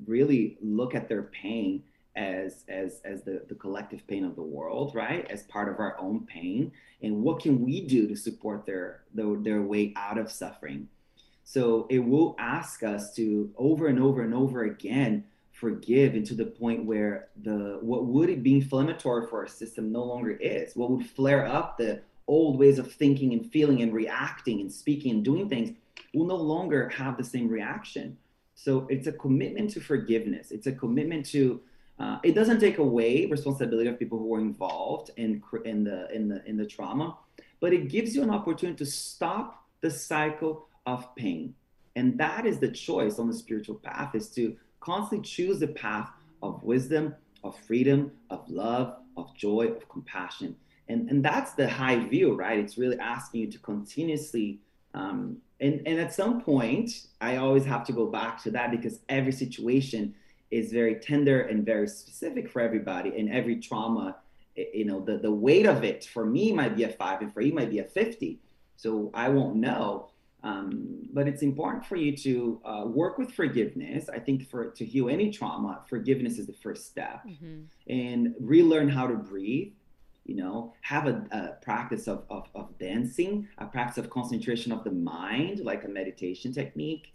really 0.05 0.57
look 0.61 0.95
at 0.95 1.09
their 1.09 1.23
pain 1.23 1.83
as 2.19 2.63
as 2.67 3.01
as 3.05 3.23
the, 3.23 3.41
the 3.47 3.55
collective 3.55 4.05
pain 4.07 4.25
of 4.25 4.35
the 4.35 4.41
world 4.41 4.93
right 4.93 5.25
as 5.31 5.43
part 5.43 5.69
of 5.69 5.79
our 5.79 5.97
own 5.99 6.25
pain 6.25 6.71
and 7.01 7.23
what 7.23 7.41
can 7.41 7.63
we 7.65 7.87
do 7.87 8.07
to 8.07 8.15
support 8.15 8.65
their 8.65 9.01
their, 9.13 9.35
their 9.37 9.61
way 9.61 9.93
out 9.95 10.17
of 10.17 10.31
suffering 10.31 10.87
so 11.43 11.87
it 11.89 11.99
will 11.99 12.35
ask 12.37 12.83
us 12.83 13.15
to 13.15 13.49
over 13.57 13.87
and 13.87 13.99
over 13.99 14.21
and 14.21 14.33
over 14.33 14.63
again 14.63 15.23
forgive 15.51 16.13
and 16.13 16.25
to 16.25 16.35
the 16.35 16.45
point 16.45 16.85
where 16.85 17.29
the 17.43 17.79
what 17.81 18.05
would 18.05 18.43
be 18.43 18.55
inflammatory 18.55 19.25
for 19.27 19.39
our 19.39 19.47
system 19.47 19.91
no 19.91 20.03
longer 20.03 20.31
is 20.31 20.75
what 20.75 20.91
would 20.91 21.05
flare 21.05 21.45
up 21.45 21.77
the 21.77 22.01
old 22.27 22.59
ways 22.59 22.77
of 22.77 22.93
thinking 22.93 23.33
and 23.33 23.51
feeling 23.51 23.81
and 23.81 23.93
reacting 23.93 24.61
and 24.61 24.71
speaking 24.71 25.11
and 25.11 25.25
doing 25.25 25.49
things 25.49 25.71
will 26.13 26.25
no 26.25 26.35
longer 26.35 26.89
have 26.89 27.17
the 27.17 27.23
same 27.23 27.49
reaction. 27.49 28.17
So 28.55 28.87
it's 28.89 29.07
a 29.07 29.11
commitment 29.11 29.71
to 29.71 29.79
forgiveness. 29.79 30.51
It's 30.51 30.67
a 30.67 30.71
commitment 30.71 31.25
to. 31.27 31.61
Uh, 31.99 32.17
it 32.23 32.33
doesn't 32.33 32.59
take 32.59 32.77
away 32.77 33.25
responsibility 33.25 33.89
of 33.89 33.99
people 33.99 34.17
who 34.17 34.27
were 34.27 34.39
involved 34.39 35.11
in 35.17 35.43
in 35.65 35.83
the 35.83 36.09
in 36.13 36.29
the 36.29 36.43
in 36.45 36.55
the 36.55 36.65
trauma, 36.65 37.17
but 37.59 37.73
it 37.73 37.89
gives 37.89 38.15
you 38.15 38.23
an 38.23 38.29
opportunity 38.29 38.77
to 38.77 38.89
stop 38.89 39.65
the 39.81 39.91
cycle 39.91 40.67
of 40.85 41.13
pain. 41.15 41.53
And 41.95 42.17
that 42.17 42.45
is 42.45 42.59
the 42.59 42.69
choice 42.69 43.19
on 43.19 43.27
the 43.27 43.33
spiritual 43.33 43.75
path: 43.75 44.15
is 44.15 44.29
to 44.31 44.55
constantly 44.79 45.27
choose 45.27 45.59
the 45.59 45.67
path 45.67 46.09
of 46.41 46.63
wisdom, 46.63 47.15
of 47.43 47.57
freedom, 47.67 48.11
of 48.29 48.49
love, 48.49 48.95
of 49.17 49.35
joy, 49.35 49.67
of 49.67 49.89
compassion. 49.89 50.55
And, 50.87 51.09
and 51.09 51.23
that's 51.23 51.51
the 51.53 51.69
high 51.69 51.99
view, 52.07 52.33
right? 52.33 52.57
It's 52.57 52.77
really 52.77 52.97
asking 52.97 53.41
you 53.41 53.51
to 53.51 53.59
continuously 53.59 54.59
um, 54.93 55.37
and 55.59 55.81
and 55.85 55.99
at 55.99 56.13
some 56.13 56.41
point 56.41 57.07
i 57.21 57.35
always 57.35 57.65
have 57.65 57.85
to 57.85 57.93
go 57.93 58.05
back 58.07 58.41
to 58.43 58.51
that 58.51 58.71
because 58.71 58.99
every 59.09 59.31
situation 59.31 60.13
is 60.51 60.71
very 60.71 60.95
tender 60.95 61.41
and 61.41 61.65
very 61.65 61.87
specific 61.87 62.49
for 62.49 62.61
everybody 62.61 63.17
and 63.17 63.29
every 63.31 63.57
trauma 63.57 64.15
you 64.73 64.85
know 64.85 64.99
the, 64.99 65.17
the 65.17 65.31
weight 65.31 65.65
of 65.65 65.83
it 65.83 66.03
for 66.05 66.25
me 66.25 66.51
might 66.51 66.75
be 66.75 66.83
a 66.83 66.89
five 66.89 67.21
and 67.21 67.33
for 67.33 67.41
you 67.41 67.53
might 67.53 67.69
be 67.69 67.79
a 67.79 67.83
50 67.83 68.39
so 68.75 69.11
i 69.13 69.29
won't 69.29 69.55
know 69.55 70.09
um, 70.41 70.99
but 71.11 71.27
it's 71.27 71.41
important 71.41 71.85
for 71.85 71.97
you 71.97 72.15
to 72.15 72.61
uh, 72.63 72.83
work 72.85 73.17
with 73.17 73.33
forgiveness. 73.33 74.07
I 74.07 74.19
think 74.19 74.49
for 74.49 74.71
to 74.71 74.85
heal 74.85 75.09
any 75.09 75.31
trauma 75.31 75.81
forgiveness 75.89 76.37
is 76.39 76.47
the 76.47 76.53
first 76.53 76.85
step. 76.85 77.27
Mm-hmm. 77.27 77.63
and 77.89 78.35
relearn 78.39 78.87
how 78.87 79.07
to 79.07 79.15
breathe 79.15 79.73
you 80.25 80.35
know 80.35 80.73
have 80.81 81.07
a, 81.07 81.25
a 81.31 81.63
practice 81.63 82.07
of, 82.07 82.23
of, 82.29 82.47
of, 82.53 82.77
dancing 82.77 83.47
a 83.57 83.65
practice 83.65 83.97
of 83.97 84.09
concentration 84.09 84.71
of 84.71 84.83
the 84.83 84.91
mind 84.91 85.59
like 85.61 85.83
a 85.85 85.87
meditation 85.87 86.53
technique 86.53 87.13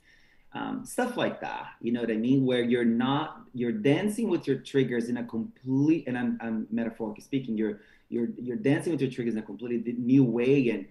um, 0.55 0.85
stuff 0.85 1.17
like 1.17 1.41
that 1.41 1.73
you 1.81 1.93
know 1.93 2.01
what 2.01 2.11
i 2.11 2.17
mean 2.17 2.47
where 2.47 2.63
you're 2.63 2.85
not 2.85 3.43
you're 3.53 3.73
dancing 3.73 4.29
with 4.29 4.47
your 4.47 4.57
triggers 4.57 5.09
in 5.09 5.17
a 5.17 5.25
complete 5.25 6.05
and 6.07 6.17
i'm, 6.17 6.39
I'm 6.41 6.67
metaphorically 6.71 7.23
speaking 7.23 7.57
you're 7.57 7.81
you're 8.09 8.29
you're 8.41 8.57
dancing 8.57 8.93
with 8.93 9.01
your 9.01 9.11
triggers 9.11 9.35
in 9.35 9.41
a 9.41 9.43
completely 9.43 9.95
new 9.99 10.25
way 10.25 10.71
and 10.71 10.87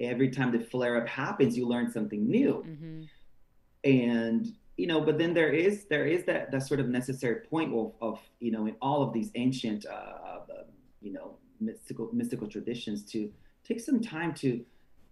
every 0.00 0.30
time 0.30 0.52
the 0.52 0.60
flare 0.60 0.96
up 0.96 1.08
happens 1.08 1.56
you 1.56 1.66
learn 1.66 1.90
something 1.90 2.28
new 2.28 2.64
mm-hmm. 2.66 3.02
and 3.84 4.54
you 4.76 4.86
know 4.86 5.00
but 5.00 5.18
then 5.18 5.34
there 5.34 5.52
is 5.52 5.86
there 5.86 6.06
is 6.06 6.24
that 6.24 6.52
that 6.52 6.62
sort 6.62 6.78
of 6.78 6.88
necessary 6.88 7.40
point 7.50 7.74
of, 7.74 7.92
of 8.00 8.20
you 8.38 8.52
know 8.52 8.66
in 8.66 8.76
all 8.80 9.02
of 9.02 9.12
these 9.12 9.30
ancient 9.34 9.84
uh, 9.86 9.92
uh, 9.92 10.62
you 11.02 11.12
know 11.12 11.36
mystical 11.60 12.08
mystical 12.12 12.46
traditions 12.46 13.02
to 13.02 13.30
take 13.64 13.80
some 13.80 14.00
time 14.00 14.32
to 14.32 14.64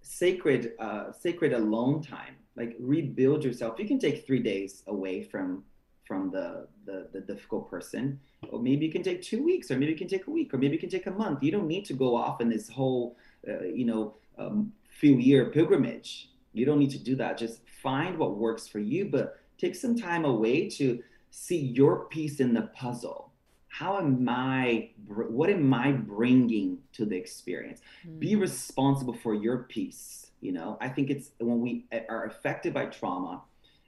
sacred 0.02 0.72
uh, 0.78 1.10
sacred 1.10 1.52
alone 1.52 2.00
time 2.00 2.36
like 2.56 2.74
rebuild 2.78 3.44
yourself. 3.44 3.78
You 3.78 3.86
can 3.86 3.98
take 3.98 4.26
three 4.26 4.42
days 4.42 4.82
away 4.86 5.22
from 5.22 5.64
from 6.06 6.30
the, 6.30 6.68
the 6.84 7.08
the 7.12 7.20
difficult 7.20 7.70
person. 7.70 8.20
Or 8.50 8.60
maybe 8.60 8.86
you 8.86 8.92
can 8.92 9.02
take 9.02 9.22
two 9.22 9.42
weeks 9.42 9.70
or 9.70 9.76
maybe 9.76 9.92
you 9.92 9.98
can 9.98 10.08
take 10.08 10.26
a 10.26 10.30
week 10.30 10.54
or 10.54 10.58
maybe 10.58 10.74
you 10.74 10.78
can 10.78 10.90
take 10.90 11.06
a 11.06 11.10
month. 11.10 11.42
You 11.42 11.50
don't 11.50 11.66
need 11.66 11.84
to 11.86 11.94
go 11.94 12.16
off 12.16 12.40
in 12.40 12.48
this 12.48 12.68
whole 12.68 13.16
uh, 13.48 13.64
you 13.64 13.84
know 13.84 14.14
um, 14.38 14.72
few 15.00 15.16
year 15.16 15.46
pilgrimage. 15.50 16.30
You 16.52 16.64
don't 16.64 16.78
need 16.78 16.92
to 16.92 16.98
do 16.98 17.16
that. 17.16 17.36
Just 17.36 17.60
find 17.82 18.18
what 18.18 18.36
works 18.36 18.66
for 18.66 18.78
you 18.78 19.06
but 19.06 19.38
take 19.58 19.74
some 19.74 19.96
time 19.96 20.24
away 20.24 20.68
to 20.68 21.02
see 21.30 21.58
your 21.58 22.06
piece 22.06 22.40
in 22.40 22.54
the 22.54 22.62
puzzle. 22.62 23.32
How 23.68 23.98
am 23.98 24.26
i 24.28 24.90
what 25.06 25.50
am 25.50 25.74
i 25.74 25.92
bringing 25.92 26.78
to 26.94 27.04
the 27.04 27.16
experience? 27.16 27.80
Mm-hmm. 28.06 28.18
be 28.18 28.36
responsible 28.36 29.12
for 29.12 29.34
your 29.34 29.64
piece 29.64 30.25
you 30.46 30.52
know? 30.52 30.78
I 30.80 30.88
think 30.88 31.10
it's 31.10 31.26
when 31.38 31.60
we 31.60 31.72
are 32.08 32.24
affected 32.32 32.72
by 32.72 32.86
trauma 32.86 33.42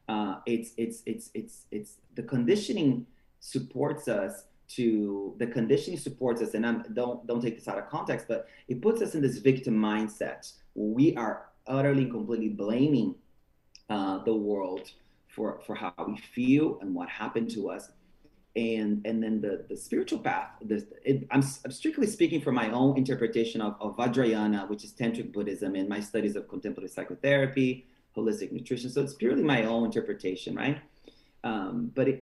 uh, 0.09 0.37
it's 0.47 0.73
it's 0.77 1.03
it's 1.07 1.31
it's 1.35 1.67
it's 1.71 1.97
the 2.15 2.23
conditioning 2.23 3.07
supports 3.41 4.09
us 4.09 4.45
to 4.69 5.35
the 5.39 5.47
conditioning 5.47 5.99
supports 5.99 6.41
us 6.43 6.55
and 6.55 6.67
I'm, 6.67 6.85
don't 6.95 7.27
don't 7.27 7.41
take 7.41 7.57
this 7.57 7.69
out 7.69 7.79
of 7.79 7.89
context 7.89 8.27
but 8.27 8.49
it 8.69 8.81
puts 8.81 9.03
us 9.03 9.15
in 9.15 9.21
this 9.21 9.39
victim 9.39 9.75
mindset. 9.75 10.51
We 10.75 11.15
are 11.17 11.49
utterly 11.67 12.03
and 12.05 12.11
completely 12.11 12.49
blaming 12.49 13.15
uh, 13.91 14.25
the 14.25 14.35
world 14.35 14.91
for 15.29 15.61
for 15.67 15.75
how 15.75 15.93
we 16.07 16.17
feel 16.17 16.79
and 16.81 16.95
what 16.95 17.09
happened 17.09 17.51
to 17.51 17.69
us 17.71 17.91
and 18.59 19.07
and 19.07 19.23
then 19.23 19.41
the 19.41 19.65
the 19.69 19.77
spiritual 19.77 20.19
path 20.19 20.51
I'm, 21.33 21.43
I'm, 21.65 21.73
strictly 21.81 22.07
speaking 22.07 22.41
from 22.41 22.55
my 22.55 22.71
own 22.71 22.97
interpretation 22.97 23.61
of, 23.61 23.77
of 23.81 23.97
vajrayana 23.97 24.69
which 24.69 24.85
is 24.85 24.93
tantric 24.93 25.33
buddhism 25.33 25.75
and 25.75 25.89
my 25.89 26.01
studies 26.01 26.35
of 26.37 26.49
contemplative 26.49 26.91
psychotherapy 26.91 27.87
holistic 28.17 28.53
nutrition. 28.53 28.91
So 28.91 29.03
it's 29.03 29.15
purely 29.15 29.43
my 29.43 29.65
own 29.65 29.85
interpretation 29.87 30.55
right? 30.57 30.79
Um, 31.45 31.93
but 31.95 32.09
it, 32.09 32.25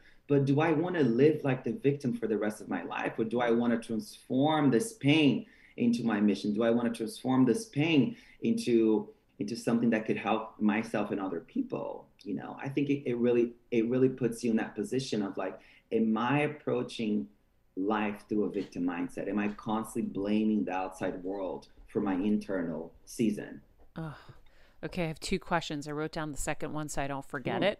but 0.27 0.45
do 0.45 0.61
I 0.61 0.71
want 0.71 0.95
to 0.95 1.03
live 1.03 1.43
like 1.43 1.63
the 1.63 1.73
victim 1.73 2.13
for 2.13 2.27
the 2.27 2.37
rest 2.37 2.61
of 2.61 2.69
my 2.69 2.83
life? 2.83 3.13
Or 3.17 3.25
do 3.25 3.41
I 3.41 3.51
want 3.51 3.73
to 3.73 3.85
transform 3.85 4.71
this 4.71 4.93
pain 4.93 5.45
into 5.77 6.03
my 6.03 6.19
mission? 6.19 6.53
Do 6.53 6.63
I 6.63 6.69
want 6.69 6.93
to 6.93 6.97
transform 6.97 7.45
this 7.45 7.65
pain 7.65 8.15
into 8.41 9.09
into 9.39 9.55
something 9.55 9.89
that 9.89 10.05
could 10.05 10.17
help 10.17 10.59
myself 10.59 11.11
and 11.11 11.19
other 11.19 11.39
people? 11.39 12.07
You 12.23 12.35
know, 12.35 12.57
I 12.61 12.69
think 12.69 12.89
it, 12.89 13.09
it 13.09 13.17
really 13.17 13.53
it 13.71 13.89
really 13.89 14.09
puts 14.09 14.43
you 14.43 14.51
in 14.51 14.57
that 14.57 14.75
position 14.75 15.21
of 15.21 15.37
like, 15.37 15.59
am 15.91 16.17
I 16.17 16.41
approaching 16.41 17.27
life 17.75 18.25
through 18.27 18.45
a 18.45 18.49
victim 18.49 18.83
mindset? 18.83 19.27
Am 19.27 19.39
I 19.39 19.49
constantly 19.49 20.11
blaming 20.11 20.65
the 20.65 20.73
outside 20.73 21.23
world 21.23 21.67
for 21.87 21.99
my 21.99 22.13
internal 22.13 22.93
season? 23.05 23.61
Okay, 24.83 25.03
I 25.03 25.07
have 25.07 25.19
two 25.19 25.39
questions. 25.39 25.87
I 25.87 25.91
wrote 25.91 26.11
down 26.11 26.31
the 26.31 26.37
second 26.37 26.73
one 26.73 26.89
so 26.89 27.01
I 27.01 27.07
don't 27.07 27.25
forget 27.25 27.61
it. 27.61 27.79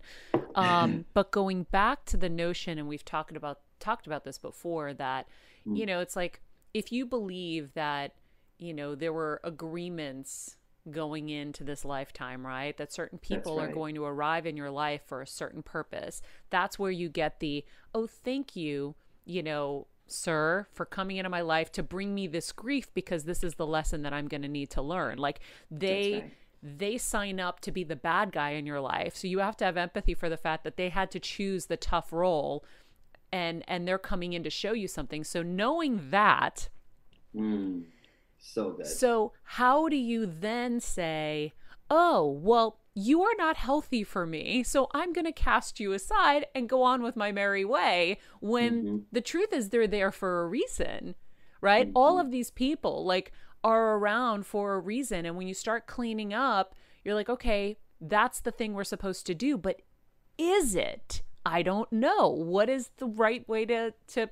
Um, 0.56 1.06
but 1.14 1.32
going 1.32 1.64
back 1.64 2.06
to 2.06 2.18
the 2.18 2.30
notion, 2.30 2.78
and 2.78 2.88
we've 2.88 3.06
talked 3.06 3.36
about 3.36 3.60
talked 3.80 4.06
about 4.06 4.24
this 4.24 4.38
before, 4.38 4.94
that 4.94 5.28
mm. 5.68 5.78
you 5.78 5.86
know, 5.86 6.00
it's 6.00 6.16
like 6.16 6.42
if 6.74 6.92
you 6.92 7.06
believe 7.06 7.74
that 7.74 8.14
you 8.60 8.74
know 8.74 8.94
there 8.96 9.14
were 9.14 9.42
agreements 9.44 10.58
going 10.90 11.30
into 11.30 11.64
this 11.64 11.86
lifetime, 11.86 12.46
right? 12.46 12.76
That 12.78 12.92
certain 12.92 13.20
people 13.20 13.58
right. 13.58 13.70
are 13.70 13.74
going 13.74 13.96
to 13.96 14.06
arrive 14.06 14.46
in 14.46 14.58
your 14.58 14.72
life 14.72 15.02
for 15.06 15.22
a 15.22 15.28
certain 15.28 15.62
purpose. 15.62 16.22
That's 16.50 16.80
where 16.80 16.92
you 16.92 17.10
get 17.10 17.40
the 17.40 17.66
oh, 17.94 18.08
thank 18.08 18.56
you, 18.56 18.96
you 19.26 19.44
know, 19.44 19.88
sir, 20.08 20.68
for 20.72 20.86
coming 20.86 21.18
into 21.18 21.30
my 21.30 21.42
life 21.42 21.72
to 21.74 21.84
bring 21.84 22.14
me 22.14 22.28
this 22.28 22.52
grief 22.52 22.94
because 22.94 23.24
this 23.24 23.44
is 23.44 23.56
the 23.56 23.66
lesson 23.66 24.04
that 24.04 24.14
I'm 24.14 24.28
going 24.28 24.42
to 24.42 24.48
need 24.48 24.70
to 24.72 24.82
learn. 24.82 25.18
Like 25.18 25.40
they 25.70 26.32
they 26.64 26.98
sign 26.98 27.40
up 27.40 27.60
to 27.62 27.72
be 27.72 27.84
the 27.84 27.96
bad 27.96 28.32
guy 28.32 28.52
in 28.52 28.66
your 28.66 28.80
life. 28.80 29.16
So 29.16 29.28
you 29.28 29.40
have 29.40 29.58
to 29.58 29.66
have 29.66 29.78
empathy 29.78 30.14
for 30.14 30.30
the 30.30 30.38
fact 30.38 30.64
that 30.64 30.78
they 30.78 30.90
had 30.90 31.10
to 31.12 31.20
choose 31.20 31.66
the 31.66 31.78
tough 31.78 32.14
role 32.14 32.64
and 33.32 33.64
and 33.68 33.88
they're 33.88 33.98
coming 33.98 34.34
in 34.34 34.44
to 34.44 34.50
show 34.50 34.74
you 34.74 34.88
something. 34.88 35.24
So 35.24 35.42
knowing 35.42 36.10
that 36.12 36.70
mm, 37.36 37.84
so 38.38 38.72
good. 38.72 38.88
So 38.88 39.34
how 39.44 39.88
do 39.88 39.96
you 39.96 40.26
then 40.26 40.80
say, 40.80 41.54
"Oh, 41.90 42.40
well, 42.42 42.82
you 42.94 43.22
are 43.22 43.36
not 43.38 43.58
healthy 43.58 44.04
for 44.04 44.26
me, 44.26 44.64
so 44.64 44.90
I'm 44.94 45.14
going 45.14 45.26
to 45.26 45.32
cast 45.32 45.80
you 45.80 45.94
aside 45.94 46.46
and 46.54 46.68
go 46.68 46.84
on 46.84 47.02
with 47.02 47.16
my 47.16 47.32
merry 47.32 47.64
way 47.64 48.18
when 48.42 48.84
mm-hmm. 48.84 48.98
the 49.12 49.22
truth 49.22 49.54
is 49.54 49.70
they're 49.70 49.88
there 49.88 50.12
for 50.12 50.42
a 50.42 50.48
reason, 50.48 51.16
right? 51.62 51.88
Mm-hmm. 51.88 51.98
All 51.98 52.20
of 52.20 52.32
these 52.32 52.52
people, 52.52 53.06
like, 53.06 53.32
are 53.64 53.98
around 53.98 54.46
for 54.46 54.74
a 54.74 54.80
reason. 54.80 55.26
And 55.26 55.36
when 55.36 55.48
you 55.48 55.54
start 55.54 55.88
cleaning 55.88 56.34
up, 56.34 56.76
you're 57.04 57.16
like, 57.16 57.30
okay, 57.30 57.78
that's 58.00 58.40
the 58.40 58.52
thing 58.52 58.74
we're 58.74 58.84
supposed 58.84 59.26
to 59.28 59.36
do. 59.36 59.58
But 59.58 59.82
is 60.38 60.76
it? 60.76 61.22
I 61.46 61.62
don't 61.62 61.92
know. 61.92 62.30
What 62.30 62.70
is 62.70 62.90
the 62.98 63.08
right 63.08 63.48
way 63.48 63.66
to 63.66 63.94
to 64.10 64.30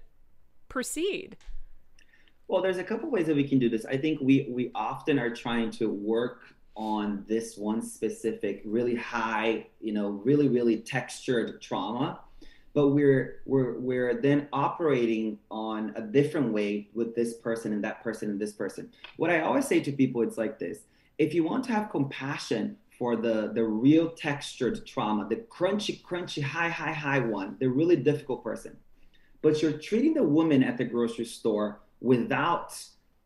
proceed? 0.67 1.37
Well, 2.47 2.61
there's 2.61 2.77
a 2.77 2.83
couple 2.83 3.09
ways 3.09 3.27
that 3.27 3.35
we 3.35 3.47
can 3.47 3.59
do 3.59 3.69
this. 3.69 3.85
I 3.85 3.97
think 3.97 4.19
we 4.21 4.47
we 4.49 4.71
often 4.75 5.19
are 5.19 5.33
trying 5.33 5.71
to 5.71 5.89
work 5.89 6.41
on 6.75 7.25
this 7.27 7.57
one 7.57 7.81
specific 7.81 8.61
really 8.65 8.95
high, 8.95 9.67
you 9.81 9.93
know, 9.93 10.09
really 10.09 10.47
really 10.47 10.77
textured 10.77 11.61
trauma 11.61 12.21
but 12.79 12.91
we're 12.91 13.41
we're 13.45 13.77
we're 13.77 14.21
then 14.21 14.47
operating 14.53 15.37
on 15.51 15.91
a 15.97 16.01
different 16.01 16.53
way 16.53 16.87
with 16.93 17.13
this 17.13 17.33
person 17.33 17.73
and 17.73 17.83
that 17.83 18.01
person 18.01 18.29
and 18.29 18.39
this 18.39 18.53
person. 18.53 18.89
What 19.17 19.29
i 19.29 19.41
always 19.41 19.67
say 19.67 19.81
to 19.81 19.91
people 19.91 20.21
it's 20.21 20.37
like 20.37 20.59
this. 20.59 20.77
If 21.17 21.33
you 21.33 21.43
want 21.43 21.65
to 21.65 21.73
have 21.73 21.89
compassion 21.89 22.77
for 22.97 23.17
the 23.17 23.51
the 23.53 23.65
real 23.65 24.11
textured 24.11 24.85
trauma 24.85 25.27
the 25.27 25.41
crunchy 25.55 26.01
crunchy 26.01 26.41
high 26.41 26.69
high 26.69 26.93
high 26.93 27.19
one 27.19 27.57
the 27.59 27.67
really 27.67 27.97
difficult 27.97 28.45
person 28.45 28.77
but 29.41 29.61
you're 29.61 29.79
treating 29.89 30.13
the 30.13 30.23
woman 30.37 30.63
at 30.63 30.77
the 30.77 30.85
grocery 30.85 31.25
store 31.25 31.81
without 31.99 32.69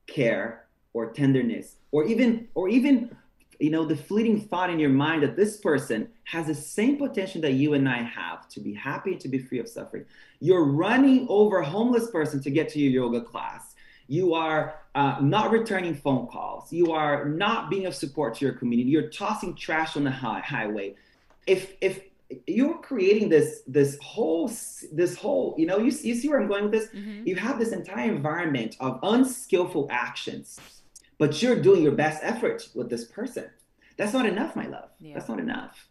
care 0.08 0.66
or 0.94 1.12
tenderness 1.12 1.76
or 1.92 2.06
even 2.06 2.48
or 2.56 2.70
even 2.70 3.16
you 3.64 3.70
know, 3.70 3.86
the 3.86 3.96
fleeting 3.96 4.42
thought 4.42 4.70
in 4.70 4.78
your 4.78 4.90
mind 4.90 5.24
that 5.24 5.38
this 5.38 5.56
person 5.56 6.10
has 6.26 6.48
the 6.48 6.54
same 6.54 6.98
potential 6.98 7.40
that 7.40 7.54
you 7.54 7.76
and 7.76 7.88
I 7.88 8.04
have 8.04 8.50
to 8.50 8.60
be 8.60 8.74
happy 8.74 9.14
and 9.14 9.22
to 9.22 9.30
be 9.30 9.40
free 9.40 9.60
of 9.60 9.70
suffering. 9.70 10.04
You're 10.42 10.66
running 10.66 11.26
over 11.30 11.60
a 11.60 11.66
homeless 11.66 12.12
person 12.12 12.42
to 12.42 12.52
get 12.52 12.68
to 12.70 12.80
your 12.80 13.06
yoga 13.06 13.22
class. 13.22 13.74
You 14.08 14.34
are 14.34 14.82
uh, 14.96 15.20
not 15.22 15.52
returning 15.52 15.96
phone 15.96 16.28
calls. 16.28 16.74
You 16.74 16.92
are 16.92 17.24
not 17.24 17.70
being 17.70 17.86
of 17.86 17.96
support 17.96 18.36
to 18.36 18.46
your 18.46 18.54
community. 18.54 18.90
You're 18.90 19.10
tossing 19.10 19.56
trash 19.56 19.96
on 19.96 20.04
the 20.04 20.12
high- 20.12 20.42
highway. 20.42 20.96
If 21.48 21.76
if 21.80 22.02
you're 22.48 22.80
creating 22.80 23.30
this 23.30 23.62
this 23.66 23.98
whole 24.02 24.52
this 24.92 25.16
whole 25.16 25.56
you 25.58 25.66
know 25.66 25.78
you, 25.78 25.92
you 26.02 26.16
see 26.16 26.28
where 26.28 26.40
i'm 26.40 26.48
going 26.48 26.64
with 26.64 26.72
this 26.72 26.88
mm-hmm. 26.88 27.28
you 27.28 27.36
have 27.36 27.60
this 27.60 27.72
entire 27.74 28.12
environment 28.12 28.76
of 28.80 29.00
unskillful 29.04 29.88
actions 29.92 30.60
but 31.24 31.42
you're 31.42 31.56
doing 31.56 31.82
your 31.82 31.94
best 31.94 32.22
effort 32.22 32.68
with 32.76 32.90
this 32.90 33.06
person. 33.06 33.46
That's 33.96 34.12
not 34.12 34.26
enough, 34.26 34.58
my 34.58 34.68
love. 34.68 34.90
Yeah. 35.00 35.14
That's 35.14 35.30
not 35.30 35.40
enough. 35.40 35.88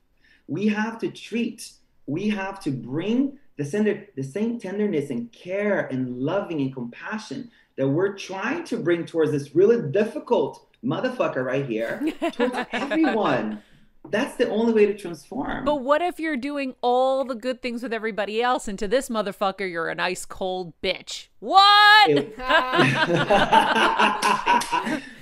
We 0.47 0.67
have 0.67 0.99
to 0.99 1.11
treat, 1.11 1.73
we 2.05 2.29
have 2.29 2.63
to 2.65 2.71
bring 2.71 3.39
the 3.57 3.65
same, 3.65 4.05
the 4.15 4.23
same 4.23 4.61
tenderness 4.61 5.09
and 5.09 5.33
care 5.33 5.87
and 5.87 6.19
loving 6.19 6.61
and 6.61 6.75
compassion 6.75 7.51
that 7.77 7.89
we're 7.89 8.15
trying 8.15 8.65
to 8.65 8.77
bring 8.77 9.07
towards 9.07 9.31
this 9.31 9.55
really 9.55 9.91
difficult 9.91 10.67
motherfucker 10.85 11.43
right 11.43 11.65
here 11.65 12.07
towards 12.33 12.55
everyone. 12.73 13.63
That's 14.11 14.35
the 14.37 14.49
only 14.51 14.73
way 14.73 14.87
to 14.87 14.95
transform. 14.99 15.65
But 15.65 15.77
what 15.77 16.03
if 16.03 16.19
you're 16.19 16.37
doing 16.37 16.75
all 16.83 17.25
the 17.25 17.37
good 17.37 17.63
things 17.63 17.83
with 17.83 17.93
everybody 17.93 18.43
else, 18.43 18.67
and 18.69 18.79
to 18.81 18.89
this 18.89 19.09
motherfucker, 19.09 19.71
you're 19.71 19.89
an 19.89 20.01
ice 20.01 20.25
cold 20.27 20.73
bitch? 20.83 21.29
What? 21.39 22.37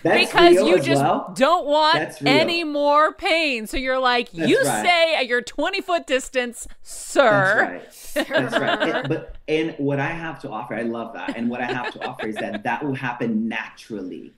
That's 0.03 0.26
because 0.33 0.57
real 0.57 0.66
you 0.68 0.76
as 0.78 0.87
just 0.87 1.03
well. 1.03 1.33
don't 1.37 1.66
want 1.66 2.22
any 2.24 2.64
more 2.64 3.12
pain. 3.12 3.66
So 3.66 3.76
you're 3.76 3.99
like, 3.99 4.31
That's 4.33 4.49
you 4.51 4.57
right. 4.62 4.81
stay 4.81 5.14
at 5.18 5.26
your 5.26 5.43
20 5.43 5.81
foot 5.83 6.07
distance, 6.07 6.66
sir. 6.83 7.83
That's 8.14 8.16
right. 8.16 8.28
That's 8.28 8.59
right. 8.59 8.81
And- 9.01 9.09
but 9.09 9.37
and 9.47 9.74
what 9.78 9.99
I 10.01 10.07
have 10.09 10.41
to 10.43 10.49
offer, 10.51 10.74
I 10.74 10.83
love 10.83 11.12
that. 11.14 11.37
And 11.37 11.51
what 11.51 11.61
I 11.61 11.66
have 11.66 11.93
to 11.93 12.07
offer 12.07 12.26
is 12.28 12.37
that 12.37 12.62
that 12.64 12.85
will 12.85 12.95
happen 12.95 13.49
naturally. 13.49 14.33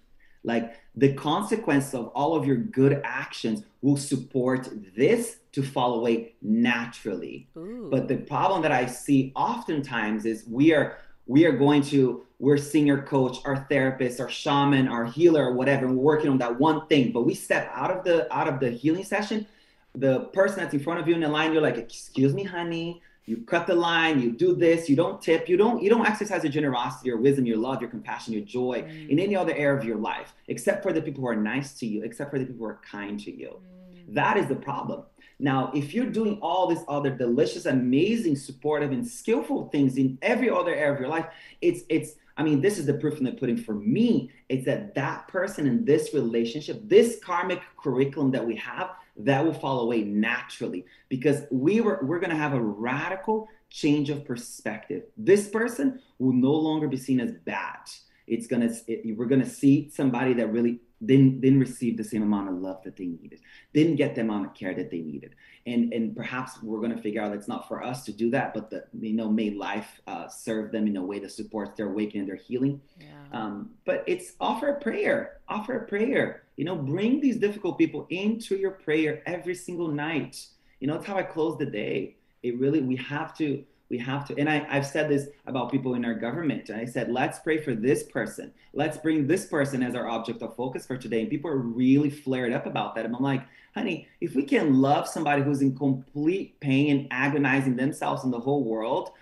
Like 0.44 0.80
the 0.96 1.12
consequence 1.14 1.94
of 1.94 2.08
all 2.08 2.34
of 2.34 2.46
your 2.46 2.56
good 2.56 3.00
actions 3.04 3.62
will 3.80 3.96
support 3.96 4.68
this 4.96 5.38
to 5.52 5.62
fall 5.62 5.94
away 5.94 6.34
naturally. 6.42 7.48
Ooh. 7.56 7.88
But 7.90 8.08
the 8.08 8.16
problem 8.16 8.62
that 8.62 8.72
I 8.72 8.86
see 8.86 9.32
oftentimes 9.36 10.24
is 10.24 10.44
we 10.48 10.74
are 10.74 10.98
we 11.26 11.46
are 11.46 11.52
going 11.52 11.82
to 11.82 12.26
we're 12.42 12.56
seeing 12.56 12.86
senior 12.86 13.02
coach, 13.02 13.38
our 13.44 13.66
therapist, 13.68 14.18
our 14.20 14.28
shaman, 14.28 14.88
our 14.88 15.04
healer, 15.04 15.46
or 15.46 15.54
whatever, 15.54 15.86
and 15.86 15.96
we're 15.96 16.02
working 16.02 16.28
on 16.28 16.38
that 16.38 16.58
one 16.58 16.88
thing. 16.88 17.12
But 17.12 17.22
we 17.22 17.34
step 17.34 17.70
out 17.72 17.92
of 17.92 18.02
the 18.02 18.32
out 18.34 18.48
of 18.48 18.58
the 18.58 18.70
healing 18.70 19.04
session, 19.04 19.46
the 19.94 20.24
person 20.32 20.58
that's 20.58 20.74
in 20.74 20.80
front 20.80 20.98
of 20.98 21.06
you 21.06 21.14
in 21.14 21.20
the 21.20 21.28
line, 21.28 21.52
you're 21.52 21.62
like, 21.62 21.76
excuse 21.76 22.34
me, 22.34 22.42
honey. 22.42 23.00
You 23.24 23.38
cut 23.38 23.68
the 23.68 23.74
line, 23.74 24.20
you 24.20 24.32
do 24.32 24.54
this, 24.54 24.88
you 24.88 24.96
don't 24.96 25.22
tip, 25.22 25.48
you 25.48 25.56
don't 25.56 25.80
you 25.82 25.88
don't 25.88 26.06
exercise 26.06 26.42
your 26.42 26.52
generosity, 26.52 27.08
your 27.08 27.18
wisdom, 27.18 27.46
your 27.46 27.56
love, 27.56 27.80
your 27.80 27.90
compassion, 27.90 28.32
your 28.32 28.42
joy 28.42 28.82
mm. 28.82 29.08
in 29.08 29.18
any 29.20 29.36
other 29.36 29.54
area 29.54 29.78
of 29.78 29.84
your 29.84 29.96
life, 29.96 30.34
except 30.48 30.82
for 30.82 30.92
the 30.92 31.00
people 31.00 31.20
who 31.20 31.28
are 31.28 31.36
nice 31.36 31.74
to 31.74 31.86
you, 31.86 32.02
except 32.02 32.30
for 32.30 32.38
the 32.38 32.44
people 32.44 32.66
who 32.66 32.72
are 32.72 32.80
kind 32.88 33.20
to 33.20 33.30
you. 33.30 33.60
Mm. 33.94 34.14
That 34.14 34.36
is 34.36 34.48
the 34.48 34.56
problem. 34.56 35.04
Now, 35.38 35.70
if 35.74 35.94
you're 35.94 36.06
doing 36.06 36.38
all 36.40 36.66
these 36.68 36.84
other 36.88 37.10
delicious, 37.10 37.66
amazing, 37.66 38.36
supportive, 38.36 38.92
and 38.92 39.06
skillful 39.06 39.68
things 39.70 39.96
in 39.96 40.18
every 40.22 40.50
other 40.50 40.74
area 40.74 40.94
of 40.94 41.00
your 41.00 41.08
life, 41.08 41.26
it's 41.60 41.82
it's. 41.88 42.14
I 42.36 42.42
mean, 42.42 42.62
this 42.62 42.78
is 42.78 42.86
the 42.86 42.94
proof 42.94 43.18
in 43.18 43.24
the 43.24 43.32
pudding 43.32 43.58
for 43.58 43.74
me. 43.74 44.30
It's 44.48 44.64
that 44.64 44.94
that 44.94 45.28
person 45.28 45.66
in 45.66 45.84
this 45.84 46.14
relationship, 46.14 46.80
this 46.88 47.18
karmic 47.22 47.60
curriculum 47.76 48.30
that 48.30 48.44
we 48.44 48.56
have, 48.56 48.92
that 49.16 49.44
will 49.44 49.52
fall 49.52 49.80
away 49.80 50.02
naturally 50.02 50.86
because 51.08 51.42
we 51.50 51.80
were 51.80 52.00
we're 52.02 52.18
gonna 52.18 52.34
have 52.34 52.54
a 52.54 52.60
radical 52.60 53.48
change 53.70 54.10
of 54.10 54.24
perspective. 54.24 55.04
This 55.16 55.48
person 55.48 56.00
will 56.18 56.32
no 56.32 56.52
longer 56.52 56.88
be 56.88 56.96
seen 56.96 57.20
as 57.20 57.32
bad. 57.44 57.80
It's 58.26 58.46
gonna 58.46 58.70
we're 59.16 59.26
gonna 59.26 59.48
see 59.48 59.90
somebody 59.90 60.34
that 60.34 60.52
really 60.52 60.80
didn't 61.04 61.40
didn't 61.40 61.60
receive 61.60 61.96
the 61.96 62.04
same 62.04 62.22
amount 62.22 62.48
of 62.48 62.54
love 62.56 62.82
that 62.84 62.96
they 62.96 63.06
needed, 63.06 63.40
didn't 63.74 63.96
get 63.96 64.14
the 64.14 64.20
amount 64.20 64.46
of 64.46 64.54
care 64.54 64.74
that 64.74 64.90
they 64.90 65.00
needed, 65.00 65.34
and 65.66 65.92
and 65.92 66.16
perhaps 66.16 66.62
we're 66.62 66.80
gonna 66.80 67.00
figure 67.00 67.20
out 67.22 67.32
it's 67.32 67.48
not 67.48 67.68
for 67.68 67.82
us 67.82 68.04
to 68.04 68.12
do 68.12 68.30
that, 68.30 68.52
but 68.54 68.70
the 68.70 68.84
you 69.00 69.12
know 69.14 69.28
may 69.28 69.50
life 69.50 70.00
uh, 70.06 70.28
serve 70.28 70.72
them 70.72 70.86
in 70.86 70.96
a 70.96 71.04
way 71.04 71.18
that 71.18 71.30
supports 71.30 71.76
their 71.76 71.88
awakening, 71.88 72.26
their 72.26 72.36
healing. 72.36 72.80
Yeah. 73.00 73.06
Um, 73.32 73.70
but 73.84 74.04
it's 74.06 74.32
offer 74.40 74.68
a 74.68 74.80
prayer, 74.80 75.40
offer 75.48 75.78
a 75.78 75.86
prayer. 75.86 76.44
You 76.56 76.64
know, 76.64 76.76
bring 76.76 77.20
these 77.20 77.38
difficult 77.38 77.78
people 77.78 78.06
into 78.10 78.56
your 78.56 78.72
prayer 78.72 79.22
every 79.26 79.54
single 79.54 79.88
night. 79.88 80.44
You 80.80 80.88
know, 80.88 80.96
it's 80.96 81.06
how 81.06 81.16
I 81.16 81.22
close 81.22 81.58
the 81.58 81.66
day. 81.66 82.16
It 82.42 82.58
really 82.58 82.80
we 82.80 82.96
have 82.96 83.36
to 83.38 83.64
we 83.92 83.98
have 83.98 84.26
to 84.26 84.36
and 84.38 84.50
I, 84.50 84.66
i've 84.70 84.86
said 84.86 85.08
this 85.08 85.28
about 85.46 85.70
people 85.70 85.94
in 85.94 86.04
our 86.04 86.14
government. 86.14 86.70
I 86.70 86.84
said 86.84 87.12
let's 87.12 87.38
pray 87.38 87.58
for 87.58 87.74
this 87.74 88.02
person. 88.02 88.52
Let's 88.72 88.98
bring 88.98 89.26
this 89.28 89.46
person 89.46 89.82
as 89.84 89.94
our 89.94 90.08
object 90.08 90.42
of 90.42 90.56
focus 90.56 90.84
for 90.86 90.96
today. 90.96 91.20
And 91.20 91.30
people 91.30 91.50
are 91.50 91.58
really 91.58 92.10
flared 92.10 92.52
up 92.52 92.66
about 92.66 92.94
that. 92.96 93.04
And 93.04 93.14
i'm 93.14 93.22
like 93.22 93.44
honey 93.74 94.08
if 94.20 94.34
we 94.34 94.42
can 94.42 94.80
love 94.80 95.06
somebody 95.06 95.42
who's 95.42 95.62
in 95.62 95.76
complete 95.76 96.58
pain 96.58 96.90
and 96.90 97.08
agonizing 97.12 97.76
themselves 97.76 98.24
and 98.24 98.32
the 98.32 98.40
whole 98.40 98.64
world 98.64 99.12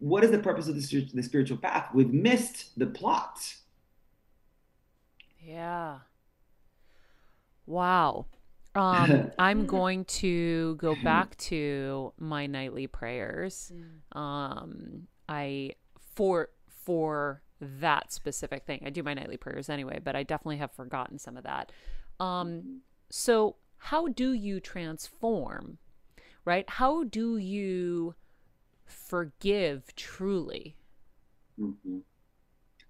what 0.00 0.24
is 0.24 0.30
the 0.30 0.38
purpose 0.38 0.68
of 0.68 0.74
the, 0.74 1.10
the 1.12 1.22
spiritual 1.22 1.56
path? 1.56 1.88
We've 1.92 2.12
missed 2.12 2.78
the 2.78 2.86
plot. 2.86 3.54
Yeah. 5.40 5.98
Wow. 7.66 8.26
Um, 8.78 9.26
I'm 9.38 9.66
going 9.66 10.04
to 10.06 10.76
go 10.76 10.96
back 10.96 11.36
to 11.38 12.14
my 12.18 12.46
nightly 12.46 12.86
prayers. 12.86 13.72
Um, 14.12 15.08
I 15.28 15.72
for 16.14 16.50
for 16.68 17.42
that 17.60 18.12
specific 18.12 18.64
thing. 18.66 18.82
I 18.86 18.90
do 18.90 19.02
my 19.02 19.14
nightly 19.14 19.36
prayers 19.36 19.68
anyway, 19.68 20.00
but 20.02 20.16
I 20.16 20.22
definitely 20.22 20.58
have 20.58 20.72
forgotten 20.72 21.18
some 21.18 21.36
of 21.36 21.44
that. 21.44 21.72
Um, 22.20 22.66
so 23.10 23.56
how 23.78 24.08
do 24.08 24.32
you 24.32 24.60
transform? 24.60 25.78
Right? 26.44 26.68
How 26.68 27.04
do 27.04 27.38
you 27.38 28.16
forgive 28.86 29.94
truly? 29.96 30.76
Mhm. 31.58 32.04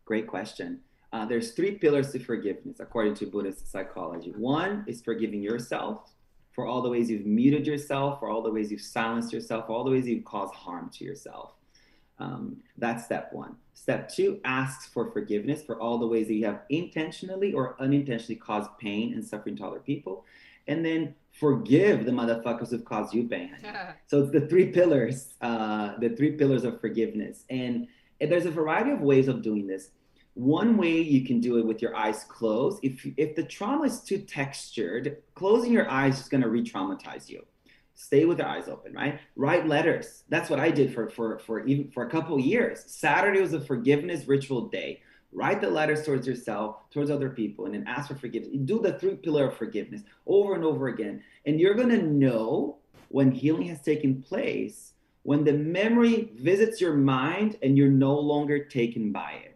Great 0.05 0.27
question. 0.29 0.85
Uh, 1.13 1.25
there's 1.25 1.53
three 1.53 1.73
pillars 1.73 2.13
to 2.13 2.19
forgiveness 2.19 2.81
according 2.81 3.15
to 3.15 3.27
Buddhist 3.27 3.71
psychology. 3.71 4.33
One 4.37 4.85
is 4.87 5.01
forgiving 5.01 5.43
yourself 5.43 6.11
for 6.53 6.67
all 6.67 6.83
the 6.83 6.91
ways 6.91 7.09
you've 7.09 7.25
muted 7.25 7.67
yourself, 7.67 8.19
for 8.19 8.29
all 8.29 8.43
the 8.43 8.51
ways 8.51 8.71
you've 8.71 8.81
silenced 8.81 9.33
yourself, 9.33 9.67
for 9.67 9.73
all 9.73 9.85
the 9.85 9.91
ways 9.91 10.07
you've 10.07 10.25
caused 10.25 10.55
harm 10.55 10.91
to 10.95 11.05
yourself. 11.05 11.53
Um, 12.19 12.57
that's 12.77 13.05
step 13.05 13.33
one. 13.33 13.57
Step 13.75 14.09
two 14.13 14.41
asks 14.45 14.87
for 14.87 15.11
forgiveness 15.13 15.63
for 15.63 15.81
all 15.81 15.99
the 15.99 16.07
ways 16.07 16.27
that 16.27 16.35
you 16.35 16.45
have 16.47 16.63
intentionally 16.69 17.53
or 17.53 17.77
unintentionally 17.81 18.37
caused 18.37 18.71
pain 18.79 19.15
and 19.15 19.25
suffering 19.25 19.57
to 19.57 19.65
other 19.65 19.79
people. 19.79 20.25
And 20.67 20.85
then 20.85 21.15
forgive 21.31 22.05
the 22.05 22.11
motherfuckers 22.11 22.71
who've 22.71 22.85
caused 22.85 23.15
you 23.15 23.29
pain. 23.29 23.57
So 24.09 24.23
it's 24.23 24.33
the 24.33 24.49
three 24.49 24.73
pillars, 24.73 25.35
uh, 25.41 25.93
the 25.99 26.11
three 26.11 26.33
pillars 26.33 26.65
of 26.65 26.81
forgiveness. 26.81 27.45
And, 27.51 27.87
and 28.21 28.33
there's 28.33 28.47
a 28.47 28.51
variety 28.51 28.91
of 28.91 29.01
ways 29.01 29.29
of 29.29 29.43
doing 29.43 29.67
this. 29.67 29.91
One 30.39 30.77
way 30.77 31.01
you 31.01 31.27
can 31.27 31.41
do 31.41 31.59
it 31.59 31.67
with 31.67 31.83
your 31.83 31.97
eyes 31.97 32.23
closed. 32.23 32.79
If 32.85 33.05
if 33.17 33.35
the 33.35 33.43
trauma 33.43 33.87
is 33.87 34.01
too 34.01 34.19
textured, 34.19 35.17
closing 35.35 35.73
your 35.73 35.91
eyes 35.91 36.21
is 36.21 36.29
going 36.29 36.45
to 36.45 36.49
re-traumatize 36.49 37.29
you. 37.29 37.45
Stay 37.95 38.25
with 38.25 38.39
your 38.39 38.47
eyes 38.47 38.69
open, 38.69 38.93
right? 38.93 39.19
Write 39.35 39.67
letters. 39.67 40.23
That's 40.29 40.49
what 40.49 40.61
I 40.61 40.71
did 40.71 40.95
for 40.95 41.11
for 41.11 41.41
for 41.41 41.67
even 41.67 41.91
for 41.91 42.07
a 42.07 42.11
couple 42.11 42.39
years. 42.39 42.85
Saturday 42.87 43.41
was 43.41 43.53
a 43.53 43.61
forgiveness 43.61 44.29
ritual 44.29 44.69
day. 44.69 45.03
Write 45.33 45.61
the 45.61 45.71
letters 45.71 46.07
towards 46.07 46.25
yourself, 46.25 46.89
towards 46.91 47.11
other 47.11 47.31
people, 47.31 47.65
and 47.65 47.75
then 47.75 47.85
ask 47.89 48.07
for 48.07 48.15
forgiveness. 48.15 48.53
Do 48.65 48.81
the 48.81 48.93
three 48.93 49.17
pillar 49.17 49.49
of 49.49 49.57
forgiveness 49.57 50.03
over 50.25 50.55
and 50.55 50.63
over 50.63 50.87
again, 50.87 51.21
and 51.47 51.59
you're 51.59 51.75
gonna 51.75 52.01
know 52.01 52.77
when 53.09 53.33
healing 53.33 53.67
has 53.67 53.83
taken 53.83 54.23
place 54.23 54.93
when 55.25 55.43
the 55.45 55.53
memory 55.53 56.31
visits 56.37 56.81
your 56.81 56.95
mind 56.95 57.57
and 57.63 57.77
you're 57.77 57.89
no 57.89 58.19
longer 58.19 58.65
taken 58.65 59.13
by 59.13 59.33
it. 59.45 59.48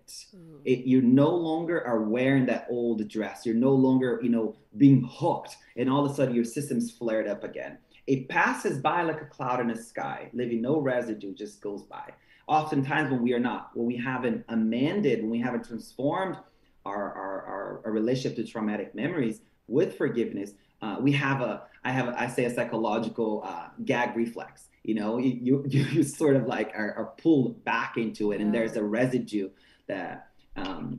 It. 0.65 0.81
You 0.87 1.03
no 1.03 1.31
longer 1.31 1.85
are 1.87 2.03
wearing 2.03 2.47
that 2.47 2.67
old 2.71 3.09
dress. 3.09 3.45
You're 3.45 3.55
no 3.55 3.73
longer 3.73 4.21
you 4.23 4.29
know 4.29 4.57
being 4.77 5.09
hooked 5.11 5.57
and 5.77 5.91
all 5.91 6.05
of 6.05 6.11
a 6.11 6.15
sudden 6.15 6.35
your 6.35 6.45
system's 6.45 6.91
flared 6.91 7.29
up 7.29 7.45
again. 7.45 7.79
It 8.07 8.29
passes 8.29 8.79
by 8.79 9.03
like 9.03 9.21
a 9.21 9.27
cloud 9.27 9.61
in 9.61 9.69
the 9.69 9.77
sky 9.77 10.31
leaving 10.33 10.63
no 10.63 10.81
residue 10.81 11.35
just 11.35 11.61
goes 11.61 11.83
by. 11.83 12.11
Oftentimes 12.49 13.11
when 13.11 13.23
we 13.23 13.33
are 13.33 13.41
not 13.41 13.71
when 13.75 13.87
we 13.87 13.97
haven't 13.97 14.45
amended 14.49 15.21
when 15.21 15.31
we 15.31 15.41
haven't 15.41 15.67
transformed 15.67 16.37
our 16.85 17.13
our, 17.15 17.43
our, 17.43 17.83
our 17.85 17.93
relationship 17.93 18.37
to 18.37 18.45
traumatic 18.51 18.95
memories 18.95 19.41
with 19.69 19.97
forgiveness 19.97 20.53
uh, 20.83 20.97
we 21.01 21.13
have 21.13 21.41
a 21.41 21.63
i 21.85 21.93
have 21.93 22.09
I 22.09 22.27
say 22.27 22.45
a 22.45 22.51
psychological 22.53 23.43
uh, 23.47 23.69
gag 23.85 24.17
reflex 24.17 24.69
you 24.83 24.95
know? 24.95 25.19
You, 25.19 25.39
you 25.41 25.65
you 25.69 26.03
sort 26.03 26.37
of 26.37 26.47
like 26.47 26.73
are, 26.75 26.95
are 26.95 27.13
pulled 27.19 27.65
back 27.65 27.97
into 27.97 28.33
it 28.33 28.41
and 28.41 28.55
there's 28.55 28.77
a 28.77 28.83
residue 28.83 29.51
that 29.89 30.29
um, 30.57 30.99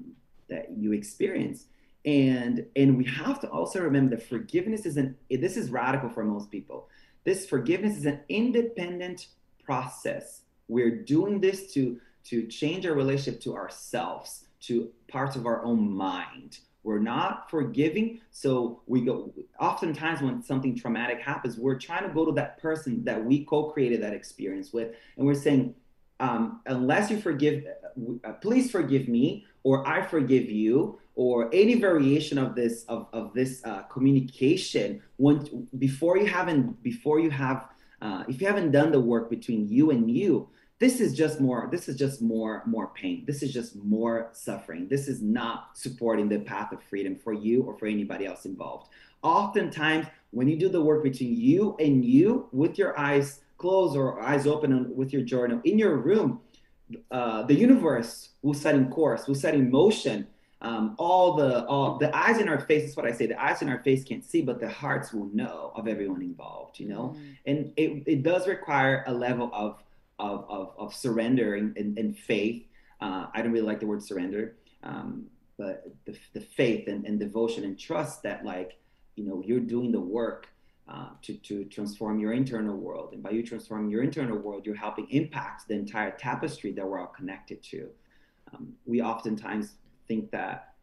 that 0.49 0.69
you 0.75 0.93
experience. 0.93 1.65
And 2.05 2.65
and 2.75 2.97
we 2.97 3.05
have 3.05 3.39
to 3.41 3.49
also 3.49 3.81
remember 3.81 4.15
that 4.15 4.27
forgiveness 4.27 4.86
isn't 4.86 5.15
this 5.29 5.57
is 5.57 5.69
radical 5.69 6.09
for 6.09 6.23
most 6.23 6.51
people. 6.51 6.89
This 7.23 7.45
forgiveness 7.45 7.97
is 7.97 8.05
an 8.05 8.19
independent 8.27 9.27
process. 9.63 10.41
We're 10.67 11.03
doing 11.03 11.39
this 11.39 11.73
to 11.73 11.99
to 12.25 12.47
change 12.47 12.86
our 12.86 12.93
relationship 12.93 13.41
to 13.41 13.55
ourselves 13.55 14.45
to 14.61 14.89
parts 15.07 15.36
of 15.36 15.45
our 15.45 15.63
own 15.63 15.91
mind. 15.93 16.59
We're 16.84 16.99
not 16.99 17.49
forgiving 17.49 18.19
so 18.31 18.81
we 18.88 19.01
go 19.01 19.34
oftentimes 19.57 20.21
when 20.21 20.43
something 20.43 20.75
traumatic 20.75 21.21
happens 21.21 21.57
we're 21.57 21.79
trying 21.79 22.05
to 22.05 22.13
go 22.13 22.25
to 22.25 22.34
that 22.34 22.61
person 22.61 23.05
that 23.05 23.23
we 23.23 23.45
co-created 23.45 24.03
that 24.03 24.13
experience 24.13 24.73
with 24.73 24.93
and 25.15 25.25
we're 25.25 25.34
saying 25.34 25.73
um, 26.24 26.61
unless 26.65 27.11
you 27.11 27.17
forgive 27.19 27.65
uh, 28.24 28.32
please 28.45 28.71
forgive 28.71 29.07
me 29.07 29.45
or 29.63 29.76
i 29.88 30.01
forgive 30.01 30.49
you 30.49 30.99
or 31.15 31.49
any 31.53 31.76
variation 31.76 32.38
of 32.38 32.55
this 32.55 32.86
of, 32.86 33.07
of 33.13 33.34
this 33.34 33.61
uh, 33.65 33.82
communication 33.84 35.01
when 35.17 35.67
before 35.78 36.17
you 36.17 36.26
haven't 36.26 36.82
before 36.82 37.19
you 37.19 37.30
have 37.30 37.67
uh, 38.01 38.24
if 38.28 38.41
you 38.41 38.47
haven't 38.47 38.71
done 38.71 38.91
the 38.91 38.99
work 38.99 39.30
between 39.30 39.67
you 39.67 39.91
and 39.91 40.09
you 40.09 40.47
this 40.80 40.99
is 40.99 41.13
just 41.13 41.39
more 41.39 41.69
this 41.71 41.88
is 41.88 41.95
just 41.95 42.21
more 42.21 42.63
more 42.65 42.88
pain. 42.93 43.24
This 43.26 43.41
is 43.41 43.53
just 43.53 43.76
more 43.76 44.30
suffering. 44.34 44.89
This 44.89 45.07
is 45.07 45.21
not 45.21 45.78
supporting 45.78 46.28
the 46.28 46.39
path 46.39 46.74
of 46.74 46.84
freedom 46.84 47.15
for 47.15 47.32
you 47.32 47.63
or 47.63 47.78
for 47.78 47.86
anybody 47.86 48.26
else 48.26 48.43
involved. 48.45 48.89
Oftentimes 49.21 50.07
when 50.32 50.49
you 50.49 50.57
do 50.57 50.67
the 50.67 50.82
work 50.82 51.01
between 51.03 51.38
you 51.38 51.78
and 51.80 52.03
you 52.03 52.49
with 52.51 52.78
your 52.78 52.99
eyes 52.99 53.39
closed 53.64 53.95
or 54.01 54.07
eyes 54.32 54.45
open 54.53 54.70
with 54.99 55.09
your 55.16 55.24
journal 55.34 55.57
in 55.64 55.76
your 55.84 55.95
room 56.09 56.30
uh, 57.18 57.41
the 57.51 57.57
universe 57.68 58.11
will 58.45 58.59
set 58.64 58.74
in 58.76 58.86
course 58.97 59.22
will 59.28 59.41
set 59.45 59.53
in 59.59 59.72
motion 59.82 60.28
um, 60.64 60.95
all 60.97 61.36
the 61.36 61.66
all 61.66 61.97
the 61.97 62.16
eyes 62.16 62.39
in 62.39 62.47
our 62.47 62.61
face 62.61 62.89
is 62.89 62.95
what 62.95 63.05
I 63.05 63.11
say. 63.11 63.26
The 63.28 63.41
eyes 63.41 63.61
in 63.61 63.68
our 63.68 63.84
face 63.84 64.03
can't 64.05 64.24
see, 64.24 64.41
but 64.41 64.61
the 64.61 64.70
hearts 64.70 65.11
will 65.14 65.30
know 65.34 65.74
of 65.76 65.89
everyone 65.89 66.22
involved. 66.22 66.80
You 66.80 66.88
know, 66.88 67.16
mm. 67.18 67.36
and 67.45 67.74
it, 67.76 68.03
it 68.07 68.24
does 68.24 68.47
require 68.47 69.03
a 69.05 69.14
level 69.14 69.49
of 69.53 69.84
of 70.20 70.45
of, 70.49 70.72
of 70.78 70.95
surrender 70.95 71.55
and, 71.55 71.76
and, 71.78 71.97
and 71.97 72.18
faith. 72.18 72.64
Uh, 73.01 73.28
I 73.34 73.41
don't 73.41 73.51
really 73.51 73.68
like 73.68 73.82
the 73.82 73.88
word 73.88 74.01
surrender, 74.01 74.55
um, 74.84 75.26
but 75.57 75.84
the, 76.05 76.18
the 76.34 76.39
faith 76.39 76.88
and, 76.88 77.05
and 77.05 77.20
devotion 77.20 77.66
and 77.66 77.78
trust 77.78 78.24
that 78.24 78.45
like 78.45 78.80
you 79.16 79.26
know 79.26 79.43
you're 79.45 79.59
doing 79.59 79.91
the 79.91 79.99
work 79.99 80.47
uh, 80.88 81.09
to, 81.21 81.34
to 81.36 81.65
transform 81.65 82.19
your 82.19 82.34
internal 82.34 82.75
world. 82.75 83.13
And 83.13 83.23
by 83.23 83.31
you 83.31 83.43
transforming 83.43 83.89
your 83.89 84.03
internal 84.03 84.38
world, 84.38 84.65
you're 84.65 84.75
helping 84.75 85.09
impact 85.09 85.67
the 85.67 85.75
entire 85.75 86.11
tapestry 86.11 86.71
that 86.73 86.86
we're 86.86 86.99
all 86.99 87.07
connected 87.07 87.63
to. 87.63 87.89
Um, 88.53 88.73
we 88.86 89.01
oftentimes 89.01 89.73
think 90.07 90.31
that 90.31 90.73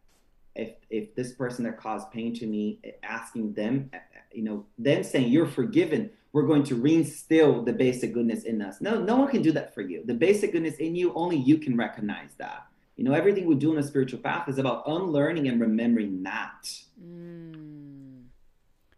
if 0.55 0.71
if 0.89 1.15
this 1.15 1.31
person 1.33 1.63
that 1.63 1.77
caused 1.77 2.11
pain 2.11 2.33
to 2.35 2.45
me, 2.45 2.79
asking 3.03 3.53
them, 3.53 3.89
you 4.33 4.43
know, 4.43 4.65
them 4.77 5.03
saying 5.03 5.29
you're 5.29 5.47
forgiven, 5.47 6.09
we're 6.33 6.47
going 6.47 6.63
to 6.63 6.75
reinstill 6.75 7.65
the 7.65 7.73
basic 7.73 8.13
goodness 8.13 8.43
in 8.43 8.61
us. 8.61 8.81
No, 8.81 8.99
no 8.99 9.17
one 9.17 9.29
can 9.29 9.41
do 9.41 9.51
that 9.53 9.73
for 9.73 9.81
you. 9.81 10.03
The 10.05 10.13
basic 10.13 10.51
goodness 10.51 10.75
in 10.75 10.95
you, 10.95 11.13
only 11.13 11.37
you 11.37 11.57
can 11.57 11.77
recognize 11.77 12.31
that. 12.37 12.65
You 12.97 13.05
know, 13.05 13.13
everything 13.13 13.45
we 13.45 13.55
do 13.55 13.71
on 13.71 13.77
a 13.77 13.83
spiritual 13.83 14.19
path 14.19 14.49
is 14.49 14.57
about 14.57 14.83
unlearning 14.87 15.47
and 15.47 15.61
remembering 15.61 16.23
that. 16.23 16.69
Mm. 17.01 17.80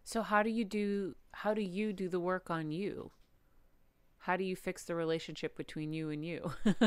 So 0.04 0.22
how 0.22 0.44
do 0.44 0.50
you 0.50 0.66
do 0.66 1.16
how 1.32 1.54
do 1.54 1.62
you 1.62 1.94
do 1.94 2.10
the 2.10 2.20
work 2.20 2.50
on 2.50 2.72
you? 2.72 3.12
How 4.20 4.38
do 4.38 4.44
you 4.44 4.56
fix 4.56 4.84
the 4.84 4.96
relationship 4.96 5.58
between 5.58 5.94
you 5.94 6.10
and 6.10 6.24
you? 6.24 6.54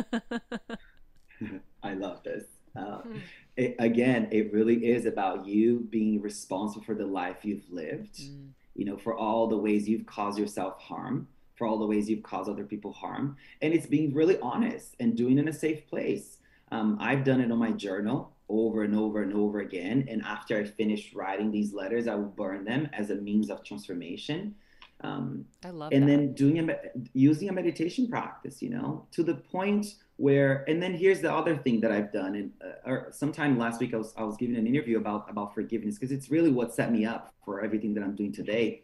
I 1.82 1.94
love 1.94 2.22
this. 2.22 2.44
Uh, 2.74 2.98
hmm. 2.98 3.18
it, 3.56 3.74
again, 3.78 4.28
it 4.30 4.52
really 4.52 4.86
is 4.86 5.06
about 5.06 5.46
you 5.46 5.86
being 5.90 6.20
responsible 6.20 6.84
for 6.84 6.94
the 6.94 7.06
life 7.06 7.38
you've 7.42 7.64
lived, 7.70 8.20
mm. 8.20 8.48
you 8.74 8.84
know, 8.84 8.98
for 8.98 9.14
all 9.14 9.48
the 9.48 9.56
ways 9.56 9.88
you've 9.88 10.04
caused 10.04 10.38
yourself 10.38 10.78
harm, 10.78 11.26
for 11.54 11.66
all 11.66 11.78
the 11.78 11.86
ways 11.86 12.08
you've 12.08 12.22
caused 12.22 12.50
other 12.50 12.64
people 12.64 12.92
harm. 12.92 13.36
And 13.62 13.72
it's 13.72 13.86
being 13.86 14.12
really 14.12 14.38
honest 14.40 14.94
and 15.00 15.16
doing 15.16 15.38
it 15.38 15.42
in 15.42 15.48
a 15.48 15.54
safe 15.54 15.88
place. 15.88 16.36
Um, 16.70 16.98
I've 17.00 17.24
done 17.24 17.40
it 17.40 17.50
on 17.50 17.58
my 17.58 17.70
journal 17.70 18.36
over 18.49 18.82
and 18.82 18.97
over 18.97 19.22
and 19.22 19.32
over 19.34 19.61
again. 19.61 20.07
And 20.09 20.22
after 20.22 20.57
I 20.57 20.64
finish 20.64 21.14
writing 21.14 21.51
these 21.51 21.72
letters, 21.72 22.07
I 22.07 22.14
will 22.14 22.24
burn 22.24 22.64
them 22.64 22.88
as 22.92 23.11
a 23.11 23.16
means 23.16 23.51
of 23.51 23.64
transformation. 23.64 24.55
Um, 25.03 25.44
I 25.64 25.70
love 25.70 25.92
and 25.92 26.05
that. 26.05 26.07
then 26.07 26.32
doing 26.32 26.70
a 26.70 26.76
using 27.12 27.49
a 27.49 27.53
meditation 27.53 28.09
practice, 28.09 28.62
you 28.62 28.70
know, 28.70 29.07
to 29.12 29.22
the 29.22 29.34
point 29.34 29.86
where 30.16 30.64
and 30.68 30.82
then 30.82 30.94
here's 30.94 31.20
the 31.20 31.32
other 31.32 31.57
thing 31.57 31.80
that 31.80 31.92
I've 31.92 32.11
done 32.11 32.34
and 32.34 32.53
uh, 32.64 32.90
or 32.90 33.09
sometime 33.12 33.59
last 33.59 33.78
week 33.78 33.92
I 33.92 33.99
was 33.99 34.14
I 34.16 34.22
was 34.22 34.36
giving 34.38 34.57
an 34.57 34.66
interview 34.66 34.97
about 34.97 35.28
about 35.28 35.53
forgiveness 35.53 35.97
because 35.97 36.12
it's 36.12 36.30
really 36.30 36.51
what 36.51 36.74
set 36.74 36.90
me 36.90 37.05
up 37.05 37.34
for 37.44 37.62
everything 37.62 37.92
that 37.94 38.03
I'm 38.03 38.14
doing 38.14 38.32
today. 38.32 38.82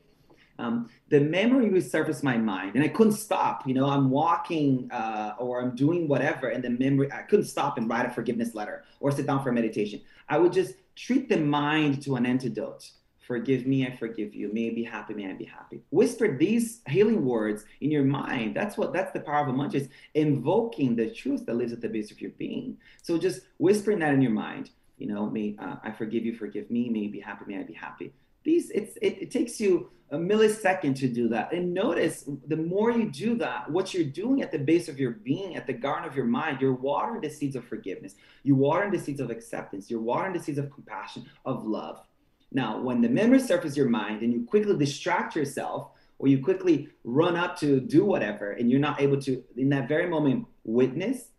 Um, 0.59 0.91
the 1.09 1.21
memory 1.21 1.71
would 1.71 1.89
surface 1.89 2.23
my 2.23 2.37
mind 2.37 2.75
and 2.75 2.85
I 2.85 2.89
couldn't 2.89 3.15
stop. 3.15 3.67
You 3.67 3.75
know, 3.75 3.87
I'm 3.87 4.11
walking 4.11 4.91
uh, 4.91 5.35
or 5.39 5.61
I'm 5.61 5.75
doing 5.75 6.09
whatever, 6.09 6.49
and 6.49 6.63
the 6.63 6.71
memory, 6.71 7.11
I 7.11 7.23
couldn't 7.23 7.47
stop 7.47 7.79
and 7.79 7.89
write 7.89 8.07
a 8.07 8.11
forgiveness 8.11 8.55
letter 8.55 8.85
or 9.01 9.11
sit 9.11 9.27
down 9.27 9.43
for 9.43 9.53
meditation. 9.53 10.01
I 10.29 10.39
would 10.39 10.53
just 10.53 10.75
treat 10.95 11.29
the 11.29 11.39
mind 11.39 12.03
to 12.03 12.17
an 12.17 12.27
antidote 12.27 12.91
forgive 13.33 13.67
me, 13.67 13.87
I 13.87 13.97
forgive 13.97 14.35
you. 14.35 14.53
May 14.53 14.71
I 14.71 14.75
be 14.75 14.85
happy, 14.85 15.15
may 15.15 15.31
I 15.31 15.33
be 15.33 15.45
happy. 15.45 15.81
Whisper 15.91 16.37
these 16.37 16.83
healing 16.87 17.25
words 17.25 17.65
in 17.81 17.91
your 17.91 18.05
mind. 18.05 18.55
That's 18.55 18.77
what 18.77 18.93
that's 18.93 19.13
the 19.13 19.21
power 19.21 19.43
of 19.43 19.49
a 19.49 19.53
mantra 19.57 19.81
is 19.81 19.89
invoking 20.15 20.97
the 20.97 21.11
truth 21.11 21.47
that 21.47 21.57
lives 21.57 21.73
at 21.73 21.81
the 21.81 21.89
base 21.89 22.11
of 22.11 22.21
your 22.21 22.33
being. 22.33 22.77
So 23.03 23.17
just 23.17 23.41
whispering 23.59 24.01
that 24.01 24.13
in 24.13 24.21
your 24.21 24.33
mind. 24.33 24.71
You 24.99 25.09
know, 25.09 25.31
may 25.31 25.57
uh, 25.59 25.77
I 25.83 25.91
forgive 25.93 26.25
you, 26.27 26.35
forgive 26.37 26.71
me, 26.71 26.91
may 26.91 27.01
you 27.01 27.11
be 27.11 27.21
happy, 27.21 27.45
may 27.47 27.59
I 27.59 27.63
be 27.63 27.73
happy. 27.73 28.13
These 28.45 28.71
it's 28.71 28.97
it, 28.97 29.23
it 29.23 29.31
takes 29.31 29.61
you 29.61 29.91
a 30.13 30.17
millisecond 30.17 30.95
to 30.97 31.09
do 31.09 31.27
that. 31.29 31.53
And 31.53 31.73
notice 31.73 32.29
the 32.47 32.57
more 32.57 32.91
you 32.91 33.11
do 33.11 33.35
that, 33.37 33.71
what 33.71 33.95
you're 33.95 34.05
doing 34.05 34.43
at 34.43 34.53
the 34.53 34.59
base 34.59 34.89
of 34.89 35.01
your 35.01 35.13
being, 35.13 35.57
at 35.57 35.67
the 35.67 35.73
garden 35.73 36.07
of 36.07 36.15
your 36.15 36.27
mind, 36.27 36.61
you're 36.61 36.75
watering 36.75 37.23
the 37.23 37.31
seeds 37.31 37.57
of 37.57 37.65
forgiveness. 37.65 38.15
You're 38.43 38.59
watering 38.59 38.93
the 38.93 38.99
seeds 38.99 39.21
of 39.21 39.31
acceptance. 39.31 39.91
You're 39.91 40.03
watering 40.03 40.35
the 40.35 40.41
seeds 40.41 40.59
of 40.59 40.71
compassion, 40.71 41.25
of 41.47 41.65
love. 41.65 42.07
Now, 42.53 42.79
when 42.79 43.01
the 43.01 43.09
memory 43.09 43.41
surfaces 43.41 43.75
your 43.75 43.89
mind 43.89 44.21
and 44.21 44.35
you 44.35 44.45
quickly 44.45 44.77
distract 44.77 45.35
yourself 45.35 45.93
or 46.19 46.29
you 46.29 46.45
quickly 46.45 46.91
run 47.05 47.35
up 47.35 47.59
to 47.61 47.81
do 47.81 48.05
whatever 48.05 48.53
and 48.53 48.71
you're 48.71 48.81
not 48.81 49.01
able 49.01 49.19
to, 49.23 49.43
in 49.57 49.71
that 49.71 49.89
very 49.89 50.07
moment, 50.07 50.47
witness, 50.65 51.31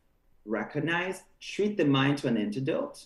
recognize, 0.45 1.21
treat 1.39 1.77
the 1.77 1.85
mind 1.85 2.17
to 2.17 2.27
an 2.27 2.37
antidote, 2.37 3.05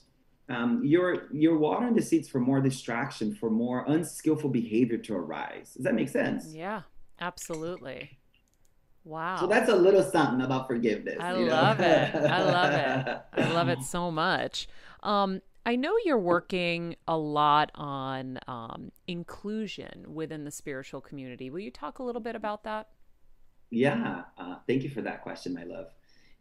um, 0.50 0.82
you're 0.84 1.28
you're 1.32 1.58
watering 1.58 1.94
the 1.94 2.02
seeds 2.02 2.30
for 2.30 2.40
more 2.40 2.62
distraction, 2.62 3.36
for 3.36 3.50
more 3.50 3.84
unskillful 3.88 4.50
behavior 4.50 4.98
to 4.98 5.16
arise. 5.16 5.74
Does 5.74 5.84
that 5.84 5.94
make 5.94 6.10
sense? 6.10 6.54
Yeah, 6.54 6.84
absolutely. 7.20 8.18
Wow. 9.04 9.38
So 9.40 9.48
that's 9.48 9.70
a 9.70 9.76
little 9.76 10.04
something 10.04 10.42
about 10.42 10.68
forgiveness. 10.68 11.18
I 11.20 11.32
love 11.32 11.80
know? 11.80 11.86
it. 11.86 12.16
I 12.16 12.44
love 12.44 12.74
it. 12.74 13.22
I 13.34 13.52
love 13.54 13.70
it 13.70 13.82
so 13.84 14.12
much. 14.12 14.68
Um, 15.04 15.42
I 15.66 15.76
know 15.76 15.94
you're 16.06 16.20
working 16.20 16.96
a 17.08 17.18
lot 17.18 17.72
on 17.76 18.40
um, 18.48 18.92
inclusion 19.08 20.14
within 20.14 20.46
the 20.46 20.52
spiritual 20.52 21.02
community. 21.02 21.50
Will 21.50 21.60
you 21.60 21.72
talk 21.72 22.00
a 22.00 22.04
little 22.04 22.22
bit 22.22 22.36
about 22.36 22.64
that? 22.64 22.88
Yeah, 23.70 24.24
uh, 24.38 24.56
thank 24.66 24.84
you 24.84 24.90
for 24.90 25.02
that 25.02 25.24
question, 25.24 25.54
my 25.54 25.64
love. 25.64 25.88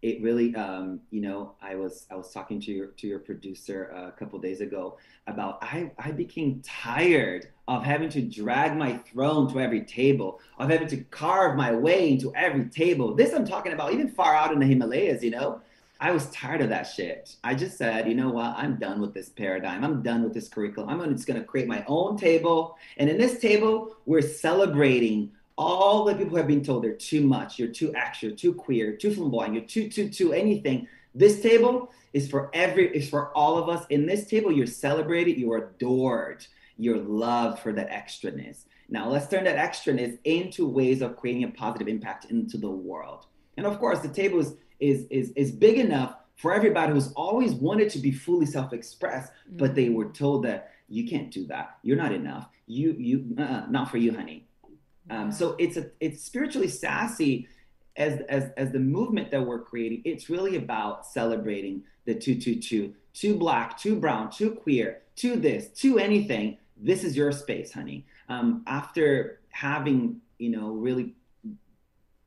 It 0.03 0.23
really, 0.23 0.55
um, 0.55 1.01
you 1.11 1.21
know, 1.21 1.55
I 1.61 1.75
was 1.75 2.07
I 2.11 2.17
was 2.17 2.31
talking 2.31 2.61
to 2.61 2.71
your 2.71 2.89
to 2.89 3.07
your 3.07 3.19
producer 3.19 3.85
a 3.85 4.13
couple 4.13 4.39
days 4.39 4.61
ago 4.61 4.99
about 5.27 5.59
I 5.63 5.91
I 5.99 6.13
became 6.13 6.63
tired 6.65 7.49
of 7.67 7.83
having 7.83 8.09
to 8.11 8.23
drag 8.23 8.77
my 8.77 8.99
throne 8.99 9.53
to 9.53 9.61
every 9.61 9.85
table, 9.85 10.41
of 10.59 10.71
having 10.71 10.89
to 10.89 10.99
carve 11.05 11.57
my 11.57 11.73
way 11.73 12.11
into 12.11 12.35
every 12.35 12.67
table. 12.67 13.15
This 13.15 13.33
I'm 13.33 13.47
talking 13.47 13.73
about 13.73 13.93
even 13.93 14.09
far 14.09 14.35
out 14.35 14.53
in 14.53 14.61
the 14.61 14.67
Himalayas, 14.67 15.25
you 15.25 15.31
know 15.31 15.61
I 15.99 16.11
was 16.11 16.27
tired 16.27 16.61
of 16.61 16.69
that 16.69 16.83
shit. 16.83 17.37
I 17.43 17.55
just 17.55 17.79
said, 17.79 18.07
you 18.07 18.15
know 18.15 18.29
what? 18.29 18.55
I'm 18.57 18.77
done 18.77 19.01
with 19.01 19.15
this 19.15 19.31
paradigm. 19.31 19.83
I'm 19.83 20.03
done 20.03 20.23
with 20.23 20.35
this 20.35 20.49
curriculum. 20.49 21.01
I'm 21.01 21.15
just 21.15 21.27
going 21.27 21.41
to 21.41 21.47
create 21.47 21.69
my 21.69 21.85
own 21.87 22.19
table. 22.19 22.77
And 22.99 23.09
in 23.09 23.17
this 23.17 23.39
table, 23.39 23.97
we're 24.05 24.21
celebrating 24.21 25.33
all 25.59 26.05
the 26.05 26.15
people 26.15 26.31
who 26.31 26.37
have 26.37 26.47
been 26.47 26.63
told 26.63 26.85
they're 26.85 26.95
too 26.95 27.23
much, 27.23 27.59
you're 27.59 27.69
too 27.69 27.95
extra, 27.95 28.31
too 28.31 28.53
queer, 28.53 28.97
too 28.97 29.15
flamboyant, 29.15 29.55
you're 29.55 29.65
too, 29.65 29.89
too, 29.89 30.09
too 30.09 30.33
anything. 30.33 30.87
This 31.15 31.41
table 31.41 31.93
is 32.13 32.29
for 32.29 32.51
every, 32.53 32.95
is 32.95 33.09
for 33.09 33.33
all 33.37 33.57
of 33.57 33.69
us. 33.69 33.87
In 33.89 34.07
this 34.07 34.27
table, 34.27 34.53
you're 34.53 34.67
celebrated, 34.67 35.39
you're 35.39 35.57
adored, 35.69 36.47
you're 36.77 36.99
loved 36.99 37.61
for 37.61 37.73
that 37.73 37.91
extraness. 37.91 38.65
Now 38.89 39.09
let's 39.09 39.29
turn 39.29 39.45
that 39.45 39.57
extraness 39.57 40.19
into 40.25 40.69
ways 40.69 41.03
of 41.03 41.17
creating 41.17 41.45
a 41.45 41.49
positive 41.49 41.89
impact 41.89 42.27
into 42.27 42.59
the 42.59 42.71
world. 42.71 43.27
And 43.57 43.67
of 43.67 43.79
course, 43.79 44.01
the 44.01 44.09
table 44.09 44.41
is 44.41 44.55
is 44.79 45.07
is 45.11 45.33
is 45.37 45.51
big 45.51 45.79
enough 45.79 46.17
for 46.37 46.53
everybody 46.53 46.93
who's 46.93 47.13
always 47.15 47.55
wanted 47.55 47.89
to 47.91 47.99
be 47.99 48.13
fully 48.13 48.45
self-expressed, 48.47 49.33
mm-hmm. 49.33 49.57
but 49.57 49.75
they 49.75 49.89
were 49.89 50.11
told 50.11 50.45
that 50.45 50.73
you 50.89 51.09
can't 51.09 51.31
do 51.31 51.47
that. 51.47 51.79
You're 51.83 51.97
not 51.97 52.13
enough. 52.13 52.49
You 52.67 52.93
you 52.93 53.35
uh, 53.39 53.65
not 53.71 53.91
for 53.91 53.97
you, 53.97 54.15
honey. 54.15 54.46
Um, 55.11 55.31
so 55.31 55.55
it's 55.59 55.77
a 55.77 55.91
it's 56.01 56.23
spiritually 56.25 56.69
sassy 56.69 57.49
as 57.97 58.21
as 58.29 58.51
as 58.57 58.73
the 58.73 58.79
movement 58.79 59.31
that 59.31 59.45
we're 59.45 59.63
creating. 59.63 60.03
It's 60.05 60.29
really 60.29 60.57
about 60.57 61.07
celebrating 61.07 61.83
the 62.05 62.15
two 62.15 62.35
two 62.41 62.57
two 62.57 62.95
two 63.13 63.37
black, 63.37 63.79
two 63.79 63.97
brown, 63.97 64.31
two 64.31 64.53
queer, 64.53 65.03
two 65.17 65.37
this, 65.37 65.69
two 65.69 65.99
anything. 65.99 66.59
This 66.77 67.05
is 67.05 67.17
your 67.17 67.33
space, 67.33 67.73
honey. 67.73 68.07
Um, 68.29 68.63
after 68.67 69.41
having 69.51 70.21
you 70.39 70.51
know 70.51 70.71
really 70.71 71.15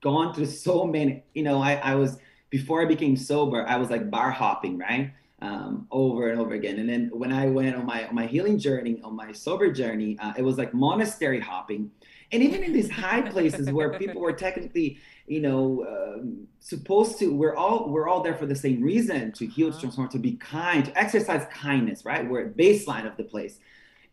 gone 0.01 0.33
through 0.33 0.45
so 0.45 0.85
many, 0.85 1.23
you 1.33 1.43
know, 1.43 1.61
I 1.61 1.75
I 1.75 1.95
was 1.95 2.17
before 2.49 2.81
I 2.81 2.85
became 2.85 3.15
sober, 3.15 3.65
I 3.67 3.77
was 3.77 3.89
like 3.89 4.09
bar 4.09 4.31
hopping, 4.31 4.77
right? 4.77 5.13
Um, 5.41 5.87
over 5.89 6.29
and 6.29 6.39
over 6.39 6.53
again. 6.53 6.79
And 6.79 6.89
then 6.89 7.09
when 7.13 7.31
I 7.31 7.45
went 7.45 7.75
on 7.75 7.85
my 7.85 8.07
on 8.07 8.15
my 8.15 8.25
healing 8.25 8.57
journey, 8.57 8.99
on 9.03 9.15
my 9.15 9.31
sober 9.31 9.71
journey, 9.71 10.17
uh, 10.19 10.33
it 10.37 10.41
was 10.41 10.57
like 10.57 10.73
monastery 10.73 11.39
hopping. 11.39 11.91
And 12.31 12.43
even 12.43 12.63
in 12.63 12.73
these 12.73 12.91
high 12.91 13.21
places 13.21 13.71
where 13.71 13.97
people 13.97 14.21
were 14.21 14.33
technically, 14.33 14.99
you 15.25 15.41
know, 15.41 15.85
um, 15.87 16.47
supposed 16.59 17.17
to, 17.19 17.33
we're 17.33 17.55
all 17.55 17.89
we're 17.89 18.07
all 18.07 18.21
there 18.21 18.35
for 18.35 18.45
the 18.45 18.55
same 18.55 18.81
reason 18.81 19.31
to 19.33 19.47
heal, 19.47 19.67
to 19.67 19.73
uh-huh. 19.73 19.81
transform, 19.81 20.09
to 20.09 20.19
be 20.19 20.33
kind, 20.33 20.85
to 20.85 20.97
exercise 20.97 21.45
kindness, 21.51 22.05
right? 22.05 22.27
We're 22.27 22.45
at 22.47 22.57
baseline 22.57 23.07
of 23.07 23.17
the 23.17 23.23
place, 23.23 23.59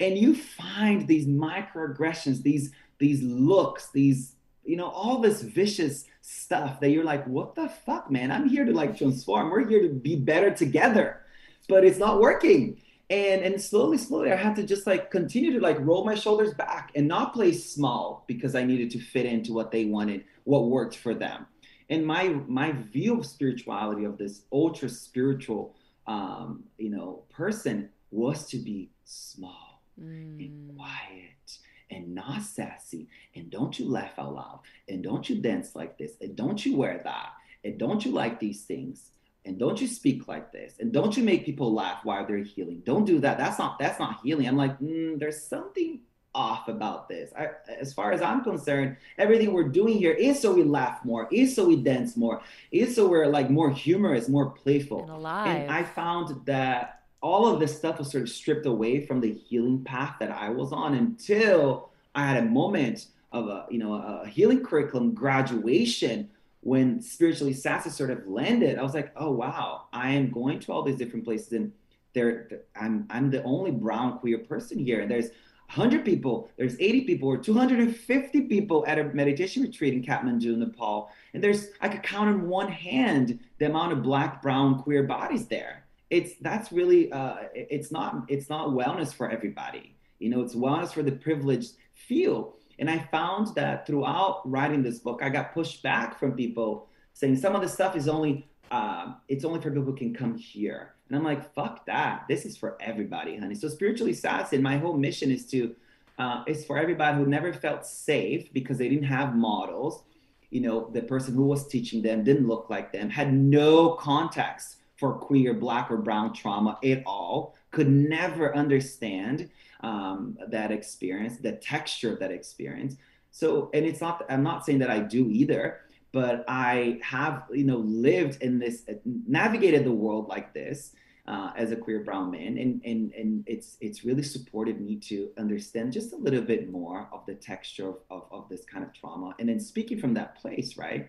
and 0.01 0.17
you 0.17 0.35
find 0.35 1.07
these 1.07 1.27
microaggressions, 1.27 2.43
these 2.43 2.71
these 2.99 3.23
looks, 3.23 3.91
these 3.91 4.37
you 4.67 4.77
know, 4.77 4.89
all 4.89 5.19
this 5.19 5.43
vicious 5.43 6.05
stuff 6.21 6.81
that 6.81 6.91
you're 6.91 7.05
like, 7.05 7.25
what 7.27 7.55
the 7.55 7.69
fuck, 7.69 8.11
man? 8.11 8.33
I'm 8.33 8.49
here 8.49 8.65
to 8.65 8.73
like 8.73 8.99
transform. 8.99 9.51
We're 9.51 9.67
here 9.67 9.83
to 9.83 9.89
be 9.89 10.17
better 10.17 10.51
together, 10.51 11.23
but 11.69 11.85
it's 11.85 11.99
not 11.99 12.21
working. 12.21 12.83
And 13.09 13.43
and 13.43 13.61
slowly, 13.61 13.99
slowly, 13.99 14.33
I 14.33 14.37
had 14.37 14.57
to 14.57 14.65
just 14.65 14.87
like 14.87 15.11
continue 15.11 15.53
to 15.53 15.61
like 15.61 15.79
roll 15.81 16.05
my 16.05 16.17
shoulders 16.17 16.55
back 16.55 16.91
and 16.97 17.07
not 17.07 17.33
play 17.33 17.53
small 17.53 18.25
because 18.27 18.57
I 18.57 18.65
needed 18.65 18.91
to 18.93 18.99
fit 18.99 19.27
into 19.27 19.53
what 19.53 19.71
they 19.71 19.85
wanted, 19.85 20.25
what 20.45 20.67
worked 20.67 20.97
for 20.97 21.15
them. 21.15 21.47
And 21.89 22.05
my 22.05 22.29
my 22.49 22.73
view 22.73 23.21
of 23.21 23.27
spirituality 23.27 24.05
of 24.05 24.19
this 24.19 24.43
ultra 24.53 24.89
spiritual, 24.89 25.77
um, 26.09 26.65
you 26.79 26.91
know, 26.91 27.23
person 27.31 27.91
was 28.11 28.47
to 28.49 28.59
be 28.59 28.91
small 29.05 29.83
mm. 30.01 30.45
and 30.45 30.77
quiet 30.77 31.59
and 31.91 32.15
not 32.15 32.43
sassy. 32.43 33.09
And 33.35 33.51
don't 33.51 33.79
you 33.79 33.89
laugh 33.89 34.19
out 34.19 34.35
loud. 34.35 34.61
And 34.89 35.03
don't 35.03 35.29
you 35.29 35.41
dance 35.41 35.77
like 35.77 35.97
this. 35.97 36.13
And 36.21 36.35
don't 36.35 36.65
you 36.65 36.77
wear 36.77 37.01
that. 37.05 37.31
And 37.65 37.79
don't 37.79 38.05
you 38.05 38.11
like 38.11 38.41
these 38.41 38.63
things 38.63 39.11
and 39.47 39.59
don't 39.59 39.81
you 39.81 39.87
speak 39.87 40.29
like 40.29 40.53
this. 40.53 40.75
And 40.81 40.93
don't 40.93 41.17
you 41.17 41.23
make 41.23 41.45
people 41.45 41.73
laugh 41.73 42.05
while 42.05 42.27
they're 42.27 42.39
healing. 42.39 42.83
Don't 42.85 43.05
do 43.05 43.21
that. 43.21 43.39
That's 43.39 43.59
not 43.59 43.79
that's 43.79 43.99
not 43.99 44.21
healing. 44.23 44.47
I'm 44.47 44.57
like 44.57 44.79
mm, 44.81 45.19
there's 45.19 45.43
something 45.43 46.01
off 46.35 46.69
about 46.69 47.09
this. 47.09 47.33
I, 47.39 47.49
as 47.81 47.95
far 47.95 48.13
as 48.13 48.21
i'm 48.21 48.45
concerned 48.45 48.99
everything 49.17 49.55
we're 49.55 49.71
doing 49.71 49.97
here 49.97 50.13
is 50.13 50.39
so 50.39 50.53
we 50.53 50.65
laugh 50.65 51.03
more 51.03 51.29
is 51.33 51.57
so 51.57 51.67
we 51.67 51.77
dance 51.77 52.15
more 52.15 52.43
is 52.71 52.95
so 52.95 53.09
we're 53.09 53.27
like 53.27 53.49
more 53.49 53.71
humorous 53.71 54.29
more 54.29 54.51
playful. 54.51 55.01
And 55.01 55.11
alive. 55.11 55.47
And 55.47 55.71
i 55.71 55.83
found 55.83 56.45
that 56.45 56.97
all 57.23 57.47
of 57.53 57.59
this 57.59 57.77
stuff 57.77 57.99
was 57.99 58.11
sort 58.11 58.23
of 58.23 58.29
stripped 58.29 58.67
away 58.67 59.05
from 59.05 59.21
the 59.21 59.33
healing 59.33 59.83
path 59.83 60.17
that 60.21 60.31
I 60.31 60.51
was 60.51 60.73
on 60.73 60.95
until 60.95 61.91
I 62.15 62.27
had 62.27 62.45
a 62.45 62.47
moment 62.47 63.07
of 63.33 63.49
a 63.49 63.67
you 63.71 63.79
know 63.79 63.95
a 63.95 64.29
healing 64.29 64.63
curriculum 64.63 65.13
graduation 65.13 66.31
when 66.61 67.01
spiritually 67.01 67.53
sassy 67.53 67.91
sort 67.91 68.11
of 68.11 68.27
landed. 68.27 68.79
I 68.79 68.83
was 68.83 68.95
like, 68.95 69.13
oh 69.17 69.31
wow, 69.31 69.85
I 69.93 70.11
am 70.11 70.31
going 70.31 70.61
to 70.61 70.73
all 70.73 70.83
these 70.83 70.97
different 70.97 71.25
places 71.25 71.53
and 71.53 71.73
there 72.13 72.49
I'm 72.75 73.07
I'm 73.11 73.31
the 73.31 73.43
only 73.43 73.71
brown 73.71 74.19
queer 74.19 74.39
person 74.39 74.79
here 74.79 75.01
and 75.01 75.11
there's 75.11 75.31
100 75.75 76.05
people, 76.05 76.49
there's 76.57 76.79
80 76.79 77.01
people, 77.07 77.29
or 77.29 77.37
250 77.37 78.43
people 78.43 78.85
at 78.87 79.01
a 79.01 79.05
meditation 79.05 79.65
retreat 79.65 79.95
in 79.95 80.01
Kathmandu, 80.01 80.57
Nepal. 80.57 81.11
And 81.35 81.43
there's, 81.43 81.71
I 81.81 81.89
could 81.89 82.05
count 82.05 82.29
on 82.29 82.47
one 82.49 82.71
hand 82.71 83.41
the 83.59 83.67
amount 83.67 83.93
of 83.93 84.01
black, 84.01 84.41
brown, 84.43 84.81
queer 84.81 85.03
bodies 85.03 85.49
there 85.49 85.87
it's 86.11 86.35
that's 86.41 86.71
really 86.73 87.11
uh, 87.13 87.37
it's 87.55 87.91
not 87.91 88.25
it's 88.29 88.49
not 88.49 88.69
wellness 88.69 89.13
for 89.13 89.31
everybody 89.31 89.97
you 90.19 90.29
know 90.29 90.41
it's 90.41 90.55
wellness 90.55 90.93
for 90.93 91.03
the 91.03 91.13
privileged 91.13 91.73
few 91.93 92.53
and 92.79 92.91
i 92.91 92.99
found 93.11 93.55
that 93.55 93.87
throughout 93.87 94.43
writing 94.49 94.83
this 94.83 94.99
book 94.99 95.21
i 95.23 95.29
got 95.29 95.53
pushed 95.53 95.83
back 95.83 96.19
from 96.19 96.33
people 96.33 96.89
saying 97.17 97.35
some 97.35 97.57
of 97.57 97.63
the 97.63 97.69
stuff 97.69 97.97
is 97.97 98.09
only 98.09 98.47
uh, 98.71 99.15
it's 99.29 99.45
only 99.45 99.61
for 99.61 99.71
people 99.71 99.85
who 99.85 99.95
can 99.95 100.13
come 100.13 100.37
here. 100.37 100.95
And 101.09 101.17
i'm 101.17 101.25
like 101.25 101.55
fuck 101.55 101.87
that. 101.87 102.25
This 102.29 102.45
is 102.45 102.57
for 102.57 102.77
everybody 102.81 103.37
honey. 103.37 103.55
So 103.55 103.69
spiritually 103.69 104.13
sassy 104.13 104.59
my 104.59 104.77
whole 104.77 104.97
mission 104.97 105.31
is 105.31 105.47
to 105.47 105.75
uh, 106.19 106.45
is 106.47 106.65
for 106.65 106.79
everybody 106.79 107.17
who 107.17 107.27
never 107.27 107.53
felt 107.53 107.87
safe 107.87 108.53
because 108.53 108.79
they 108.79 108.89
didn't 108.89 109.05
have 109.07 109.35
models. 109.35 110.03
You 110.51 110.61
know 110.61 110.91
the 110.93 111.03
person 111.03 111.35
who 111.35 111.45
was 111.45 111.67
teaching 111.67 112.03
them 112.03 112.23
didn't 112.23 112.47
look 112.47 112.69
like 112.69 112.93
them 112.93 113.09
had 113.09 113.33
no 113.33 113.95
context 113.95 114.77
for 114.97 115.13
queer, 115.13 115.53
black, 115.53 115.91
or 115.91 115.99
brown 115.99 116.33
trauma 116.33 116.79
at 116.83 117.03
all, 117.05 117.55
could 117.71 117.89
never 117.89 118.57
understand 118.57 119.51
um, 119.81 120.39
that 120.49 120.71
experience, 120.71 121.37
the 121.39 121.53
texture 121.53 122.13
of 122.13 122.19
that 122.21 122.31
experience. 122.31 122.97
So, 123.31 123.71
and 123.75 123.85
it's 123.85 124.01
not, 124.01 124.25
I'm 124.29 124.43
not 124.43 124.65
saying 124.65 124.79
that 124.79 124.91
I 124.91 125.01
do 125.01 125.29
either, 125.31 125.81
but 126.13 126.45
I 126.49 126.99
have, 127.03 127.45
you 127.53 127.65
know, 127.65 127.79
lived 127.79 128.43
in 128.43 128.59
this, 128.59 128.85
navigated 129.05 129.85
the 129.85 129.93
world 129.93 130.29
like 130.29 130.55
this. 130.55 130.93
Uh, 131.29 131.51
as 131.57 131.73
a 131.73 131.77
queer 131.77 132.05
brown 132.05 132.31
man 132.31 132.57
and, 132.57 132.81
and 132.85 133.13
and 133.15 133.43
it's 133.49 133.79
it's 133.81 134.05
really 134.05 134.23
supported 134.23 134.81
me 134.81 134.95
to 134.95 135.29
understand 135.39 135.93
just 135.93 136.13
a 136.13 136.17
little 136.17 136.41
bit 136.41 136.71
more 136.71 137.09
of 137.13 137.27
the 137.27 137.35
texture 137.35 137.89
of, 137.89 137.97
of, 138.13 138.23
of 138.31 138.49
this 138.49 138.65
kind 138.65 138.85
of 138.85 138.93
trauma 138.93 139.35
and 139.41 139.49
then 139.49 139.59
speaking 139.59 139.99
from 139.99 140.15
that 140.15 140.37
place 140.37 140.77
right 140.79 141.09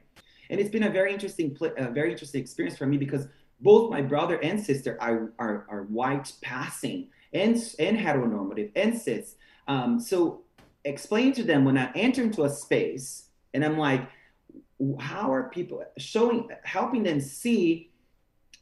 and 0.50 0.60
it's 0.60 0.72
been 0.72 0.82
a 0.82 0.90
very 0.90 1.14
interesting 1.14 1.56
a 1.78 1.92
very 1.92 2.12
interesting 2.12 2.42
experience 2.42 2.76
for 2.76 2.88
me 2.88 2.98
because 2.98 3.28
both 3.60 3.90
my 3.90 4.02
brother 4.02 4.42
and 4.44 4.64
sister 4.64 4.98
are, 5.02 5.34
are, 5.40 5.66
are 5.70 5.84
white 5.84 6.32
passing 6.42 7.10
and, 7.34 7.56
and 7.80 7.98
heteronormative 7.98 8.72
and 8.76 8.98
cis. 8.98 9.36
Um, 9.68 10.00
so 10.00 10.44
explain 10.86 11.34
to 11.34 11.44
them 11.44 11.66
when 11.66 11.78
I 11.78 11.92
enter 11.94 12.24
into 12.24 12.44
a 12.44 12.50
space 12.50 13.30
and 13.54 13.64
I'm 13.64 13.78
like, 13.78 14.08
how 15.00 15.34
are 15.34 15.50
people 15.50 15.84
showing, 15.98 16.50
helping 16.64 17.04
them 17.04 17.20
see 17.20 17.92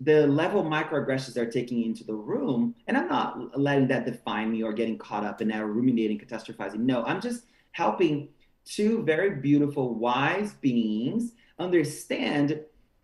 the 0.02 0.28
level 0.28 0.62
of 0.62 0.68
microaggressions 0.68 1.34
they're 1.34 1.50
taking 1.50 1.84
into 1.84 2.04
the 2.04 2.14
room? 2.14 2.76
And 2.88 2.98
I'm 2.98 3.08
not 3.08 3.60
letting 3.60 3.88
that 3.90 4.06
define 4.06 4.52
me 4.52 4.64
or 4.64 4.74
getting 4.74 4.98
caught 4.98 5.26
up 5.26 5.42
in 5.42 5.50
that 5.50 5.66
ruminating, 5.66 6.20
catastrophizing. 6.20 6.80
No, 6.80 7.04
I'm 7.04 7.22
just 7.22 7.44
helping 7.72 8.30
two 8.64 9.04
very 9.04 9.36
beautiful, 9.36 9.94
wise 9.94 10.54
beings 10.54 11.34
understand 11.60 12.60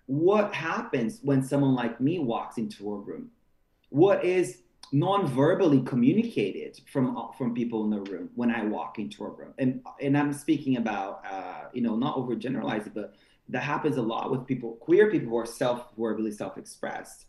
what 0.08 0.54
happens 0.54 1.20
when 1.22 1.44
someone 1.44 1.74
like 1.74 2.02
me 2.02 2.20
walks 2.20 2.58
into 2.58 2.92
a 2.92 2.98
room? 2.98 3.30
What 3.90 4.26
is 4.26 4.60
non-verbally 4.92 5.82
communicated 5.84 6.80
from 6.92 7.30
from 7.38 7.54
people 7.54 7.84
in 7.86 7.90
the 7.90 8.02
room 8.12 8.30
when 8.36 8.52
I 8.52 8.64
walk 8.66 9.00
into 9.00 9.24
a 9.24 9.30
room? 9.30 9.54
And 9.58 9.82
and 10.02 10.18
I'm 10.18 10.34
speaking 10.34 10.78
about 10.78 11.24
uh, 11.30 11.70
you 11.74 11.82
know 11.82 11.96
not 11.96 12.16
overgeneralizing, 12.16 12.94
but 12.94 13.16
that 13.50 13.64
happens 13.64 13.98
a 13.98 14.02
lot 14.02 14.32
with 14.32 14.46
people, 14.46 14.74
queer 14.76 15.12
people 15.12 15.30
who 15.30 15.38
are 15.38 15.46
self-verbally 15.46 16.32
self-expressed, 16.32 17.26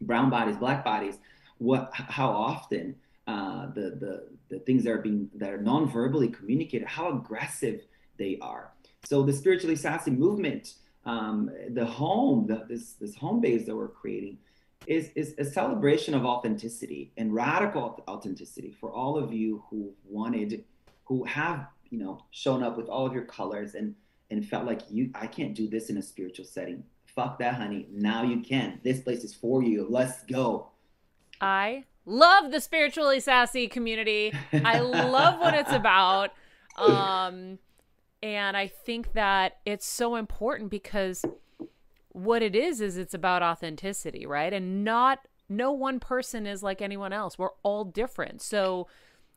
brown 0.00 0.30
bodies, 0.30 0.56
black 0.56 0.84
bodies. 0.84 1.18
What 1.58 1.90
how 1.92 2.30
often 2.30 2.96
uh, 3.26 3.66
the 3.74 3.96
the 4.02 4.28
the 4.48 4.58
things 4.60 4.84
that 4.84 4.90
are 4.90 4.98
being 5.02 5.30
that 5.36 5.50
are 5.50 5.60
non-verbally 5.60 6.28
communicated, 6.28 6.86
how 6.86 7.10
aggressive 7.10 7.82
they 8.18 8.38
are. 8.40 8.72
So 9.04 9.22
the 9.22 9.32
spiritually 9.32 9.76
sassy 9.76 10.10
movement 10.10 10.74
um, 11.04 11.50
the 11.70 11.84
home, 11.84 12.46
the, 12.46 12.64
this 12.68 12.92
this 12.94 13.14
home 13.14 13.40
base 13.40 13.66
that 13.66 13.74
we're 13.74 13.88
creating, 13.88 14.38
is 14.86 15.10
is 15.14 15.34
a 15.38 15.44
celebration 15.44 16.14
of 16.14 16.24
authenticity 16.24 17.12
and 17.16 17.34
radical 17.34 18.02
authenticity 18.08 18.70
for 18.70 18.90
all 18.90 19.16
of 19.16 19.32
you 19.32 19.62
who 19.68 19.92
wanted, 20.04 20.64
who 21.04 21.24
have 21.24 21.66
you 21.90 21.98
know 21.98 22.24
shown 22.30 22.62
up 22.62 22.76
with 22.76 22.88
all 22.88 23.06
of 23.06 23.12
your 23.12 23.24
colors 23.24 23.74
and 23.74 23.94
and 24.30 24.46
felt 24.46 24.64
like 24.64 24.82
you 24.90 25.10
I 25.14 25.26
can't 25.26 25.54
do 25.54 25.68
this 25.68 25.90
in 25.90 25.96
a 25.98 26.02
spiritual 26.02 26.44
setting. 26.44 26.84
Fuck 27.06 27.38
that, 27.40 27.54
honey. 27.54 27.88
Now 27.90 28.22
you 28.22 28.40
can. 28.40 28.80
This 28.84 29.00
place 29.00 29.24
is 29.24 29.34
for 29.34 29.62
you. 29.62 29.86
Let's 29.88 30.22
go. 30.24 30.68
I 31.40 31.84
love 32.06 32.52
the 32.52 32.60
spiritually 32.60 33.20
sassy 33.20 33.66
community. 33.66 34.32
I 34.52 34.78
love 34.80 35.40
what 35.40 35.54
it's 35.54 35.72
about. 35.72 36.30
Um 36.78 37.58
and 38.22 38.56
I 38.56 38.68
think 38.68 39.12
that 39.14 39.58
it's 39.66 39.86
so 39.86 40.16
important 40.16 40.70
because 40.70 41.24
what 42.12 42.42
it 42.42 42.54
is 42.54 42.80
is 42.80 42.96
it's 42.96 43.14
about 43.14 43.42
authenticity, 43.42 44.26
right? 44.26 44.52
And 44.52 44.84
not 44.84 45.20
no 45.48 45.72
one 45.72 46.00
person 46.00 46.46
is 46.46 46.62
like 46.62 46.80
anyone 46.80 47.12
else. 47.12 47.38
We're 47.38 47.50
all 47.62 47.84
different. 47.84 48.40
So 48.40 48.86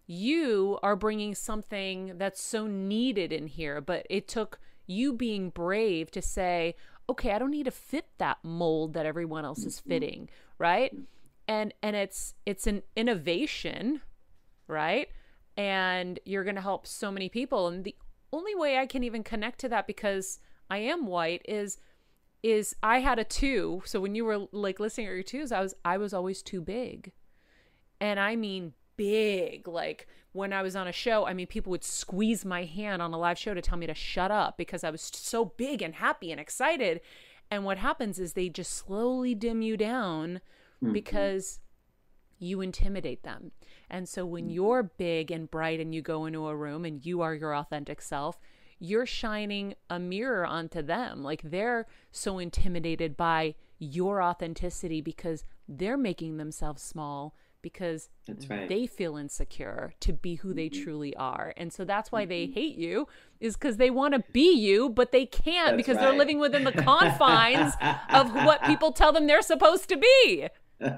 you 0.06 0.80
are 0.84 0.96
bringing 0.96 1.34
something 1.34 2.14
that's 2.18 2.42
so 2.42 2.68
needed 2.68 3.32
in 3.32 3.48
here, 3.48 3.82
but 3.82 4.06
it 4.10 4.28
took 4.28 4.60
you 4.86 5.14
being 5.14 5.50
brave 5.50 6.12
to 6.12 6.22
say, 6.22 6.76
"Okay, 7.10 7.32
I 7.32 7.40
don't 7.40 7.52
need 7.52 7.66
to 7.66 7.72
fit 7.72 8.06
that 8.18 8.44
mold 8.44 8.94
that 8.94 9.06
everyone 9.06 9.46
else 9.46 9.66
is 9.66 9.80
mm-hmm. 9.80 9.90
fitting," 9.90 10.30
right? 10.58 10.94
And 11.48 11.74
and 11.82 11.96
it's 11.96 12.36
it's 12.46 12.68
an 12.68 12.84
innovation, 12.96 14.02
right? 14.68 15.08
And 15.56 16.20
you're 16.26 16.44
going 16.44 16.56
to 16.56 16.62
help 16.62 16.86
so 16.88 17.12
many 17.12 17.30
people 17.30 17.68
and 17.68 17.84
the 17.84 17.96
only 18.32 18.56
way 18.56 18.78
I 18.78 18.88
can 18.88 19.04
even 19.04 19.24
connect 19.24 19.60
to 19.60 19.70
that 19.70 19.86
because 19.88 20.40
I 20.70 20.80
am 20.80 21.06
white 21.06 21.44
is 21.48 21.78
is 22.44 22.76
I 22.84 23.00
had 23.00 23.18
a 23.18 23.24
two. 23.24 23.82
So 23.86 24.00
when 24.02 24.14
you 24.14 24.26
were 24.26 24.48
like 24.52 24.80
listening 24.80 25.08
at 25.08 25.14
your 25.14 25.24
twos, 25.24 25.52
I 25.52 25.62
was 25.62 25.74
I 25.84 25.98
was 25.98 26.14
always 26.14 26.42
too 26.42 26.62
big. 26.62 27.14
And 28.00 28.20
I 28.20 28.36
mean 28.36 28.74
big. 28.98 29.68
Like 29.68 30.08
when 30.34 30.52
I 30.52 30.62
was 30.62 30.76
on 30.76 30.88
a 30.88 30.92
show, 30.92 31.26
I 31.26 31.34
mean 31.34 31.48
people 31.48 31.72
would 31.72 31.86
squeeze 31.86 32.44
my 32.44 32.66
hand 32.66 33.02
on 33.02 33.14
a 33.14 33.18
live 33.18 33.40
show 33.40 33.54
to 33.54 33.62
tell 33.62 33.78
me 33.78 33.88
to 33.88 33.94
shut 33.94 34.30
up 34.30 34.58
because 34.58 34.84
I 34.84 34.90
was 34.90 35.02
so 35.02 35.46
big 35.46 35.82
and 35.82 35.96
happy 35.96 36.32
and 36.32 36.40
excited. 36.40 37.00
And 37.50 37.64
what 37.64 37.78
happens 37.78 38.20
is 38.20 38.34
they 38.34 38.50
just 38.50 38.74
slowly 38.74 39.34
dim 39.36 39.62
you 39.62 39.78
down 39.78 40.42
mm-hmm. 40.84 40.92
because 40.92 41.60
you 42.40 42.60
intimidate 42.62 43.24
them. 43.24 43.52
And 43.90 44.10
so 44.10 44.26
when 44.26 44.50
mm. 44.50 44.54
you're 44.56 44.84
big 44.84 45.32
and 45.32 45.50
bright 45.50 45.80
and 45.80 45.94
you 45.94 46.02
go 46.02 46.26
into 46.26 46.48
a 46.48 46.56
room 46.56 46.84
and 46.84 47.06
you 47.06 47.22
are 47.22 47.34
your 47.34 47.56
authentic 47.56 48.02
self, 48.02 48.38
you're 48.84 49.06
shining 49.06 49.76
a 49.90 49.98
mirror 49.98 50.46
onto 50.46 50.82
them. 50.82 51.24
Like 51.24 51.42
they're 51.42 51.88
so 52.12 52.38
intimidated 52.38 53.16
by 53.16 53.56
your 53.80 54.22
authenticity 54.22 55.00
because 55.00 55.46
they're 55.70 55.96
making 55.96 56.36
themselves 56.36 56.84
small 56.84 57.34
because 57.62 58.10
right. 58.50 58.68
they 58.68 58.86
feel 58.86 59.16
insecure 59.16 59.94
to 60.02 60.12
be 60.12 60.36
who 60.36 60.54
they 60.54 60.68
Mm-hmm. 60.68 60.84
truly 60.84 61.16
are. 61.16 61.54
And 61.56 61.72
so 61.72 61.86
that's 61.86 62.12
why 62.12 62.26
they 62.26 62.48
hate 62.48 62.78
you 62.78 63.08
is 63.40 63.56
because 63.56 63.78
they 63.78 63.90
want 63.90 64.16
to 64.16 64.24
be 64.34 64.54
you, 64.54 64.90
but 64.90 65.14
they 65.14 65.26
can't 65.26 65.78
That's 65.78 65.78
because 65.78 65.98
they're 65.98 66.18
living 66.18 66.40
within 66.40 66.66
the 66.66 66.74
confines 66.84 67.74
of 68.10 68.34
what 68.34 68.66
people 68.66 68.92
tell 68.92 69.14
them 69.14 69.28
they're 69.28 69.42
supposed 69.42 69.88
to 69.90 69.98
be. 69.98 70.50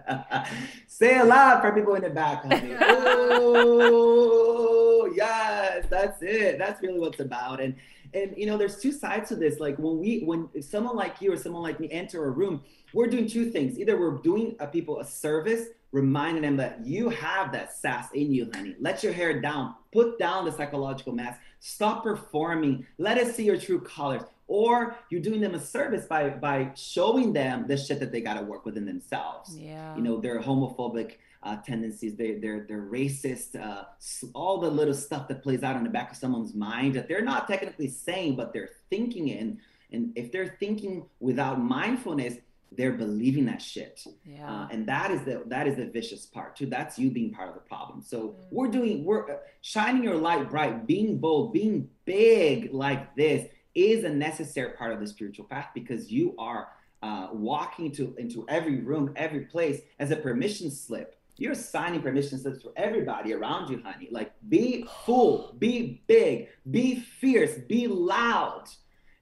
Say 0.88 1.20
a 1.20 1.24
lot 1.24 1.62
for 1.62 1.72
people 1.72 1.94
in 1.94 2.02
the 2.02 2.10
back, 2.10 2.46
honey. 2.46 2.74
Yes, 5.16 5.86
that's 5.89 6.22
it. 6.22 6.57
That's 6.57 6.82
really 6.82 6.99
what's 6.99 7.20
about. 7.20 7.61
And 7.61 7.76
and 8.13 8.34
you 8.38 8.45
know, 8.45 8.57
there's 8.57 8.80
two 8.80 8.91
sides 8.91 9.30
to 9.30 9.36
this. 9.36 9.59
Like 9.59 9.78
when 9.78 9.97
we, 9.99 10.20
when 10.22 10.49
someone 10.61 10.95
like 10.95 11.22
you 11.22 11.34
or 11.34 11.38
someone 11.38 11.63
like 11.63 11.80
me 11.80 11.89
enter 11.91 12.26
a 12.26 12.30
room, 12.30 12.61
we're 12.93 13.07
doing 13.07 13.28
two 13.28 13.49
things. 13.51 13.78
Either 13.80 13.99
we're 13.99 14.18
doing 14.20 14.55
a 14.59 14.68
people 14.68 14.99
a 14.99 15.05
service, 15.05 15.68
reminding 15.91 16.43
them 16.43 16.55
that 16.57 16.86
you 16.86 17.09
have 17.09 17.51
that 17.51 17.76
sass 17.76 18.07
in 18.13 18.32
you, 18.34 18.49
honey. 18.53 18.76
Let 18.80 19.03
your 19.03 19.11
hair 19.13 19.41
down. 19.41 19.76
Put 19.91 20.18
down 20.20 20.45
the 20.45 20.51
psychological 20.51 21.13
mask. 21.13 21.39
Stop 21.59 22.03
performing. 22.03 22.86
Let 22.97 23.18
us 23.18 23.36
see 23.36 23.43
your 23.45 23.57
true 23.57 23.82
colors. 23.82 24.22
Or 24.47 24.95
you're 25.09 25.22
doing 25.22 25.41
them 25.41 25.55
a 25.55 25.59
service 25.59 26.05
by 26.05 26.30
by 26.30 26.72
showing 26.76 27.34
them 27.34 27.66
the 27.68 27.76
shit 27.76 27.99
that 27.99 28.11
they 28.11 28.22
got 28.22 28.36
to 28.36 28.43
work 28.43 28.63
within 28.63 28.86
themselves 28.86 29.57
Yeah. 29.57 29.95
you 29.95 30.03
know 30.03 30.18
their 30.22 30.39
homophobic 30.39 31.13
uh, 31.46 31.58
tendencies. 31.58 32.16
They, 32.16 32.34
they're 32.34 32.66
they're 32.68 32.82
racist 32.82 33.56
uh, 33.56 33.86
all 34.34 34.60
the 34.60 34.70
little 34.70 34.93
stuff 34.93 35.28
that 35.28 35.43
plays 35.43 35.64
out 35.64 35.76
in 35.76 35.84
the 35.84 35.89
back 35.89 36.12
of 36.12 36.18
someone's 36.18 36.54
mind 36.54 36.96
that 36.96 37.08
they're 37.08 37.24
not 37.24 37.48
technically 37.48 37.88
saying 37.88 38.36
but 38.36 38.52
they're 38.52 38.72
thinking 38.89 39.30
it. 39.30 39.41
And 39.41 39.60
and 39.91 40.12
if 40.16 40.32
they're 40.32 40.58
thinking 40.60 41.06
without 41.20 41.62
mindfulness 41.62 42.36
they're 42.72 42.93
believing 42.93 43.46
that 43.46 43.62
shit. 43.62 44.04
Yeah. 44.26 44.52
uh, 44.52 44.68
and 44.70 44.86
that 44.88 45.12
is 45.12 45.22
the 45.24 45.43
that 45.46 45.68
is 45.68 45.78
the 45.78 45.86
vicious 45.86 46.26
part 46.26 46.56
too. 46.56 46.66
That's 46.66 46.98
you 46.98 47.12
being 47.12 47.32
part 47.32 47.50
of 47.50 47.56
the 47.56 47.62
problem. 47.62 48.02
So 48.02 48.36
we're 48.52 48.68
doing 48.68 49.06
we're 49.06 49.32
uh, 49.32 49.38
shining 49.62 50.04
your 50.04 50.16
light 50.16 50.50
bright 50.50 50.88
being 50.88 51.20
bold 51.20 51.54
being 51.54 51.89
big 52.06 52.74
like 52.74 53.16
this 53.16 53.48
is 53.76 54.04
a 54.04 54.10
necessary 54.10 54.74
part 54.74 54.93
of 54.93 55.00
the 55.00 55.08
spiritual 55.08 55.46
path 55.46 55.68
because 55.74 56.12
you 56.12 56.34
are 56.38 56.70
uh, 57.04 57.28
walking 57.32 57.88
into 57.88 58.16
into 58.18 58.46
every 58.50 58.80
room 58.80 59.14
every 59.16 59.41
place 59.41 59.82
as 60.00 60.12
a 60.12 60.16
permission 60.16 60.72
slip 60.72 61.14
you're 61.38 61.56
signing 61.56 62.02
permission 62.02 62.38
slips 62.40 62.62
for 62.64 62.72
everybody 62.76 63.34
around 63.34 63.70
you 63.70 63.82
honey 63.84 64.08
like 64.12 64.32
be 64.50 64.86
full 65.06 65.56
be 65.60 66.02
big 66.08 66.48
be 66.72 66.96
fierce 66.96 67.58
be 67.68 67.88
loud 67.88 68.66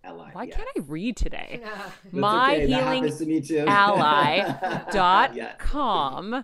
Ally. 0.04 0.30
Why 0.32 0.44
yes. 0.44 0.56
can't 0.56 0.70
I 0.76 0.80
read 0.82 1.18
today? 1.18 1.60
That's 1.64 2.14
My 2.14 2.54
okay. 2.56 2.68
Healing 2.68 3.04
happens 3.04 3.18
to 3.20 3.26
me 3.26 3.42
too. 3.42 3.66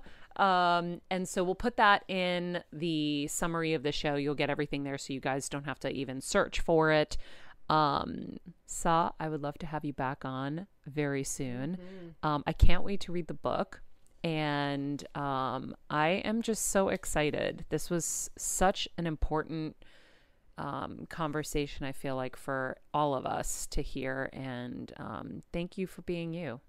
Um, 0.38 1.02
and 1.10 1.28
so 1.28 1.44
we'll 1.44 1.56
put 1.56 1.78
that 1.78 2.04
in 2.08 2.64
the 2.72 3.28
summary 3.28 3.74
of 3.74 3.84
the 3.84 3.92
show. 3.92 4.16
You'll 4.16 4.36
get 4.36 4.50
everything 4.50 4.84
there 4.84 4.98
so 4.98 5.14
you 5.14 5.20
guys 5.20 5.50
don't 5.50 5.66
have 5.66 5.80
to 5.82 5.90
even 5.90 6.22
search 6.22 6.60
for 6.60 6.92
it. 6.92 7.18
Um, 7.70 8.38
Sah, 8.66 9.12
I 9.20 9.30
would 9.30 9.42
love 9.42 9.58
to 9.60 9.66
have 9.66 9.86
you 9.86 9.94
back 9.94 10.26
on 10.26 10.68
very 10.86 11.24
soon. 11.24 11.78
Um, 12.24 12.44
I 12.46 12.54
can't 12.54 12.84
wait 12.84 13.00
to 13.02 13.12
read 13.12 13.28
the 13.28 13.34
book. 13.34 13.82
And 14.24 15.06
um, 15.16 15.76
I 15.90 16.22
am 16.24 16.42
just 16.42 16.68
so 16.68 16.90
excited. 16.90 17.66
This 17.70 17.90
was 17.90 18.30
such 18.38 18.88
an 18.98 19.06
important 19.06 19.76
um, 20.58 21.08
conversation, 21.10 21.86
I 21.86 21.92
feel 21.92 22.16
like, 22.16 22.38
for 22.38 22.78
all 22.94 23.16
of 23.16 23.26
us 23.26 23.68
to 23.72 23.82
hear. 23.82 24.30
And 24.32 24.94
um, 24.98 25.44
thank 25.52 25.78
you 25.78 25.88
for 25.88 26.04
being 26.04 26.34
you. 26.34 26.62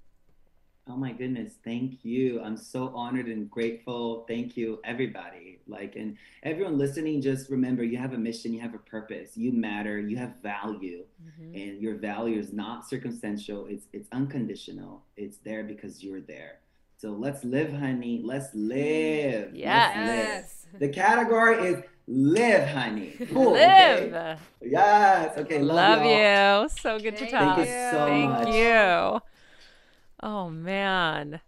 Oh 0.86 0.96
my 0.96 1.12
goodness, 1.12 1.54
thank 1.64 2.04
you. 2.04 2.42
I'm 2.42 2.58
so 2.58 2.92
honored 2.94 3.26
and 3.26 3.50
grateful. 3.50 4.26
Thank 4.28 4.54
you, 4.54 4.80
everybody. 4.84 5.60
Like, 5.66 5.96
and 5.96 6.18
everyone 6.42 6.76
listening, 6.76 7.22
just 7.22 7.48
remember 7.48 7.82
you 7.82 7.96
have 7.96 8.12
a 8.12 8.18
mission, 8.18 8.52
you 8.52 8.60
have 8.60 8.74
a 8.74 8.78
purpose, 8.78 9.34
you 9.34 9.50
matter, 9.50 9.98
you 9.98 10.18
have 10.18 10.34
value, 10.42 11.04
mm-hmm. 11.24 11.54
and 11.54 11.80
your 11.80 11.94
value 11.94 12.38
is 12.38 12.52
not 12.52 12.86
circumstantial, 12.86 13.64
it's 13.66 13.86
it's 13.94 14.08
unconditional. 14.12 15.02
It's 15.16 15.38
there 15.38 15.64
because 15.64 16.04
you're 16.04 16.20
there. 16.20 16.58
So 16.98 17.12
let's 17.12 17.44
live, 17.44 17.72
honey. 17.72 18.20
Let's 18.22 18.54
live. 18.54 19.52
Let's 19.52 19.56
Yes. 19.56 20.66
live. 20.70 20.80
The 20.80 20.88
category 20.88 21.66
is 21.66 21.82
live, 22.06 22.68
honey. 22.68 23.14
Cool, 23.32 23.54
okay? 23.54 24.36
Yes. 24.60 25.38
Okay. 25.38 25.60
Love, 25.60 26.00
Love, 26.00 26.04
y'all. 26.04 26.68
So 26.68 26.98
good 26.98 27.16
to 27.16 27.26
Thank 27.26 27.30
talk. 27.30 27.56
Thank 27.56 27.68
you 27.68 27.74
so 27.90 28.06
Thank 28.06 28.30
much. 28.30 28.48
you. 29.22 29.33
Oh 30.26 30.48
man. 30.48 31.40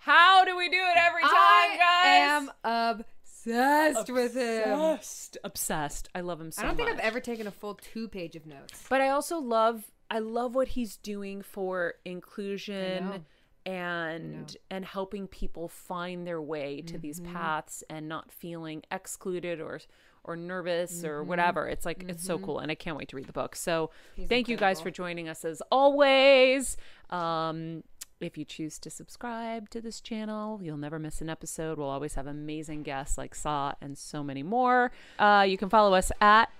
How 0.00 0.44
do 0.44 0.56
we 0.56 0.68
do 0.68 0.76
it 0.76 0.96
every 0.98 1.22
time, 1.22 1.30
I 1.32 1.76
guys? 1.78 2.50
I 2.64 2.76
am 2.76 3.18
obsessed 3.18 4.10
with 4.10 4.34
him. 4.34 4.72
Obsessed. 4.80 5.38
Obsessed. 5.44 6.08
I 6.14 6.20
love 6.20 6.40
him 6.40 6.50
so 6.50 6.62
I 6.62 6.66
don't 6.66 6.76
think 6.76 6.88
much. 6.88 6.98
I've 6.98 7.04
ever 7.04 7.20
taken 7.20 7.46
a 7.46 7.50
full 7.52 7.74
two 7.76 8.08
page 8.08 8.34
of 8.36 8.44
notes. 8.44 8.84
But 8.90 9.00
I 9.00 9.10
also 9.10 9.38
love 9.38 9.84
I 10.10 10.18
love 10.18 10.54
what 10.54 10.68
he's 10.68 10.96
doing 10.96 11.42
for 11.42 11.94
inclusion 12.04 13.24
and 13.64 14.56
and 14.70 14.84
helping 14.84 15.26
people 15.26 15.68
find 15.68 16.26
their 16.26 16.42
way 16.42 16.82
to 16.82 16.98
these 16.98 17.20
Mm-hmm. 17.20 17.32
paths 17.34 17.82
and 17.88 18.08
not 18.08 18.30
feeling 18.32 18.82
excluded 18.90 19.60
or 19.60 19.80
or 20.26 20.36
nervous 20.36 21.04
or 21.04 21.20
Mm-hmm. 21.20 21.28
whatever. 21.28 21.66
It's 21.68 21.86
like 21.86 22.04
it's 22.08 22.24
so 22.24 22.38
cool 22.38 22.58
and 22.58 22.70
I 22.70 22.74
can't 22.74 22.96
wait 22.98 23.08
to 23.10 23.16
read 23.16 23.26
the 23.26 23.32
book. 23.32 23.56
So 23.56 23.90
He's 24.16 24.28
thank 24.28 24.48
you 24.48 24.56
guys 24.56 24.80
for 24.80 24.90
joining 24.90 25.28
us 25.28 25.44
as 25.46 25.62
always. 25.70 26.76
Um 27.10 27.84
if 28.24 28.38
you 28.38 28.44
choose 28.44 28.78
to 28.80 28.90
subscribe 28.90 29.70
to 29.70 29.80
this 29.80 30.00
channel, 30.00 30.60
you'll 30.62 30.76
never 30.76 30.98
miss 30.98 31.20
an 31.20 31.28
episode. 31.28 31.78
We'll 31.78 31.88
always 31.88 32.14
have 32.14 32.26
amazing 32.26 32.82
guests 32.82 33.18
like 33.18 33.34
Sah 33.34 33.74
and 33.80 33.96
so 33.96 34.22
many 34.22 34.42
more. 34.42 34.90
Uh, 35.18 35.44
you 35.46 35.58
can 35.58 35.68
follow 35.68 35.94
us 35.94 36.10
at 36.20 36.50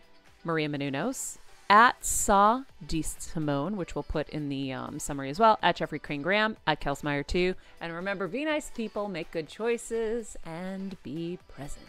Maria 0.45 0.69
Menounos, 0.69 1.39
at 1.71 2.05
Saw 2.05 2.63
D 2.87 3.03
Simone, 3.03 3.77
which 3.77 3.95
we'll 3.95 4.03
put 4.03 4.29
in 4.29 4.49
the 4.49 4.73
um, 4.73 4.99
summary 4.99 5.31
as 5.31 5.39
well, 5.39 5.59
at 5.63 5.77
Jeffrey 5.77 5.99
Crane 5.99 6.23
Graham, 6.23 6.57
at 6.67 6.81
Kelsmeyer 6.81 7.27
too. 7.27 7.55
And 7.81 7.93
remember, 7.93 8.29
be 8.29 8.45
nice 8.45 8.71
people, 8.71 9.09
make 9.09 9.31
good 9.31 9.49
choices, 9.49 10.37
and 10.45 10.97
be 11.03 11.39
present. 11.49 11.89